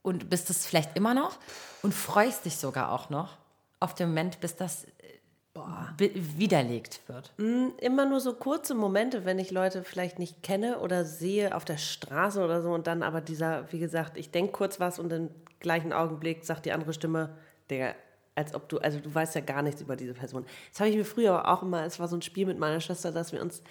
und 0.02 0.30
bist 0.30 0.50
es 0.50 0.66
vielleicht 0.66 0.96
immer 0.96 1.14
noch? 1.14 1.38
Und 1.82 1.94
freust 1.94 2.46
dich 2.46 2.58
sogar 2.58 2.92
auch 2.92 3.10
noch 3.10 3.38
auf 3.84 3.94
den 3.94 4.10
Moment, 4.10 4.40
bis 4.40 4.56
das 4.56 4.86
äh, 4.86 5.60
be- 5.98 6.12
widerlegt 6.16 7.02
wird? 7.08 7.34
immer 7.80 8.06
nur 8.06 8.20
so 8.20 8.34
kurze 8.34 8.74
Momente, 8.76 9.26
wenn 9.26 9.40
ich 9.40 9.52
Leute 9.52 9.84
vielleicht 9.84 10.20
nicht 10.20 10.42
kenne 10.42 10.80
oder 10.80 11.06
sehe 11.06 11.56
auf 11.56 11.66
der 11.66 11.78
Straße 11.78 12.44
oder 12.44 12.62
so 12.62 12.72
und 12.72 12.88
dann 12.88 13.04
aber 13.04 13.22
dieser, 13.22 13.72
wie 13.72 13.80
gesagt, 13.80 14.18
ich 14.18 14.32
denke 14.32 14.54
kurz 14.54 14.80
was 14.80 15.00
und 15.00 15.12
im 15.12 15.30
gleichen 15.60 15.94
Augenblick 15.94 16.46
sagt 16.46 16.66
die 16.66 16.72
andere 16.72 16.94
Stimme, 16.94 17.38
Digga, 17.70 17.94
als 18.36 18.56
ob 18.56 18.68
du, 18.70 18.80
also 18.80 19.00
du 19.00 19.14
weißt 19.14 19.36
ja 19.36 19.42
gar 19.42 19.62
nichts 19.62 19.82
über 19.82 19.96
diese 19.96 20.14
Person. 20.14 20.46
Das 20.72 20.80
habe 20.80 20.90
ich 20.90 20.96
mir 20.96 21.06
früher 21.06 21.48
auch 21.48 21.62
immer, 21.62 21.84
es 21.86 22.00
war 22.00 22.08
so 22.08 22.16
ein 22.16 22.22
Spiel 22.22 22.46
mit 22.48 22.58
meiner 22.58 22.80
Schwester, 22.80 23.12
dass 23.12 23.32
wir 23.32 23.42
uns 23.42 23.62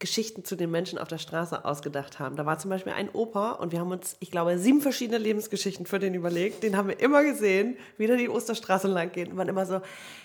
Geschichten 0.00 0.44
zu 0.44 0.56
den 0.56 0.70
Menschen 0.70 0.98
auf 0.98 1.08
der 1.08 1.18
Straße 1.18 1.64
ausgedacht 1.64 2.18
haben. 2.18 2.34
Da 2.34 2.46
war 2.46 2.58
zum 2.58 2.70
Beispiel 2.70 2.92
ein 2.92 3.10
Opa 3.10 3.52
und 3.52 3.70
wir 3.70 3.80
haben 3.80 3.92
uns, 3.92 4.16
ich 4.18 4.30
glaube, 4.30 4.58
sieben 4.58 4.80
verschiedene 4.80 5.18
Lebensgeschichten 5.18 5.86
für 5.86 5.98
den 5.98 6.14
überlegt. 6.14 6.62
Den 6.62 6.76
haben 6.76 6.88
wir 6.88 6.98
immer 6.98 7.22
gesehen, 7.22 7.76
wie 7.98 8.06
der 8.06 8.16
die 8.16 8.30
Osterstraße 8.30 8.88
lang 8.88 9.12
geht. 9.12 9.28
Und 9.28 9.36
man 9.36 9.46
immer 9.46 9.66
so, 9.66 9.82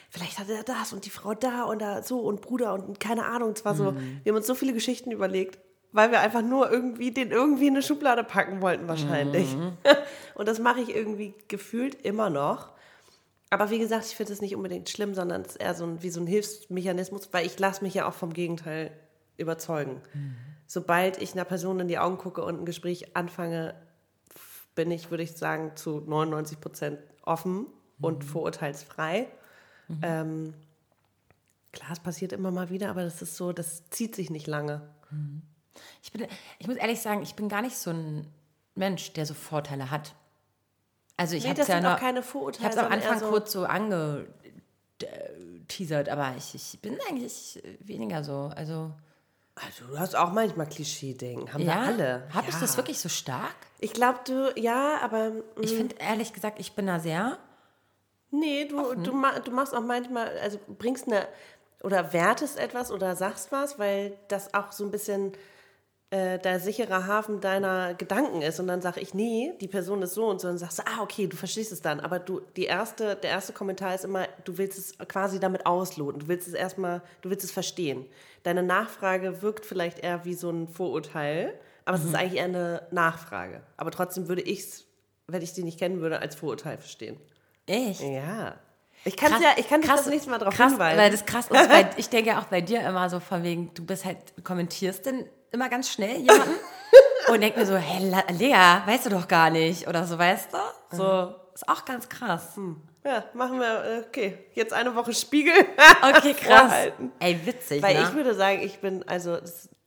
vielleicht 0.10 0.40
hat 0.40 0.50
er 0.50 0.64
das 0.64 0.94
und 0.94 1.06
die 1.06 1.10
Frau 1.10 1.34
da 1.34 1.64
und 1.64 1.80
da 1.80 2.02
so 2.02 2.22
und 2.22 2.42
Bruder 2.42 2.74
und 2.74 3.00
keine 3.00 3.26
Ahnung. 3.26 3.52
Es 3.52 3.66
war 3.66 3.76
so, 3.76 3.94
wir 4.24 4.32
haben 4.32 4.38
uns 4.38 4.48
so 4.48 4.56
viele 4.56 4.74
Geschichten 4.74 5.12
überlegt, 5.12 5.60
weil 5.92 6.10
wir 6.10 6.22
einfach 6.22 6.42
nur 6.42 6.72
irgendwie 6.72 7.12
den 7.12 7.32
irgendwie 7.32 7.68
in 7.68 7.74
eine 7.74 7.84
Schublade 7.84 8.24
packen 8.24 8.62
wollten 8.62 8.88
wahrscheinlich. 8.88 9.48
Und 10.36 10.48
das 10.48 10.60
mache 10.60 10.82
ich 10.82 10.94
irgendwie 10.94 11.34
gefühlt 11.48 11.96
immer 12.04 12.30
noch. 12.30 12.72
Aber 13.50 13.70
wie 13.70 13.80
gesagt, 13.80 14.06
ich 14.06 14.16
finde 14.16 14.34
es 14.34 14.42
nicht 14.42 14.56
unbedingt 14.56 14.90
schlimm, 14.90 15.16
sondern 15.16 15.44
es 15.44 15.52
ist 15.52 15.62
eher 15.62 15.74
so 15.74 15.86
ein, 15.86 16.04
wie 16.04 16.10
so 16.10 16.20
ein 16.20 16.28
Hilfsmechanismus, 16.28 17.30
weil 17.32 17.46
ich 17.46 17.58
lasse 17.60 17.82
mich 17.84 17.94
ja 17.94 18.10
auch 18.10 18.14
vom 18.14 18.34
Gegenteil 18.34 18.92
überzeugen. 19.38 20.02
Sobald 20.68 21.22
ich 21.22 21.34
einer 21.34 21.46
Person 21.46 21.80
in 21.80 21.88
die 21.88 22.00
Augen 22.00 22.18
gucke 22.18 22.44
und 22.44 22.62
ein 22.62 22.66
Gespräch 22.66 23.16
anfange, 23.16 23.76
bin 24.76 24.92
ich, 24.92 25.10
würde 25.12 25.24
ich 25.24 25.34
sagen, 25.34 25.72
zu 25.76 26.02
99 26.02 26.60
Prozent 26.60 27.00
offen 27.24 27.68
und 28.02 28.24
vorurteilsfrei. 28.24 29.28
Ähm, 30.02 30.54
klar, 31.72 31.92
es 31.92 32.00
passiert 32.00 32.34
immer 32.34 32.52
mal 32.52 32.70
wieder, 32.70 32.90
aber 32.90 33.04
das 33.04 33.22
ist 33.22 33.36
so, 33.38 33.54
das 33.54 33.90
zieht 33.92 34.16
sich 34.16 34.30
nicht 34.30 34.48
lange. 34.48 34.82
Ich, 36.02 36.12
bin, 36.12 36.28
ich 36.60 36.68
muss 36.68 36.76
ehrlich 36.78 37.02
sagen, 37.02 37.22
ich 37.22 37.36
bin 37.36 37.48
gar 37.50 37.62
nicht 37.62 37.78
so 37.78 37.92
ein 37.92 38.28
Mensch, 38.74 39.14
der 39.14 39.26
so 39.26 39.34
Vorteile 39.34 39.92
hat. 39.92 40.16
Also 41.18 41.36
ich 41.38 41.44
Nee, 41.46 41.52
habe 41.52 41.62
ja 41.62 41.80
noch, 41.80 41.98
keine 42.00 42.20
ich 42.20 42.26
Vorurteile. 42.26 42.70
habe 42.70 42.80
es 42.80 42.86
am 42.86 42.92
Anfang 42.92 43.20
so, 43.20 43.30
kurz 43.30 43.52
so 43.54 43.64
angeteasert, 43.66 44.28
aber 46.10 46.34
ich, 46.38 46.54
ich 46.56 46.82
bin 46.82 46.98
eigentlich 47.10 47.62
weniger 47.80 48.22
so. 48.24 48.52
Also 48.56 48.92
Also, 49.56 49.86
du 49.88 49.98
hast 49.98 50.16
auch 50.16 50.34
manchmal 50.34 50.68
Klischee-Denken. 50.68 51.54
Haben 51.54 51.62
ja, 51.64 51.76
wir 51.76 51.82
alle. 51.82 52.28
habe 52.34 52.48
ich 52.50 52.56
Ja. 52.56 52.62
das 52.62 52.76
wirklich 52.76 53.00
so 53.00 53.08
stark? 53.08 53.56
Ich 53.80 53.94
glaube, 53.94 54.20
du, 54.26 54.52
ja, 54.60 55.00
aber 55.02 55.30
mm, 55.30 55.44
Ich 55.62 55.74
finde 55.74 55.96
ehrlich 56.00 56.34
gesagt, 56.34 56.60
ich 56.60 56.74
bin 56.74 56.88
da 56.88 57.00
sehr. 57.00 57.38
nee, 58.32 58.66
du, 58.66 58.96
du, 58.96 59.12
du 59.46 59.52
machst 59.52 59.74
auch 59.74 59.82
manchmal, 59.82 60.38
also 60.40 60.60
bringst 60.68 61.08
eine, 61.08 61.26
oder 61.84 62.12
wertest 62.12 62.58
etwas 62.60 62.92
oder 62.92 63.16
sagst 63.16 63.52
was, 63.54 63.80
weil 63.80 64.18
das 64.28 64.54
auch 64.54 64.72
so 64.74 64.84
ein 64.84 64.92
bisschen 64.92 65.32
äh, 66.12 66.38
der 66.40 66.60
sichere 66.60 67.08
Hafen 67.08 67.42
deiner 67.42 67.94
Gedanken 67.96 68.42
ist. 68.42 68.60
Und 68.60 68.68
dann 68.68 68.82
sage 68.82 69.00
ich, 69.00 69.14
nee, 69.14 69.54
die 69.60 69.68
Person 69.68 70.02
ist 70.02 70.14
so 70.14 70.26
und 70.28 70.40
so. 70.40 70.48
Und 70.48 70.54
dann 70.54 70.58
sagst 70.60 70.80
du, 70.80 70.84
ah, 70.86 71.02
okay, 71.02 71.28
du 71.28 71.36
verstehst 71.36 71.72
es 71.72 71.82
dann. 71.82 72.00
Aber 72.00 72.20
du, 72.20 72.42
die 72.56 72.66
erste, 72.66 73.16
der 73.16 73.32
erste 73.32 73.54
Kommentar 73.54 73.96
ist 73.96 74.06
immer, 74.06 74.28
du 74.44 74.58
willst 74.58 74.78
es 74.78 74.98
quasi 75.08 75.40
damit 75.40 75.66
ausloten. 75.66 76.20
Du 76.20 76.28
willst 76.28 76.48
es 76.48 76.54
erstmal, 76.54 77.02
du 77.22 77.30
willst 77.30 77.44
es 77.44 77.52
verstehen. 77.52 78.06
Deine 78.44 78.62
Nachfrage 78.62 79.42
wirkt 79.42 79.66
vielleicht 79.66 80.00
eher 80.00 80.26
wie 80.26 80.36
so 80.36 80.52
ein 80.52 80.68
Vorurteil, 80.68 81.60
aber 81.86 81.98
es 81.98 82.04
ist 82.04 82.14
eigentlich 82.14 82.40
eher 82.40 82.46
eine 82.46 82.88
Nachfrage. 82.92 83.62
Aber 83.76 83.90
trotzdem 83.90 84.28
würde 84.28 84.44
ich 84.44 84.60
es, 84.60 84.86
wenn 85.28 85.42
ich 85.42 85.54
sie 85.54 85.64
nicht 85.64 85.80
kennen 85.80 86.02
würde, 86.02 86.20
als 86.20 86.36
Vorurteil 86.36 86.78
verstehen. 86.78 87.20
Ich. 87.66 88.00
Ja. 88.00 88.56
Ich 89.04 89.18
kann 89.18 89.42
ja, 89.42 89.50
ich 89.58 89.68
kann 89.68 89.82
dich 89.82 89.90
das 89.90 90.08
nächste 90.08 90.30
Mal 90.32 90.40
darauf 90.40 90.56
krass, 90.56 90.72
hinweisen. 90.74 90.98
Weil 90.98 91.12
das 91.12 91.26
krass 91.26 91.46
ist, 91.46 91.70
weil 91.70 91.90
ich 91.98 92.10
denke 92.10 92.30
ja 92.30 92.40
auch 92.40 92.46
bei 92.46 92.62
dir 92.62 92.82
immer 92.82 93.10
so 93.10 93.20
von 93.20 93.44
wegen, 93.44 93.72
du 93.74 93.86
bist 93.86 94.06
halt, 94.06 94.18
du 94.36 94.42
kommentierst 94.42 95.06
denn 95.06 95.26
immer 95.52 95.70
ganz 95.70 95.90
schnell 95.90 96.18
jemanden 96.18 96.56
und 97.30 97.42
denk 97.42 97.56
mir 97.58 97.66
so, 97.66 97.76
hey 97.76 98.10
Lea, 98.38 98.54
weißt 98.86 99.06
du 99.06 99.10
doch 99.10 99.28
gar 99.28 99.50
nicht 99.50 99.88
oder 99.88 100.06
so, 100.06 100.18
weißt 100.18 100.50
du? 100.54 100.96
So, 100.98 101.36
ist 101.54 101.68
auch 101.70 101.86
ganz 101.86 102.08
krass. 102.10 102.54
ja, 103.04 103.24
machen 103.34 103.60
wir, 103.60 103.84
äh, 103.84 104.04
okay, 104.08 104.38
jetzt 104.54 104.74
eine 104.74 104.94
Woche 104.96 105.14
Spiegel. 105.14 105.54
Okay, 106.02 106.34
krass. 106.40 106.92
Ey, 107.20 107.40
witzig, 107.46 107.82
Weil 107.82 107.96
ne? 107.96 108.04
ich 108.04 108.14
würde 108.14 108.36
sagen, 108.36 108.62
ich 108.62 108.80
bin, 108.80 109.08
also 109.08 109.38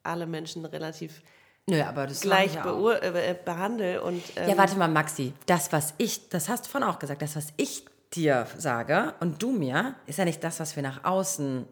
alle 0.02 0.26
Menschen 0.26 0.64
relativ 0.64 1.22
Nö, 1.66 1.82
aber 1.82 2.06
das 2.06 2.22
gleich 2.22 2.58
beur- 2.62 3.02
äh, 3.02 3.36
behandle 3.44 4.02
und 4.02 4.22
ähm, 4.36 4.48
Ja, 4.48 4.56
warte 4.56 4.76
mal, 4.76 4.88
Maxi. 4.88 5.34
Das, 5.46 5.70
was 5.70 5.92
ich, 5.98 6.30
das 6.30 6.48
hast 6.48 6.64
du 6.66 6.70
vorhin 6.70 6.88
auch 6.88 6.98
gesagt, 6.98 7.20
das, 7.20 7.36
was 7.36 7.48
ich 7.58 7.84
dir 8.14 8.46
sage 8.56 9.12
und 9.20 9.42
du 9.42 9.50
mir, 9.52 9.94
ist 10.06 10.18
ja 10.18 10.24
nicht 10.24 10.42
das, 10.42 10.60
was 10.60 10.76
wir 10.76 10.82
nach 10.82 11.04
außen. 11.04 11.66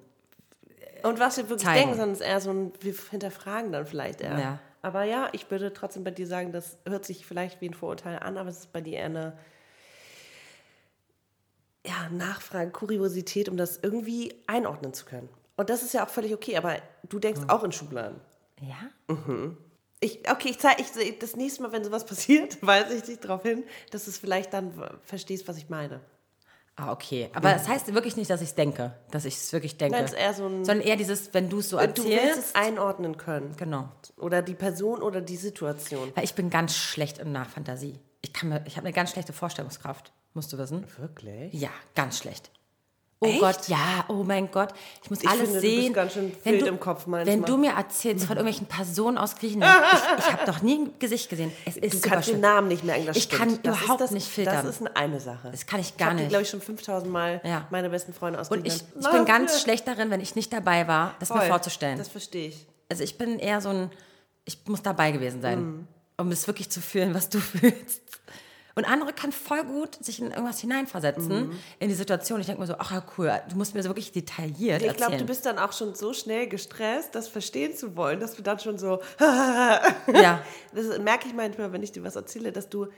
Und 1.02 1.18
was 1.18 1.36
wir 1.36 1.48
wirklich 1.48 1.66
zeigen. 1.66 1.80
denken, 1.80 1.96
sondern 1.96 2.12
es 2.12 2.20
ist 2.20 2.26
eher 2.26 2.40
so 2.40 2.50
ein, 2.50 2.72
wir 2.80 2.94
hinterfragen 3.10 3.72
dann 3.72 3.86
vielleicht 3.86 4.20
eher. 4.20 4.38
Ja. 4.38 4.58
Aber 4.82 5.02
ja, 5.02 5.28
ich 5.32 5.50
würde 5.50 5.72
trotzdem 5.72 6.04
bei 6.04 6.10
dir 6.12 6.26
sagen, 6.26 6.52
das 6.52 6.78
hört 6.86 7.04
sich 7.04 7.26
vielleicht 7.26 7.60
wie 7.60 7.68
ein 7.68 7.74
Vorurteil 7.74 8.18
an, 8.20 8.38
aber 8.38 8.48
es 8.48 8.58
ist 8.58 8.72
bei 8.72 8.80
dir 8.80 8.98
eher 8.98 9.06
eine 9.06 9.38
ja, 11.86 12.08
Nachfrage, 12.10 12.70
Kuriosität, 12.70 13.48
um 13.48 13.56
das 13.56 13.78
irgendwie 13.82 14.34
einordnen 14.46 14.92
zu 14.92 15.04
können. 15.04 15.28
Und 15.56 15.70
das 15.70 15.82
ist 15.82 15.94
ja 15.94 16.04
auch 16.04 16.08
völlig 16.08 16.34
okay, 16.34 16.56
aber 16.56 16.76
du 17.08 17.18
denkst 17.18 17.42
auch 17.48 17.64
in 17.64 17.72
Schubladen. 17.72 18.20
Ja? 18.60 18.76
Ich, 20.00 20.30
okay, 20.30 20.50
ich 20.50 20.58
zeige 20.58 20.82
ich, 20.82 21.18
das 21.18 21.36
nächste 21.36 21.62
Mal, 21.62 21.72
wenn 21.72 21.84
sowas 21.84 22.04
passiert, 22.06 22.64
weise 22.64 22.94
ich 22.94 23.02
dich 23.02 23.20
darauf 23.20 23.42
hin, 23.42 23.64
dass 23.90 24.04
du 24.04 24.10
es 24.10 24.18
vielleicht 24.18 24.52
dann 24.52 24.72
verstehst, 25.04 25.48
was 25.48 25.56
ich 25.56 25.68
meine. 25.68 26.00
Ah, 26.76 26.92
okay. 26.92 27.30
Aber 27.32 27.52
das 27.52 27.68
heißt 27.68 27.92
wirklich 27.94 28.16
nicht, 28.16 28.28
dass 28.30 28.42
ich 28.42 28.50
es 28.50 28.54
denke, 28.54 28.94
dass 29.10 29.24
ich 29.24 29.34
es 29.34 29.52
wirklich 29.52 29.78
denke. 29.78 29.96
Nein, 29.96 30.04
es 30.04 30.12
ist 30.12 30.18
eher 30.18 30.34
so 30.34 30.46
ein. 30.46 30.64
sondern 30.64 30.86
eher 30.86 30.96
dieses, 30.96 31.32
wenn 31.32 31.48
du 31.48 31.60
es 31.60 31.70
so 31.70 31.78
du 31.78 31.82
willst 31.82 31.98
erzählst. 31.98 32.38
es 32.38 32.54
einordnen 32.54 33.16
können. 33.16 33.56
Genau. 33.56 33.88
Oder 34.18 34.42
die 34.42 34.54
Person 34.54 35.00
oder 35.02 35.22
die 35.22 35.36
Situation. 35.36 36.12
Weil 36.14 36.24
ich 36.24 36.34
bin 36.34 36.50
ganz 36.50 36.76
schlecht 36.76 37.18
in 37.18 37.32
Nachfantasie. 37.32 37.98
Ich, 38.20 38.34
kann 38.34 38.50
mir, 38.50 38.62
ich 38.66 38.76
habe 38.76 38.86
eine 38.86 38.94
ganz 38.94 39.10
schlechte 39.10 39.32
Vorstellungskraft, 39.32 40.12
musst 40.34 40.52
du 40.52 40.58
wissen. 40.58 40.84
Wirklich? 40.98 41.54
Ja, 41.54 41.70
ganz 41.94 42.18
schlecht. 42.18 42.50
Oh 43.18 43.26
Echt? 43.26 43.40
Gott, 43.40 43.68
ja, 43.68 44.04
oh 44.08 44.24
mein 44.24 44.50
Gott, 44.50 44.74
ich 45.02 45.08
muss 45.08 45.22
Ich 45.22 45.28
alles 45.28 45.40
finde, 45.44 45.54
du 45.54 45.60
sehen. 45.60 45.80
bist 45.84 45.94
ganz 45.94 46.12
schön 46.12 46.32
wenn 46.44 46.52
wild 46.52 46.62
du, 46.64 46.66
im 46.68 46.78
Kopf 46.78 47.06
manchmal. 47.06 47.26
Wenn 47.34 47.42
du 47.44 47.56
mir 47.56 47.70
erzählst 47.72 48.26
von 48.26 48.36
irgendwelchen 48.36 48.66
Personen 48.66 49.16
aus 49.16 49.36
Griechenland, 49.36 49.74
ich, 49.90 50.18
ich 50.26 50.32
habe 50.34 50.50
noch 50.52 50.60
nie 50.60 50.74
ein 50.80 50.90
Gesicht 50.98 51.30
gesehen. 51.30 51.50
Es 51.64 51.78
ist 51.78 51.94
Du 51.94 51.98
super 51.98 52.10
kannst 52.10 52.28
den 52.28 52.32
schön. 52.34 52.40
Namen 52.42 52.68
nicht 52.68 52.84
merken, 52.84 53.06
das 53.06 53.16
Ich 53.16 53.22
stimmt. 53.22 53.40
kann 53.40 53.58
das 53.62 53.78
überhaupt 53.80 54.00
das, 54.02 54.10
nicht 54.10 54.28
filtern. 54.28 54.66
Das 54.66 54.80
ist 54.80 54.86
eine 54.96 55.18
Sache. 55.18 55.50
Das 55.50 55.64
kann 55.64 55.80
ich 55.80 55.88
Ich 55.90 55.96
gar 55.96 56.08
habe 56.08 56.18
nicht. 56.18 56.28
glaube 56.28 56.42
ich, 56.42 56.50
schon 56.50 56.60
5000 56.60 57.10
Mal 57.10 57.40
Ja. 57.42 57.66
meine 57.70 57.88
besten 57.88 58.12
Freunde 58.12 58.38
aus 58.38 58.50
Und 58.50 58.66
ich, 58.66 58.74
Griechenland. 58.80 59.06
ich 59.06 59.10
bin 59.12 59.20
Na, 59.22 59.24
ganz 59.24 59.62
schlecht 59.62 59.88
darin, 59.88 60.10
wenn 60.10 60.20
ich 60.20 60.34
nicht 60.36 60.52
dabei 60.52 60.86
war, 60.86 61.14
das 61.18 61.30
mir 61.30 61.38
Voll. 61.38 61.48
vorzustellen. 61.48 61.96
Das 61.96 62.08
verstehe 62.08 62.48
ich. 62.48 62.66
also 62.90 63.02
ich 63.02 63.16
bin 63.16 63.38
eher 63.38 63.62
so 63.62 63.70
ein, 63.70 63.90
ich 64.44 64.58
muss 64.66 64.82
dabei 64.82 65.10
gewesen 65.12 65.40
sein, 65.40 65.58
Mhm. 65.64 65.88
um 66.18 66.30
es 66.32 66.46
wirklich 66.46 66.68
zu 66.68 66.82
fühlen, 66.82 67.14
was 67.14 67.30
du 67.30 67.38
fühlst. 67.40 68.02
Und 68.78 68.84
andere 68.84 69.14
kann 69.14 69.32
voll 69.32 69.64
gut 69.64 69.94
sich 70.04 70.20
in 70.20 70.30
irgendwas 70.30 70.60
hineinversetzen, 70.60 71.46
Mhm. 71.48 71.58
in 71.78 71.88
die 71.88 71.94
Situation. 71.94 72.40
Ich 72.40 72.46
denke 72.46 72.60
mir 72.60 72.66
so, 72.66 72.74
ach 72.78 72.92
ja, 72.92 73.02
cool, 73.16 73.32
du 73.48 73.56
musst 73.56 73.74
mir 73.74 73.82
so 73.82 73.88
wirklich 73.88 74.12
detailliert 74.12 74.82
Ich 74.82 74.94
glaube, 74.96 75.16
du 75.16 75.24
bist 75.24 75.46
dann 75.46 75.58
auch 75.58 75.72
schon 75.72 75.94
so 75.94 76.12
schnell 76.12 76.46
gestresst, 76.46 77.14
das 77.14 77.26
verstehen 77.26 77.74
zu 77.74 77.96
wollen, 77.96 78.20
dass 78.20 78.34
du 78.34 78.42
dann 78.42 78.58
schon 78.58 78.76
so. 78.78 79.00
ja, 79.20 80.42
Das 80.74 80.98
merke 80.98 81.26
ich 81.26 81.32
manchmal, 81.34 81.72
wenn 81.72 81.82
ich 81.82 81.90
dir 81.92 82.04
was 82.04 82.16
erzähle, 82.16 82.52
dass 82.52 82.68
du, 82.68 82.88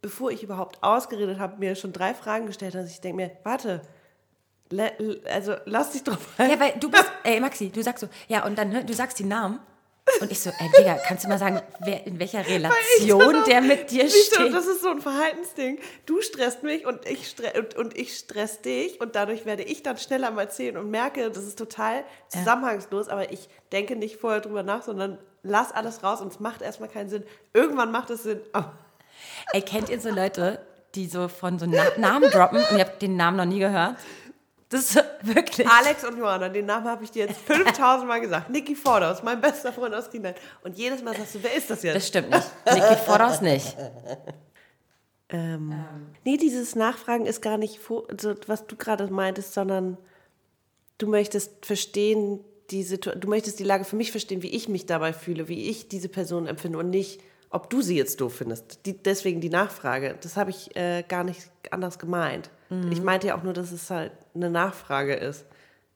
bevor 0.00 0.30
ich 0.30 0.42
überhaupt 0.42 0.82
ausgeredet 0.82 1.38
habe, 1.38 1.58
mir 1.58 1.74
schon 1.74 1.92
drei 1.92 2.14
Fragen 2.14 2.46
gestellt 2.46 2.74
hast. 2.74 2.90
Ich 2.90 3.02
denke 3.02 3.16
mir, 3.16 3.30
warte, 3.44 3.82
le, 4.70 4.92
le- 4.98 5.20
also 5.30 5.54
lass 5.66 5.90
dich 5.90 6.02
drauf 6.02 6.18
ein. 6.38 6.50
ja, 6.50 6.58
weil 6.58 6.72
du 6.80 6.90
bist, 6.90 7.04
ey 7.24 7.40
Maxi, 7.40 7.68
du 7.68 7.82
sagst 7.82 8.00
so, 8.00 8.08
ja, 8.28 8.46
und 8.46 8.56
dann, 8.56 8.70
ne, 8.70 8.84
du 8.86 8.94
sagst 8.94 9.18
die 9.18 9.24
Namen. 9.24 9.60
Und 10.20 10.30
ich 10.30 10.40
so, 10.40 10.50
ey 10.50 10.70
Digga, 10.78 10.98
kannst 11.06 11.24
du 11.24 11.28
mal 11.28 11.38
sagen, 11.38 11.60
wer, 11.84 12.06
in 12.06 12.18
welcher 12.18 12.46
Relation 12.46 13.44
der 13.46 13.60
mit 13.60 13.90
dir 13.90 14.08
Siehst 14.08 14.32
du, 14.32 14.42
steht? 14.42 14.54
das 14.54 14.66
ist 14.66 14.80
so 14.82 14.90
ein 14.90 15.00
Verhaltensding. 15.00 15.78
Du 16.06 16.22
stresst 16.22 16.62
mich 16.62 16.86
und 16.86 17.04
ich, 17.06 17.28
stre 17.28 17.52
und, 17.58 17.74
und 17.74 17.96
ich 17.98 18.16
stress 18.16 18.62
dich 18.62 19.00
und 19.00 19.16
dadurch 19.16 19.44
werde 19.46 19.62
ich 19.64 19.82
dann 19.82 19.98
schneller 19.98 20.28
am 20.28 20.38
Erzählen 20.38 20.76
und 20.76 20.90
merke, 20.90 21.28
das 21.30 21.44
ist 21.44 21.58
total 21.58 22.04
zusammenhangslos, 22.28 23.08
aber 23.08 23.32
ich 23.32 23.48
denke 23.72 23.96
nicht 23.96 24.16
vorher 24.16 24.40
drüber 24.40 24.62
nach, 24.62 24.82
sondern 24.82 25.18
lass 25.42 25.72
alles 25.72 26.02
raus 26.02 26.20
und 26.20 26.32
es 26.32 26.40
macht 26.40 26.62
erstmal 26.62 26.88
keinen 26.88 27.08
Sinn. 27.10 27.24
Irgendwann 27.52 27.90
macht 27.90 28.10
es 28.10 28.22
Sinn. 28.22 28.40
aber- 28.52 28.72
Ey, 29.52 29.62
kennt 29.62 29.88
ihr 29.90 30.00
so 30.00 30.10
Leute, 30.10 30.64
die 30.94 31.06
so 31.06 31.28
von 31.28 31.58
so 31.58 31.66
Na 31.66 31.82
Namen 31.98 32.30
droppen 32.30 32.58
und 32.58 32.78
ihr 32.78 32.84
habt 32.84 33.02
den 33.02 33.16
Namen 33.16 33.36
noch 33.36 33.44
nie 33.44 33.58
gehört? 33.58 33.96
Das 34.68 34.90
ist 34.96 34.96
wirklich. 35.22 35.66
Alex 35.68 36.04
und 36.04 36.18
Johanna, 36.18 36.48
den 36.48 36.66
Namen 36.66 36.86
habe 36.88 37.04
ich 37.04 37.10
dir 37.10 37.26
jetzt 37.26 37.40
5000 37.42 38.08
Mal 38.08 38.20
gesagt. 38.20 38.50
Niki 38.50 38.74
Fordaus, 38.74 39.22
mein 39.22 39.40
bester 39.40 39.72
Freund 39.72 39.94
aus 39.94 40.10
Griechenland. 40.10 40.36
Und 40.64 40.76
jedes 40.76 41.02
Mal 41.02 41.16
sagst 41.16 41.36
du, 41.36 41.42
wer 41.42 41.54
ist 41.54 41.70
das 41.70 41.82
jetzt? 41.82 41.94
Das 41.96 42.06
stimmt 42.08 42.30
nicht. 42.30 42.46
Niki 42.72 42.96
Voraus 43.04 43.40
nicht. 43.40 43.76
Ähm, 45.28 45.74
Nee, 46.24 46.36
dieses 46.36 46.74
Nachfragen 46.76 47.26
ist 47.26 47.40
gar 47.42 47.58
nicht, 47.58 47.78
vor- 47.78 48.06
so, 48.20 48.34
was 48.46 48.66
du 48.66 48.76
gerade 48.76 49.06
meintest, 49.08 49.54
sondern 49.54 49.96
du 50.98 51.06
möchtest 51.08 51.64
verstehen, 51.66 52.40
die 52.70 52.82
Situ 52.82 53.10
du 53.16 53.28
möchtest 53.28 53.58
die 53.60 53.64
Lage 53.64 53.84
für 53.84 53.96
mich 53.96 54.10
verstehen, 54.10 54.42
wie 54.42 54.50
ich 54.50 54.68
mich 54.68 54.86
dabei 54.86 55.12
fühle, 55.12 55.48
wie 55.48 55.68
ich 55.68 55.88
diese 55.88 56.08
Person 56.08 56.46
empfinde 56.46 56.78
und 56.78 56.90
nicht, 56.90 57.20
ob 57.50 57.70
du 57.70 57.80
sie 57.82 57.96
jetzt 57.96 58.20
doof 58.20 58.34
findest. 58.36 58.84
Die, 58.86 58.96
deswegen 59.00 59.40
die 59.40 59.50
Nachfrage. 59.50 60.16
Das 60.20 60.36
habe 60.36 60.50
ich 60.50 60.74
äh, 60.76 61.04
gar 61.06 61.22
nicht 61.22 61.48
anders 61.70 61.98
gemeint. 62.00 62.50
Ich 62.90 63.00
meinte 63.00 63.28
ja 63.28 63.38
auch 63.38 63.42
nur, 63.42 63.52
dass 63.52 63.70
es 63.72 63.90
halt 63.90 64.12
eine 64.34 64.50
Nachfrage 64.50 65.14
ist, 65.14 65.44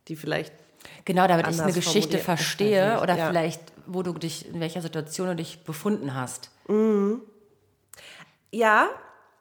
die 0.08 0.16
vielleicht 0.16 0.52
Genau, 1.04 1.26
damit 1.26 1.46
ich 1.48 1.60
eine 1.60 1.72
Geschichte 1.72 2.18
verstehe 2.18 3.00
oder 3.02 3.16
Ja. 3.16 3.28
vielleicht, 3.28 3.60
wo 3.86 4.02
du 4.02 4.12
dich, 4.14 4.46
in 4.48 4.60
welcher 4.60 4.80
Situation 4.80 5.28
du 5.28 5.36
dich 5.36 5.62
befunden 5.64 6.14
hast. 6.14 6.50
ja. 8.52 8.88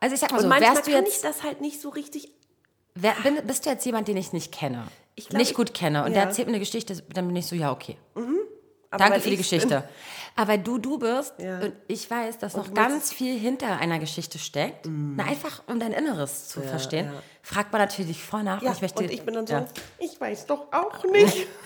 Also 0.01 0.13
ich 0.15 0.21
sag 0.21 0.31
mal 0.31 0.37
Und 0.37 0.43
so, 0.43 0.47
manchmal 0.49 0.75
wärst 0.75 0.87
du 0.87 0.91
kann 0.91 1.03
ich 1.05 1.09
jetzt, 1.13 1.23
das 1.25 1.43
halt 1.43 1.61
nicht 1.61 1.81
so 1.81 1.89
richtig. 1.89 2.31
wär, 2.95 3.13
bin, 3.23 3.45
bist 3.45 3.65
du 3.65 3.69
jetzt 3.69 3.85
jemand, 3.85 4.07
den 4.07 4.15
ich 4.17 4.31
nicht 4.33 4.51
kenne, 4.53 4.87
Ich 5.15 5.27
glaub, 5.29 5.39
nicht 5.39 5.51
ich- 5.51 5.57
gut 5.57 5.73
kenne 5.73 6.03
und 6.05 6.11
der 6.13 6.23
ja. 6.23 6.27
erzählt 6.29 6.47
mir 6.47 6.53
eine 6.53 6.59
Geschichte, 6.59 7.01
dann 7.13 7.27
bin 7.27 7.35
ich 7.35 7.45
so, 7.47 7.55
ja, 7.55 7.71
okay. 7.71 7.97
Aber 8.91 9.03
Danke 9.03 9.19
für 9.19 9.29
die 9.29 9.37
Geschichte. 9.37 9.83
Aber 10.35 10.49
weil 10.53 10.59
du 10.59 10.77
du 10.77 10.97
bist 10.99 11.33
Ja. 11.37 11.59
und 11.59 11.73
ich 11.87 12.09
weiß, 12.09 12.37
dass 12.39 12.55
noch 12.55 12.67
du 12.67 12.73
ganz 12.73 13.11
viel 13.11 13.37
hinter 13.37 13.77
einer 13.77 13.99
Geschichte 13.99 14.39
steckt, 14.39 14.85
na, 14.87 15.23
einfach 15.25 15.63
um 15.67 15.79
dein 15.79 15.91
Inneres 15.91 16.47
zu 16.47 16.61
verstehen, 16.61 17.07
ja. 17.07 17.21
fragt 17.41 17.71
man 17.71 17.81
natürlich 17.81 18.23
voll 18.23 18.43
nach. 18.43 18.61
Ja, 18.61 18.69
und 18.69 18.75
ich, 18.75 18.81
möchte, 18.81 19.03
und 19.03 19.11
ich 19.11 19.21
bin 19.23 19.33
dann 19.33 19.47
so, 19.47 19.53
Ja. 19.53 19.65
ich 19.99 20.19
weiß 20.19 20.45
doch 20.45 20.71
auch 20.71 21.03
nicht. 21.11 21.47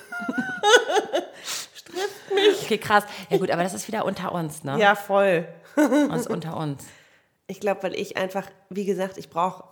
Okay, 2.63 2.77
krass. 2.77 3.03
Ja 3.29 3.37
gut, 3.37 3.51
aber 3.51 3.61
das 3.63 3.73
ist 3.73 3.87
wieder 3.87 4.05
unter 4.05 4.31
uns, 4.31 4.63
ne? 4.63 4.79
Ja, 4.79 4.95
voll. 4.95 5.47
Das 5.75 6.21
ist 6.21 6.27
unter 6.29 6.57
uns. 6.57 6.83
Ich 7.47 7.59
glaube, 7.59 7.83
weil 7.83 7.93
ich 7.95 8.15
einfach, 8.17 8.45
wie 8.69 8.85
gesagt, 8.85 9.17
ich 9.17 9.29
brauche 9.29 9.63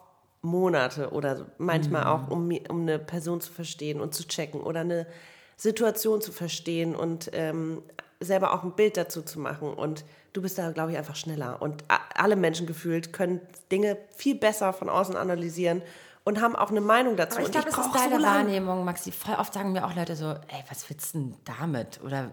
Monate 0.41 1.11
oder 1.11 1.47
manchmal 1.57 2.05
auch, 2.05 2.29
um, 2.29 2.51
um 2.69 2.81
eine 2.81 2.99
Person 2.99 3.39
zu 3.41 3.51
verstehen 3.51 4.01
und 4.01 4.13
zu 4.13 4.27
checken 4.27 4.61
oder 4.61 4.79
eine 4.81 5.07
Situation 5.57 6.21
zu 6.21 6.31
verstehen 6.31 6.95
und 6.95 7.29
ähm, 7.33 7.83
selber 8.21 8.53
auch 8.53 8.63
ein 8.63 8.75
Bild 8.75 8.97
dazu 8.97 9.21
zu 9.21 9.39
machen. 9.39 9.73
Und 9.73 10.05
du 10.33 10.41
bist 10.41 10.57
da, 10.57 10.71
glaube 10.71 10.91
ich, 10.91 10.97
einfach 10.97 11.15
schneller. 11.15 11.61
Und 11.61 11.83
alle 12.15 12.35
Menschen 12.35 12.67
gefühlt 12.67 13.11
können 13.13 13.41
Dinge 13.71 13.97
viel 14.15 14.35
besser 14.35 14.73
von 14.73 14.89
außen 14.89 15.15
analysieren 15.15 15.81
und 16.23 16.41
haben 16.41 16.55
auch 16.55 16.69
eine 16.69 16.81
Meinung 16.81 17.17
dazu. 17.17 17.37
Aber 17.37 17.41
ich 17.41 17.47
Und 17.47 17.51
glaube, 17.51 17.75
das 17.75 17.85
ist 17.85 17.95
deine 17.95 18.19
so. 18.19 18.25
Wahrnehmung, 18.25 18.85
Maxi. 18.85 19.11
Voll 19.11 19.35
oft 19.35 19.53
sagen 19.53 19.71
mir 19.71 19.85
auch 19.85 19.95
Leute 19.95 20.15
so, 20.15 20.27
ey, 20.27 20.63
was 20.69 20.89
willst 20.89 21.13
du 21.13 21.19
denn 21.19 21.37
damit? 21.45 21.99
Oder 22.03 22.31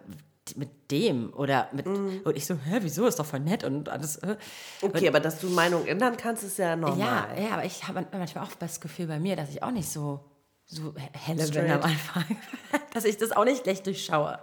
mit 0.57 0.91
dem? 0.91 1.32
Oder 1.34 1.68
mit. 1.72 1.86
Mhm. 1.86 2.20
Und 2.24 2.36
ich 2.36 2.47
so, 2.47 2.55
hä, 2.55 2.78
wieso? 2.80 3.07
Ist 3.07 3.18
doch 3.18 3.26
voll 3.26 3.41
nett 3.41 3.64
und 3.64 3.89
alles. 3.89 4.16
äh. 4.16 4.36
Okay, 4.82 5.09
aber 5.09 5.20
dass 5.20 5.41
du 5.41 5.49
Meinung 5.49 5.86
ändern 5.86 6.16
kannst, 6.16 6.43
ist 6.45 6.59
ja 6.59 6.76
normal. 6.76 6.99
Ja, 6.99 7.28
ja, 7.43 7.51
aber 7.53 7.64
ich 7.64 7.86
habe 7.86 8.07
manchmal 8.12 8.45
auch 8.45 8.53
das 8.59 8.80
Gefühl 8.80 9.07
bei 9.07 9.18
mir, 9.18 9.36
dass 9.36 9.51
ich 9.51 9.62
auch 9.62 9.70
nicht 9.70 9.91
so, 9.91 10.24
so 10.66 10.95
helle 11.12 11.47
bin 11.49 11.70
am 11.70 11.82
Anfang. 11.82 12.24
dass 12.93 13.05
ich 13.05 13.16
das 13.16 13.32
auch 13.32 13.45
nicht 13.45 13.64
gleich 13.64 13.82
durchschaue. 13.82 14.39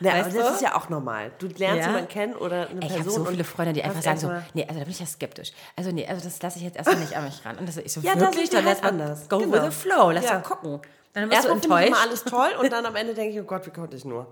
Ja, 0.00 0.12
aber 0.12 0.26
Weißt 0.26 0.36
das 0.36 0.46
du? 0.48 0.54
ist 0.54 0.60
ja 0.62 0.76
auch 0.76 0.88
normal. 0.88 1.30
Du 1.38 1.46
lernst 1.46 1.80
Ja. 1.82 1.86
jemanden 1.88 2.08
kennen 2.08 2.34
oder 2.36 2.68
eine 2.68 2.80
Ich 2.80 2.88
Person. 2.88 2.98
habe 2.98 3.10
so 3.10 3.24
viele 3.26 3.44
Freunde, 3.44 3.72
die 3.72 3.82
einfach 3.82 4.02
sagen 4.02 4.18
so, 4.18 4.30
nee, 4.54 4.62
also 4.64 4.74
da 4.78 4.84
bin 4.84 4.90
ich 4.90 5.00
ja 5.00 5.06
skeptisch. 5.06 5.52
Also 5.76 5.90
nee, 5.90 6.06
also 6.06 6.22
das 6.24 6.40
lasse 6.42 6.58
ich 6.58 6.64
jetzt 6.64 6.76
erstmal 6.76 6.98
nicht 7.00 7.16
an 7.16 7.24
mich 7.24 7.44
ran. 7.44 7.56
Und 7.58 7.66
das 7.68 7.76
ich 7.78 7.92
so, 7.92 8.00
Ja, 8.00 8.12
das 8.14 8.22
wirklich, 8.22 8.44
ist 8.44 8.54
dann 8.54 8.64
halt 8.66 8.78
lass 8.82 8.88
anders. 8.90 9.28
go 9.28 9.38
Genau. 9.38 9.52
with 9.52 9.62
the 9.64 9.70
flow, 9.70 10.10
lass 10.10 10.24
Ja. 10.24 10.34
mal 10.34 10.42
gucken. 10.42 10.80
Dann 11.14 11.24
wirst 11.30 11.32
Erstmal 11.34 11.54
du 11.56 11.60
finde 11.62 11.80
ich 11.82 11.86
immer 11.88 11.96
enttäuscht. 12.04 12.06
alles 12.06 12.24
toll 12.24 12.64
und 12.64 12.72
dann 12.72 12.84
am 12.86 12.96
Ende 12.96 13.14
denke 13.14 13.34
ich, 13.34 13.40
oh 13.40 13.44
Gott, 13.46 13.66
wie 13.66 13.70
konnte 13.70 13.96
ich 13.96 14.04
nur. 14.04 14.26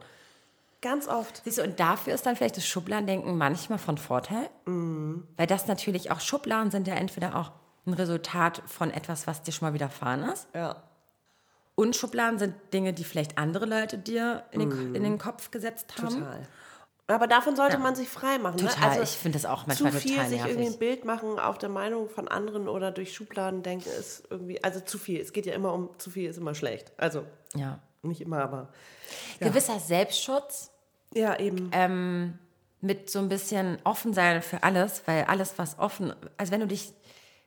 Ganz 0.82 1.08
oft. 1.08 1.40
Siehst 1.44 1.56
du, 1.56 1.62
und 1.62 1.80
dafür 1.80 2.12
ist 2.14 2.26
dann 2.26 2.36
vielleicht 2.36 2.58
das 2.58 2.66
Schubladendenken 2.66 3.38
manchmal 3.38 3.78
von 3.78 3.96
Vorteil. 3.96 4.50
Mhm. 4.66 5.26
Weil 5.38 5.46
das 5.46 5.66
natürlich 5.66 6.10
auch, 6.10 6.20
Schubladen 6.20 6.70
sind 6.70 6.86
ja 6.86 6.94
entweder 6.94 7.36
auch 7.36 7.52
ein 7.86 7.94
Resultat 7.94 8.62
von 8.66 8.90
etwas, 8.90 9.26
was 9.26 9.40
dir 9.42 9.52
schon 9.52 9.68
mal 9.68 9.72
widerfahren 9.74 10.24
ist. 10.24 10.46
Ja. 10.54 10.76
Und 11.76 11.96
Schubladen 11.96 12.38
sind 12.38 12.54
Dinge, 12.72 12.92
die 12.92 13.02
vielleicht 13.04 13.36
andere 13.36 13.66
Leute 13.66 13.98
dir 13.98 14.44
in 14.52 14.60
den, 14.60 14.94
in 14.94 15.02
den 15.02 15.18
Kopf 15.18 15.50
gesetzt 15.50 15.94
haben. 16.00 16.14
Mhm. 16.14 16.20
Total. 16.20 16.42
Aber 17.06 17.26
davon 17.26 17.54
sollte 17.56 17.74
Ja. 17.74 17.80
man 17.80 17.94
sich 17.94 18.08
frei 18.08 18.38
machen. 18.38 18.56
Total. 18.58 18.80
Ne? 18.80 18.86
Also 18.90 19.02
ich 19.02 19.10
finde 19.10 19.36
das 19.38 19.44
auch 19.44 19.66
manchmal 19.66 19.92
zu 19.92 19.98
viel 20.00 20.12
total 20.12 20.28
sich 20.28 20.38
irgendwie 20.38 20.56
nervig. 20.60 20.74
ein 20.74 20.78
Bild 20.78 21.04
machen 21.04 21.38
auf 21.38 21.58
der 21.58 21.68
Meinung 21.68 22.08
von 22.08 22.28
anderen 22.28 22.66
oder 22.68 22.92
durch 22.92 23.12
Schubladen 23.12 23.62
denken 23.62 23.88
ist 23.98 24.22
irgendwie, 24.30 24.62
also 24.64 24.80
zu 24.80 24.96
viel. 24.98 25.20
Es 25.20 25.32
geht 25.32 25.44
ja 25.46 25.52
immer 25.54 25.74
um, 25.74 25.90
zu 25.98 26.10
viel 26.10 26.30
ist 26.30 26.38
immer 26.38 26.54
schlecht. 26.54 26.92
Also 26.96 27.24
Ja. 27.54 27.78
nicht 28.02 28.20
immer, 28.22 28.42
aber 28.42 28.68
Gewisser 29.40 29.78
Selbstschutz 29.80 30.70
ja 31.12 31.38
eben. 31.38 31.68
ähm, 31.72 32.38
mit 32.80 33.10
so 33.10 33.18
ein 33.18 33.28
bisschen 33.28 33.78
offen 33.84 34.14
sein 34.14 34.40
für 34.42 34.62
alles, 34.62 35.02
weil 35.06 35.24
alles, 35.24 35.54
was 35.58 35.78
offen, 35.78 36.14
also 36.38 36.52
wenn 36.52 36.60
du 36.60 36.66
dich 36.66 36.92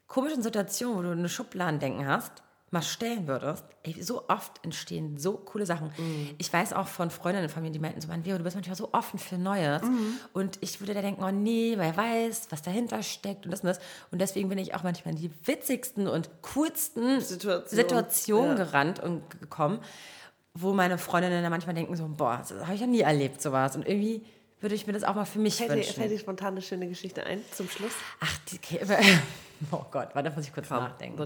komischen 0.08 0.42
Situationen, 0.44 0.98
wo 0.98 1.02
du 1.02 1.12
eine 1.12 1.30
Schubladendenken 1.30 2.08
hast, 2.08 2.44
mal 2.70 2.82
stellen 2.82 3.28
würdest, 3.28 3.64
ey, 3.84 4.02
so 4.02 4.28
oft 4.28 4.64
entstehen 4.64 5.18
so 5.18 5.34
coole 5.38 5.66
Sachen. 5.66 5.90
Ich 6.38 6.52
weiß 6.52 6.74
auch 6.74 6.88
von 6.88 7.10
Freundinnen 7.10 7.48
von 7.48 7.64
mir, 7.64 7.72
die 7.72 7.80
meinten 7.80 8.02
so, 8.02 8.10
Vero, 8.10 8.38
du 8.38 8.44
bist 8.44 8.56
manchmal 8.58 8.76
so 8.76 8.90
offen 8.92 9.20
für 9.20 9.38
Neues. 9.38 9.82
Und 10.34 10.58
ich 10.62 10.82
würde 10.82 10.94
da 10.94 11.02
denken, 11.02 11.24
oh 11.24 11.32
nee, 11.32 11.76
wer 11.78 11.96
weiß, 11.96 12.48
was 12.50 12.62
dahinter 12.62 13.02
steckt 13.04 13.46
und 13.46 13.52
das 13.52 13.62
und 13.62 13.68
das. 13.68 13.80
Und 14.12 14.20
deswegen 14.20 14.50
bin 14.50 14.58
ich 14.58 14.76
auch 14.76 14.84
manchmal 14.84 15.14
in 15.16 15.22
die 15.22 15.32
witzigsten 15.48 16.08
und 16.08 16.30
coolsten 16.42 17.22
Situation. 17.22 17.78
Situationen 17.78 18.58
Ja. 18.58 18.64
gerannt 18.66 19.00
und 19.00 19.40
gekommen, 19.40 19.80
wo 20.54 20.74
meine 20.74 20.98
Freundinnen 20.98 21.42
dann 21.42 21.52
manchmal 21.52 21.76
denken 21.76 21.96
so, 21.96 22.08
boah, 22.10 22.38
das 22.40 22.52
habe 22.66 22.74
ich 22.76 22.82
ja 22.82 22.88
nie 22.88 23.02
erlebt, 23.02 23.42
sowas. 23.42 23.76
Und 23.78 23.88
irgendwie 23.88 24.26
würde 24.60 24.76
ich 24.76 24.88
mir 24.88 24.94
das 24.94 25.04
auch 25.04 25.16
mal 25.16 25.24
für 25.26 25.40
mich 25.40 25.56
Fällt 25.56 25.70
dir, 25.70 25.76
wünschen. 25.76 25.94
fällt 25.94 26.12
dir 26.12 26.20
spontan 26.20 26.54
eine 26.54 26.62
schöne 26.62 26.88
Geschichte 26.90 27.24
ein 27.24 27.42
zum 27.52 27.70
Schluss? 27.70 27.94
Ach, 28.20 28.38
die, 28.52 28.60
oh 29.72 29.86
Gott, 29.92 30.10
warte, 30.14 30.32
muss 30.32 30.46
ich 30.46 30.54
kurz 30.54 30.70
nachdenken. 30.70 31.18
So 31.18 31.26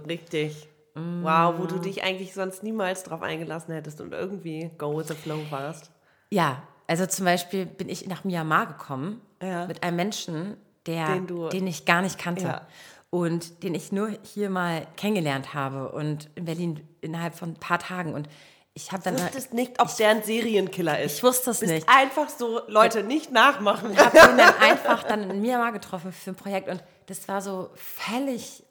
richtig. 0.96 1.24
Wow, 1.24 1.56
wo 1.58 1.66
du 1.66 1.80
dich 1.80 2.04
eigentlich 2.04 2.34
sonst 2.34 2.64
niemals 2.64 3.04
drauf 3.04 3.22
eingelassen 3.22 3.74
hättest 3.74 4.02
und 4.02 4.14
irgendwie 4.14 4.72
go 4.78 4.98
with 4.98 5.08
the 5.08 5.14
flow 5.16 5.40
warst. 5.50 5.92
Ja, 6.30 6.64
also 6.88 7.06
zum 7.06 7.26
Beispiel 7.26 7.66
bin 7.66 7.90
ich 7.90 8.08
nach 8.08 8.24
Myanmar 8.24 8.66
gekommen 8.68 9.22
Ja. 9.42 9.66
mit 9.68 9.84
einem 9.84 9.96
Menschen, 9.98 10.58
der, 10.86 11.08
Den 11.08 11.28
den, 11.28 11.60
du- 11.62 11.68
ich 11.68 11.86
gar 11.86 12.02
nicht 12.02 12.18
kannte. 12.18 12.44
Ja. 12.44 12.68
Und 13.10 13.64
den 13.64 13.76
ich 13.76 13.92
nur 13.92 14.10
hier 14.24 14.50
mal 14.50 14.88
kennengelernt 14.96 15.54
habe 15.54 15.92
und 15.92 16.30
in 16.36 16.46
Berlin 16.46 16.88
innerhalb 17.02 17.36
von 17.36 17.50
ein 17.50 17.56
paar 17.60 17.78
Tagen. 17.80 18.14
Und 18.14 18.30
ich 18.74 18.94
habe 18.94 19.04
dann. 19.04 19.18
Du 19.18 19.24
wusstest 19.24 19.54
nicht, 19.54 19.82
ob 19.82 19.94
der 19.98 20.10
ein 20.12 20.24
Serienkiller 20.24 21.02
ist. 21.02 21.18
Ich 21.18 21.24
wusste 21.24 21.52
es 21.52 21.60
Bist 21.60 21.74
nicht. 21.74 21.90
einfach 21.90 22.30
so, 22.30 22.62
Leute, 22.68 23.04
nicht 23.04 23.30
nachmachen. 23.32 23.98
habe 23.98 24.18
ihn 24.18 24.38
dann 24.38 24.54
einfach 24.62 25.04
dann 25.04 25.30
in 25.30 25.42
Myanmar 25.42 25.74
getroffen 25.74 26.14
für 26.14 26.32
ein 26.32 26.36
Projekt 26.36 26.70
und 26.70 26.82
das 27.08 27.28
war 27.28 27.42
so 27.42 27.70
völlig 27.76 28.64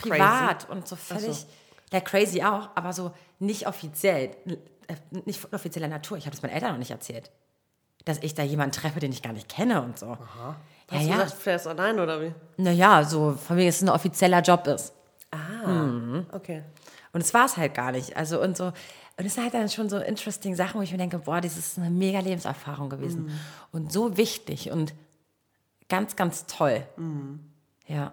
privat 0.00 0.68
und 0.70 0.86
so 0.86 0.96
völlig 0.96 1.46
Ja, 1.92 2.00
crazy 2.00 2.42
auch, 2.42 2.70
aber 2.74 2.92
so 2.92 3.12
nicht 3.38 3.66
offiziell, 3.66 4.30
äh, 4.46 4.94
nicht 5.24 5.40
von 5.40 5.52
offizieller 5.52 5.88
Natur. 5.88 6.18
Ich 6.18 6.24
habe 6.26 6.34
das 6.34 6.42
meinen 6.42 6.52
Eltern 6.52 6.72
noch 6.72 6.78
nicht 6.78 6.90
erzählt. 6.90 7.30
Dass 8.04 8.18
ich 8.18 8.34
da 8.34 8.42
jemanden 8.42 8.72
treffe, 8.72 9.00
den 9.00 9.12
ich 9.12 9.22
gar 9.22 9.32
nicht 9.32 9.48
kenne 9.48 9.82
und 9.82 9.98
so. 9.98 10.06
Aha. 10.06 10.56
Ja, 10.90 10.96
Hast 10.96 11.04
du 11.04 11.10
ja. 11.10 11.16
gesagt, 11.16 11.42
fährst 11.42 11.66
allein 11.66 11.98
oder 12.00 12.22
wie? 12.22 12.32
Naja, 12.56 13.04
so 13.04 13.32
von 13.32 13.56
mir, 13.56 13.66
dass 13.66 13.76
es 13.76 13.82
ein 13.82 13.90
offizieller 13.90 14.40
Job 14.40 14.66
ist. 14.66 14.92
Ah, 15.30 16.22
okay. 16.32 16.62
Und 17.12 17.20
es 17.20 17.34
war 17.34 17.44
es 17.44 17.56
halt 17.56 17.74
gar 17.74 17.92
nicht. 17.92 18.16
Also 18.16 18.40
und 18.40 18.56
so. 18.56 18.72
Und 19.18 19.26
es 19.26 19.34
sind 19.34 19.44
halt 19.44 19.54
dann 19.54 19.68
schon 19.68 19.88
so 19.90 19.98
interesting 19.98 20.54
Sachen, 20.54 20.78
wo 20.78 20.82
ich 20.82 20.92
mir 20.92 20.98
denke, 20.98 21.18
boah, 21.18 21.40
das 21.40 21.58
ist 21.58 21.76
eine 21.76 21.90
mega 21.90 22.20
Lebenserfahrung 22.20 22.88
gewesen. 22.88 23.30
Und 23.72 23.92
so 23.92 24.16
wichtig 24.16 24.70
und 24.70 24.94
ganz, 25.88 26.16
ganz 26.16 26.46
toll. 26.46 26.82
Ja. 27.86 28.12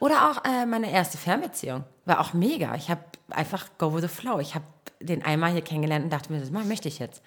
Oder 0.00 0.30
auch 0.30 0.44
äh, 0.44 0.66
meine 0.66 0.90
erste 0.90 1.18
Fernbeziehung. 1.18 1.84
War 2.04 2.20
auch 2.20 2.32
mega. 2.32 2.74
Ich 2.74 2.90
habe 2.90 3.02
einfach 3.30 3.68
go 3.78 3.94
with 3.94 4.02
the 4.02 4.08
flow. 4.08 4.38
Ich 4.38 4.54
habe 4.54 4.64
den 5.00 5.24
einmal 5.24 5.52
hier 5.52 5.62
kennengelernt 5.62 6.04
und 6.04 6.12
dachte 6.12 6.32
mir, 6.32 6.40
das 6.40 6.50
möchte 6.50 6.88
ich 6.88 6.98
jetzt. 6.98 7.22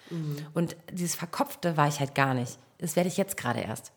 Und 0.54 0.76
dieses 0.90 1.14
Verkopfte 1.14 1.76
war 1.76 1.88
ich 1.88 2.00
halt 2.00 2.14
gar 2.14 2.34
nicht. 2.34 2.58
Das 2.78 2.96
werde 2.96 3.08
ich 3.08 3.16
jetzt 3.16 3.36
gerade 3.36 3.60
erst. 3.60 3.92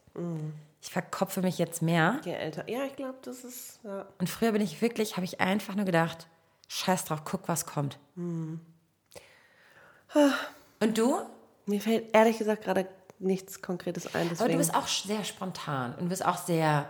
Ich 0.82 0.90
verkopfe 0.90 1.42
mich 1.42 1.58
jetzt 1.58 1.82
mehr. 1.82 2.20
Je 2.26 2.34
älter. 2.34 2.70
Ja, 2.70 2.86
ich 2.86 2.96
glaube, 2.96 3.18
das 3.22 3.44
ist. 3.44 3.80
Ja. 3.84 4.06
Und 4.18 4.30
früher 4.30 4.52
bin 4.52 4.62
ich 4.62 4.82
wirklich, 4.82 5.16
habe 5.18 5.26
ich 5.26 5.40
einfach 5.40 5.76
nur 5.76 5.86
gedacht, 5.86 6.28
scheiß 6.68 7.06
drauf, 7.06 7.22
guck, 7.24 7.48
was 7.48 7.66
kommt. 7.66 8.00
Und 8.16 8.62
du? 10.80 11.20
Mir 11.66 11.82
fällt 11.82 12.14
ehrlich 12.16 12.38
gesagt 12.38 12.64
gerade 12.64 12.88
nichts 13.20 13.62
Konkretes 13.62 14.14
ein. 14.16 14.30
Deswegen. 14.30 14.40
Aber 14.40 14.52
du 14.52 14.58
bist 14.58 14.74
auch 14.74 14.88
sehr 14.88 15.24
spontan 15.24 15.94
und 15.96 16.06
du 16.06 16.10
bist 16.10 16.26
auch 16.26 16.38
sehr 16.38 16.90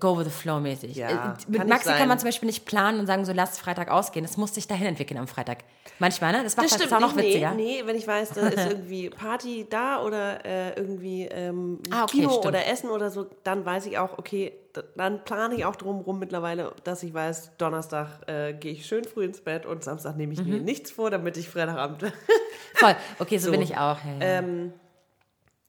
go 0.00 0.18
with 0.18 0.24
the 0.24 0.30
flow 0.30 0.58
mäßig. 0.60 0.96
Ja, 0.96 1.08
Äh, 1.08 1.12
kann 1.12 1.36
Mit 1.48 1.58
nicht 1.60 1.68
Maxi 1.68 1.84
sein. 1.86 1.98
kann 1.98 2.08
man 2.08 2.18
zum 2.18 2.26
Beispiel 2.28 2.46
nicht 2.46 2.64
planen 2.66 2.98
und 3.00 3.06
sagen, 3.06 3.24
so 3.24 3.32
lass 3.32 3.58
Freitag 3.58 3.90
ausgehen. 3.90 4.24
Das 4.24 4.36
muss 4.36 4.54
sich 4.54 4.66
dahin 4.66 4.86
entwickeln 4.86 5.18
am 5.18 5.28
Freitag. 5.28 5.58
Manchmal, 6.00 6.32
ne? 6.32 6.42
Das 6.42 6.56
macht 6.56 6.66
das 6.66 6.72
das 6.72 6.82
stimmt 6.82 6.94
auch 6.94 7.00
noch 7.08 7.14
nicht, 7.16 7.26
witziger. 7.28 7.52
Nee, 7.54 7.80
nee, 7.82 7.86
wenn 7.86 7.96
ich 7.96 8.06
weiß, 8.06 8.30
da 8.30 8.48
ist 8.48 8.66
irgendwie 8.70 9.10
Party 9.10 9.66
da 9.70 10.02
oder 10.02 10.44
äh, 10.44 10.74
irgendwie 10.74 11.24
ähm, 11.24 11.80
Ah, 11.92 12.04
okay, 12.04 12.18
Kino 12.18 12.30
stimmt. 12.30 12.46
oder 12.46 12.66
Essen 12.66 12.90
oder 12.90 13.10
so, 13.10 13.26
dann 13.44 13.64
weiß 13.64 13.86
ich 13.86 13.98
auch, 13.98 14.18
okay, 14.18 14.52
dann 14.96 15.24
plane 15.24 15.54
ich 15.56 15.64
auch 15.64 15.74
drumherum 15.76 16.18
mittlerweile, 16.18 16.72
dass 16.84 17.02
ich 17.02 17.12
weiß, 17.14 17.56
Donnerstag 17.58 18.28
äh, 18.28 18.52
gehe 18.54 18.72
ich 18.72 18.86
schön 18.86 19.04
früh 19.04 19.24
ins 19.24 19.40
Bett 19.40 19.64
und 19.66 19.82
Samstag 19.82 20.16
nehme 20.16 20.32
ich 20.34 20.40
Mhm. 20.44 20.50
mir 20.50 20.60
nichts 20.60 20.90
vor, 20.90 21.10
damit 21.10 21.36
ich 21.36 21.48
Freitagabend. 21.48 22.02
Voll. 22.74 22.94
Okay, 23.18 23.38
so, 23.38 23.46
So. 23.46 23.50
bin 23.52 23.62
ich 23.62 23.76
auch. 23.76 23.96
Ja, 24.04 24.12
ja. 24.20 24.38
ähm, 24.38 24.72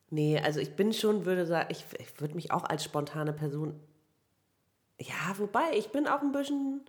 nee, 0.10 0.40
also 0.44 0.60
ich 0.60 0.76
bin 0.76 0.94
schon, 0.94 1.26
würde 1.26 1.46
sagen, 1.48 1.70
ich, 1.72 1.86
ich 2.00 2.20
würde 2.22 2.36
mich 2.36 2.52
auch 2.52 2.64
als 2.66 2.84
spontane 2.84 3.34
Person. 3.34 3.80
Ja, 5.00 5.38
wobei, 5.38 5.76
ich 5.76 5.92
bin 5.92 6.08
auch 6.08 6.22
ein 6.22 6.32
bisschen 6.32 6.82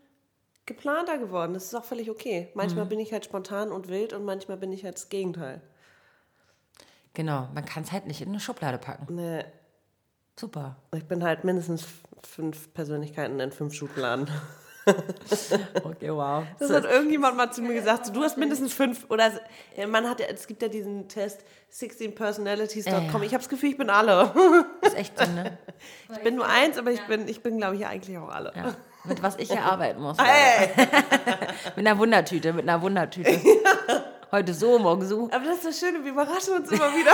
geplanter 0.67 1.19
geworden. 1.19 1.55
Das 1.55 1.65
ist 1.65 1.75
auch 1.75 1.85
völlig 1.85 2.11
okay. 2.11 2.43
Mhm. 2.43 2.51
Manchmal 2.55 2.87
bin 2.87 3.01
ich 3.01 3.13
halt 3.13 3.25
spontan 3.25 3.73
und 3.73 3.89
wild 3.89 4.13
und 4.13 4.25
manchmal 4.25 4.57
bin 4.57 4.73
ich 4.73 4.85
halt 4.85 4.97
das 4.97 5.09
Gegenteil. 5.09 5.61
Genau, 7.15 7.49
man 7.55 7.65
kann 7.65 7.83
es 7.83 7.93
halt 7.93 8.07
nicht 8.07 8.21
in 8.21 8.29
eine 8.29 8.41
Schublade 8.41 8.79
packen. 8.79 9.15
Nee, 9.15 9.45
Super. 10.39 10.77
ich 10.95 11.05
bin 11.05 11.25
halt 11.25 11.45
mindestens 11.45 11.85
fünf 12.23 12.73
Persönlichkeiten 12.73 13.41
in 13.41 13.53
fünf 13.53 13.75
Schubladen. 13.75 14.29
Okay, 15.85 16.11
wow. 16.11 16.45
Das 16.59 16.71
hat 16.71 16.85
irgendjemand 16.85 17.37
mal 17.37 17.51
zu 17.51 17.63
mir 17.63 17.75
gesagt, 17.75 18.07
so, 18.07 18.13
du 18.13 18.23
hast 18.23 18.37
mindestens 18.37 18.73
fünf 18.73 19.07
oder 19.09 19.31
ja, 19.77 19.87
man 19.87 20.09
hat 20.09 20.21
ja, 20.21 20.27
es 20.27 20.47
gibt 20.47 20.63
ja 20.63 20.69
diesen 20.69 21.09
Test 21.09 21.41
16personalities.com. 21.73 23.23
Ich 23.23 23.33
habe 23.33 23.43
das 23.43 23.49
Gefühl, 23.49 23.71
ich 23.71 23.77
bin 23.77 23.91
alle. 23.91 24.33
ist 24.83 24.97
echt 24.97 25.19
so, 25.19 25.25
ne? 25.31 25.59
Ich 26.13 26.19
bin 26.19 26.37
nur 26.37 26.47
eins, 26.47 26.79
aber 26.79 26.91
ich 26.91 27.03
bin, 27.07 27.29
ich 27.29 27.43
bin 27.43 27.59
glaube 27.59 27.77
ich 27.77 27.87
eigentlich 27.87 28.17
auch 28.19 28.29
alle. 28.29 28.53
Ja. 28.57 28.75
Mit 29.05 29.23
was 29.23 29.37
ich 29.39 29.51
hier 29.51 29.63
arbeiten 29.65 30.01
muss. 30.01 30.17
Hey! 30.19 30.71
mit 31.77 31.87
einer 31.87 31.99
Wundertüte, 31.99 32.53
mit 32.53 32.69
einer 32.69 32.83
Wundertüte. 32.83 33.39
Heute 34.33 34.55
so, 34.55 34.79
morgen 34.79 35.05
so. 35.07 35.29
Aber 35.33 35.45
das 35.45 35.57
ist 35.57 35.67
das 35.67 35.81
Schöne, 35.81 36.05
wir 36.05 36.13
überraschen 36.13 36.55
uns 36.55 36.71
immer 36.71 36.95
wieder. 36.95 37.13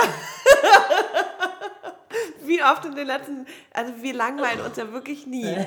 Wie 2.41 2.63
oft 2.63 2.85
in 2.85 2.95
den 2.95 3.07
letzten, 3.07 3.45
also 3.73 3.93
wir 4.01 4.13
langweilen 4.13 4.61
uns 4.61 4.77
ja 4.77 4.91
wirklich 4.91 5.25
nie. 5.25 5.65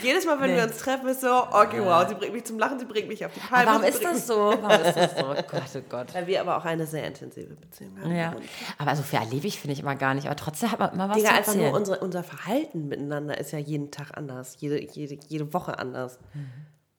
Jedes 0.00 0.24
Mal, 0.24 0.40
wenn 0.40 0.56
wir 0.56 0.62
uns 0.64 0.78
treffen, 0.78 1.08
ist 1.08 1.20
so, 1.20 1.46
okay, 1.50 1.80
wow, 1.82 2.06
sie 2.08 2.14
bringt 2.14 2.32
mich 2.32 2.44
zum 2.44 2.58
Lachen, 2.58 2.78
sie 2.78 2.84
bringt 2.86 3.08
mich 3.08 3.24
auf 3.24 3.32
die 3.32 3.40
Palme. 3.40 3.70
Warum 3.70 3.82
ist 3.82 4.02
das 4.02 4.26
so? 4.26 4.34
Warum 4.60 4.84
ist 4.84 4.96
das 4.96 5.16
so? 5.16 5.26
Oh 5.30 5.34
Gott, 5.34 5.62
oh 5.74 5.80
Gott. 5.88 6.14
Weil 6.14 6.26
wir 6.26 6.40
aber 6.40 6.56
auch 6.56 6.64
eine 6.64 6.86
sehr 6.86 7.06
intensive 7.06 7.54
Beziehung 7.54 8.00
haben. 8.00 8.16
Ja. 8.16 8.34
Aber 8.78 8.96
so 8.96 9.02
viel 9.02 9.18
erlebe 9.18 9.46
ich, 9.46 9.60
finde 9.60 9.74
ich 9.74 9.80
immer 9.80 9.96
gar 9.96 10.14
nicht. 10.14 10.26
Aber 10.26 10.36
trotzdem 10.36 10.70
hat 10.72 10.78
man 10.78 10.92
immer 10.94 11.08
was 11.08 11.16
Digga, 11.16 11.28
zu 11.28 11.34
einfach 11.34 11.52
erzählen. 11.52 11.70
nur 11.70 11.78
unsere, 11.78 11.98
unser 11.98 12.22
Verhalten 12.22 12.88
miteinander 12.88 13.38
ist 13.38 13.52
ja 13.52 13.58
jeden 13.58 13.90
Tag 13.90 14.16
anders, 14.16 14.56
jede, 14.60 14.80
jede, 14.80 15.18
jede 15.28 15.52
Woche 15.52 15.78
anders. 15.78 16.18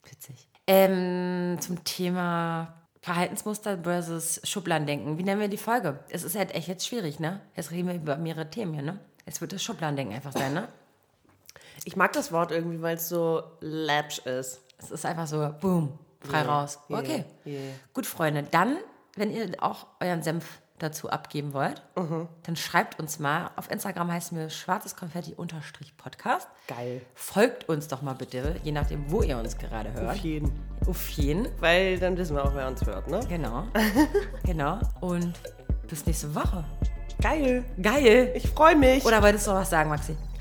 Witzig. 0.03 0.47
Ähm, 0.67 1.57
zum 1.59 1.83
Thema 1.83 2.73
Verhaltensmuster 3.01 3.79
versus 3.83 4.39
Schubladendenken. 4.45 5.17
Wie 5.17 5.23
nennen 5.23 5.41
wir 5.41 5.49
die 5.49 5.57
Folge? 5.57 5.99
Es 6.09 6.23
ist 6.23 6.37
halt 6.37 6.55
echt 6.55 6.69
jetzt 6.69 6.87
schwierig, 6.87 7.19
ne? 7.19 7.41
Jetzt 7.55 7.71
reden 7.71 7.87
wir 7.87 7.95
über 7.95 8.15
mehrere 8.15 8.49
Themen 8.49 8.73
hier, 8.73 8.83
ne? 8.83 8.99
Es 9.25 9.41
wird 9.41 9.51
das 9.51 9.61
Schubladendenken 9.63 10.15
einfach 10.15 10.31
sein, 10.31 10.53
ne? 10.53 10.67
Ich 11.85 11.95
mag 11.95 12.13
das 12.13 12.31
Wort 12.31 12.51
irgendwie, 12.51 12.81
weil 12.81 12.95
es 12.95 13.09
so 13.09 13.43
läppsch 13.61 14.19
ist. 14.19 14.61
Es 14.77 14.91
ist 14.91 15.05
einfach 15.05 15.27
so, 15.27 15.53
boom, 15.59 15.97
frei 16.21 16.41
Yeah, 16.43 16.51
raus. 16.51 16.79
Okay. 16.89 17.25
yeah. 17.45 17.59
Gut, 17.93 18.05
Freunde. 18.05 18.43
Dann, 18.43 18.77
wenn 19.15 19.31
ihr 19.31 19.51
auch 19.61 19.87
euren 19.99 20.21
Senf 20.23 20.59
dazu 20.79 21.09
abgeben 21.09 21.53
wollt, 21.53 21.81
Mhm. 21.95 22.27
dann 22.43 22.55
schreibt 22.55 22.99
uns 22.99 23.19
mal. 23.19 23.51
Auf 23.55 23.69
Instagram 23.71 24.11
heißen 24.11 24.37
wir 24.37 24.49
schwarzes 24.49 24.95
Konfetti-Podcast. 24.95 26.47
Geil. 26.67 27.01
Folgt 27.13 27.69
uns 27.69 27.87
doch 27.87 28.01
mal 28.01 28.13
bitte, 28.15 28.55
je 28.63 28.71
nachdem, 28.71 29.09
wo 29.11 29.21
ihr 29.21 29.37
uns 29.37 29.57
gerade 29.57 29.89
Auf 29.89 29.95
hört. 29.95 30.17
jeden. 30.17 30.51
Auf 30.87 31.09
jeden. 31.09 31.47
Weil 31.61 31.99
dann 31.99 32.17
wissen 32.17 32.35
wir 32.35 32.43
auch, 32.43 32.55
wer 32.55 32.67
uns 32.67 32.85
hört, 32.85 33.07
ne? 33.09 33.19
Genau. 33.29 33.65
genau. 34.45 34.79
Und 34.99 35.33
bis 35.87 36.05
nächste 36.05 36.33
Woche. 36.35 36.63
Geil. 37.21 37.63
Geil. 37.81 38.31
Ich 38.35 38.49
freue 38.49 38.75
mich. 38.75 39.05
Oder 39.05 39.21
wolltest 39.21 39.47
du 39.47 39.51
noch 39.51 39.59
was 39.59 39.69
sagen, 39.69 39.89
Maxi? 39.89 40.17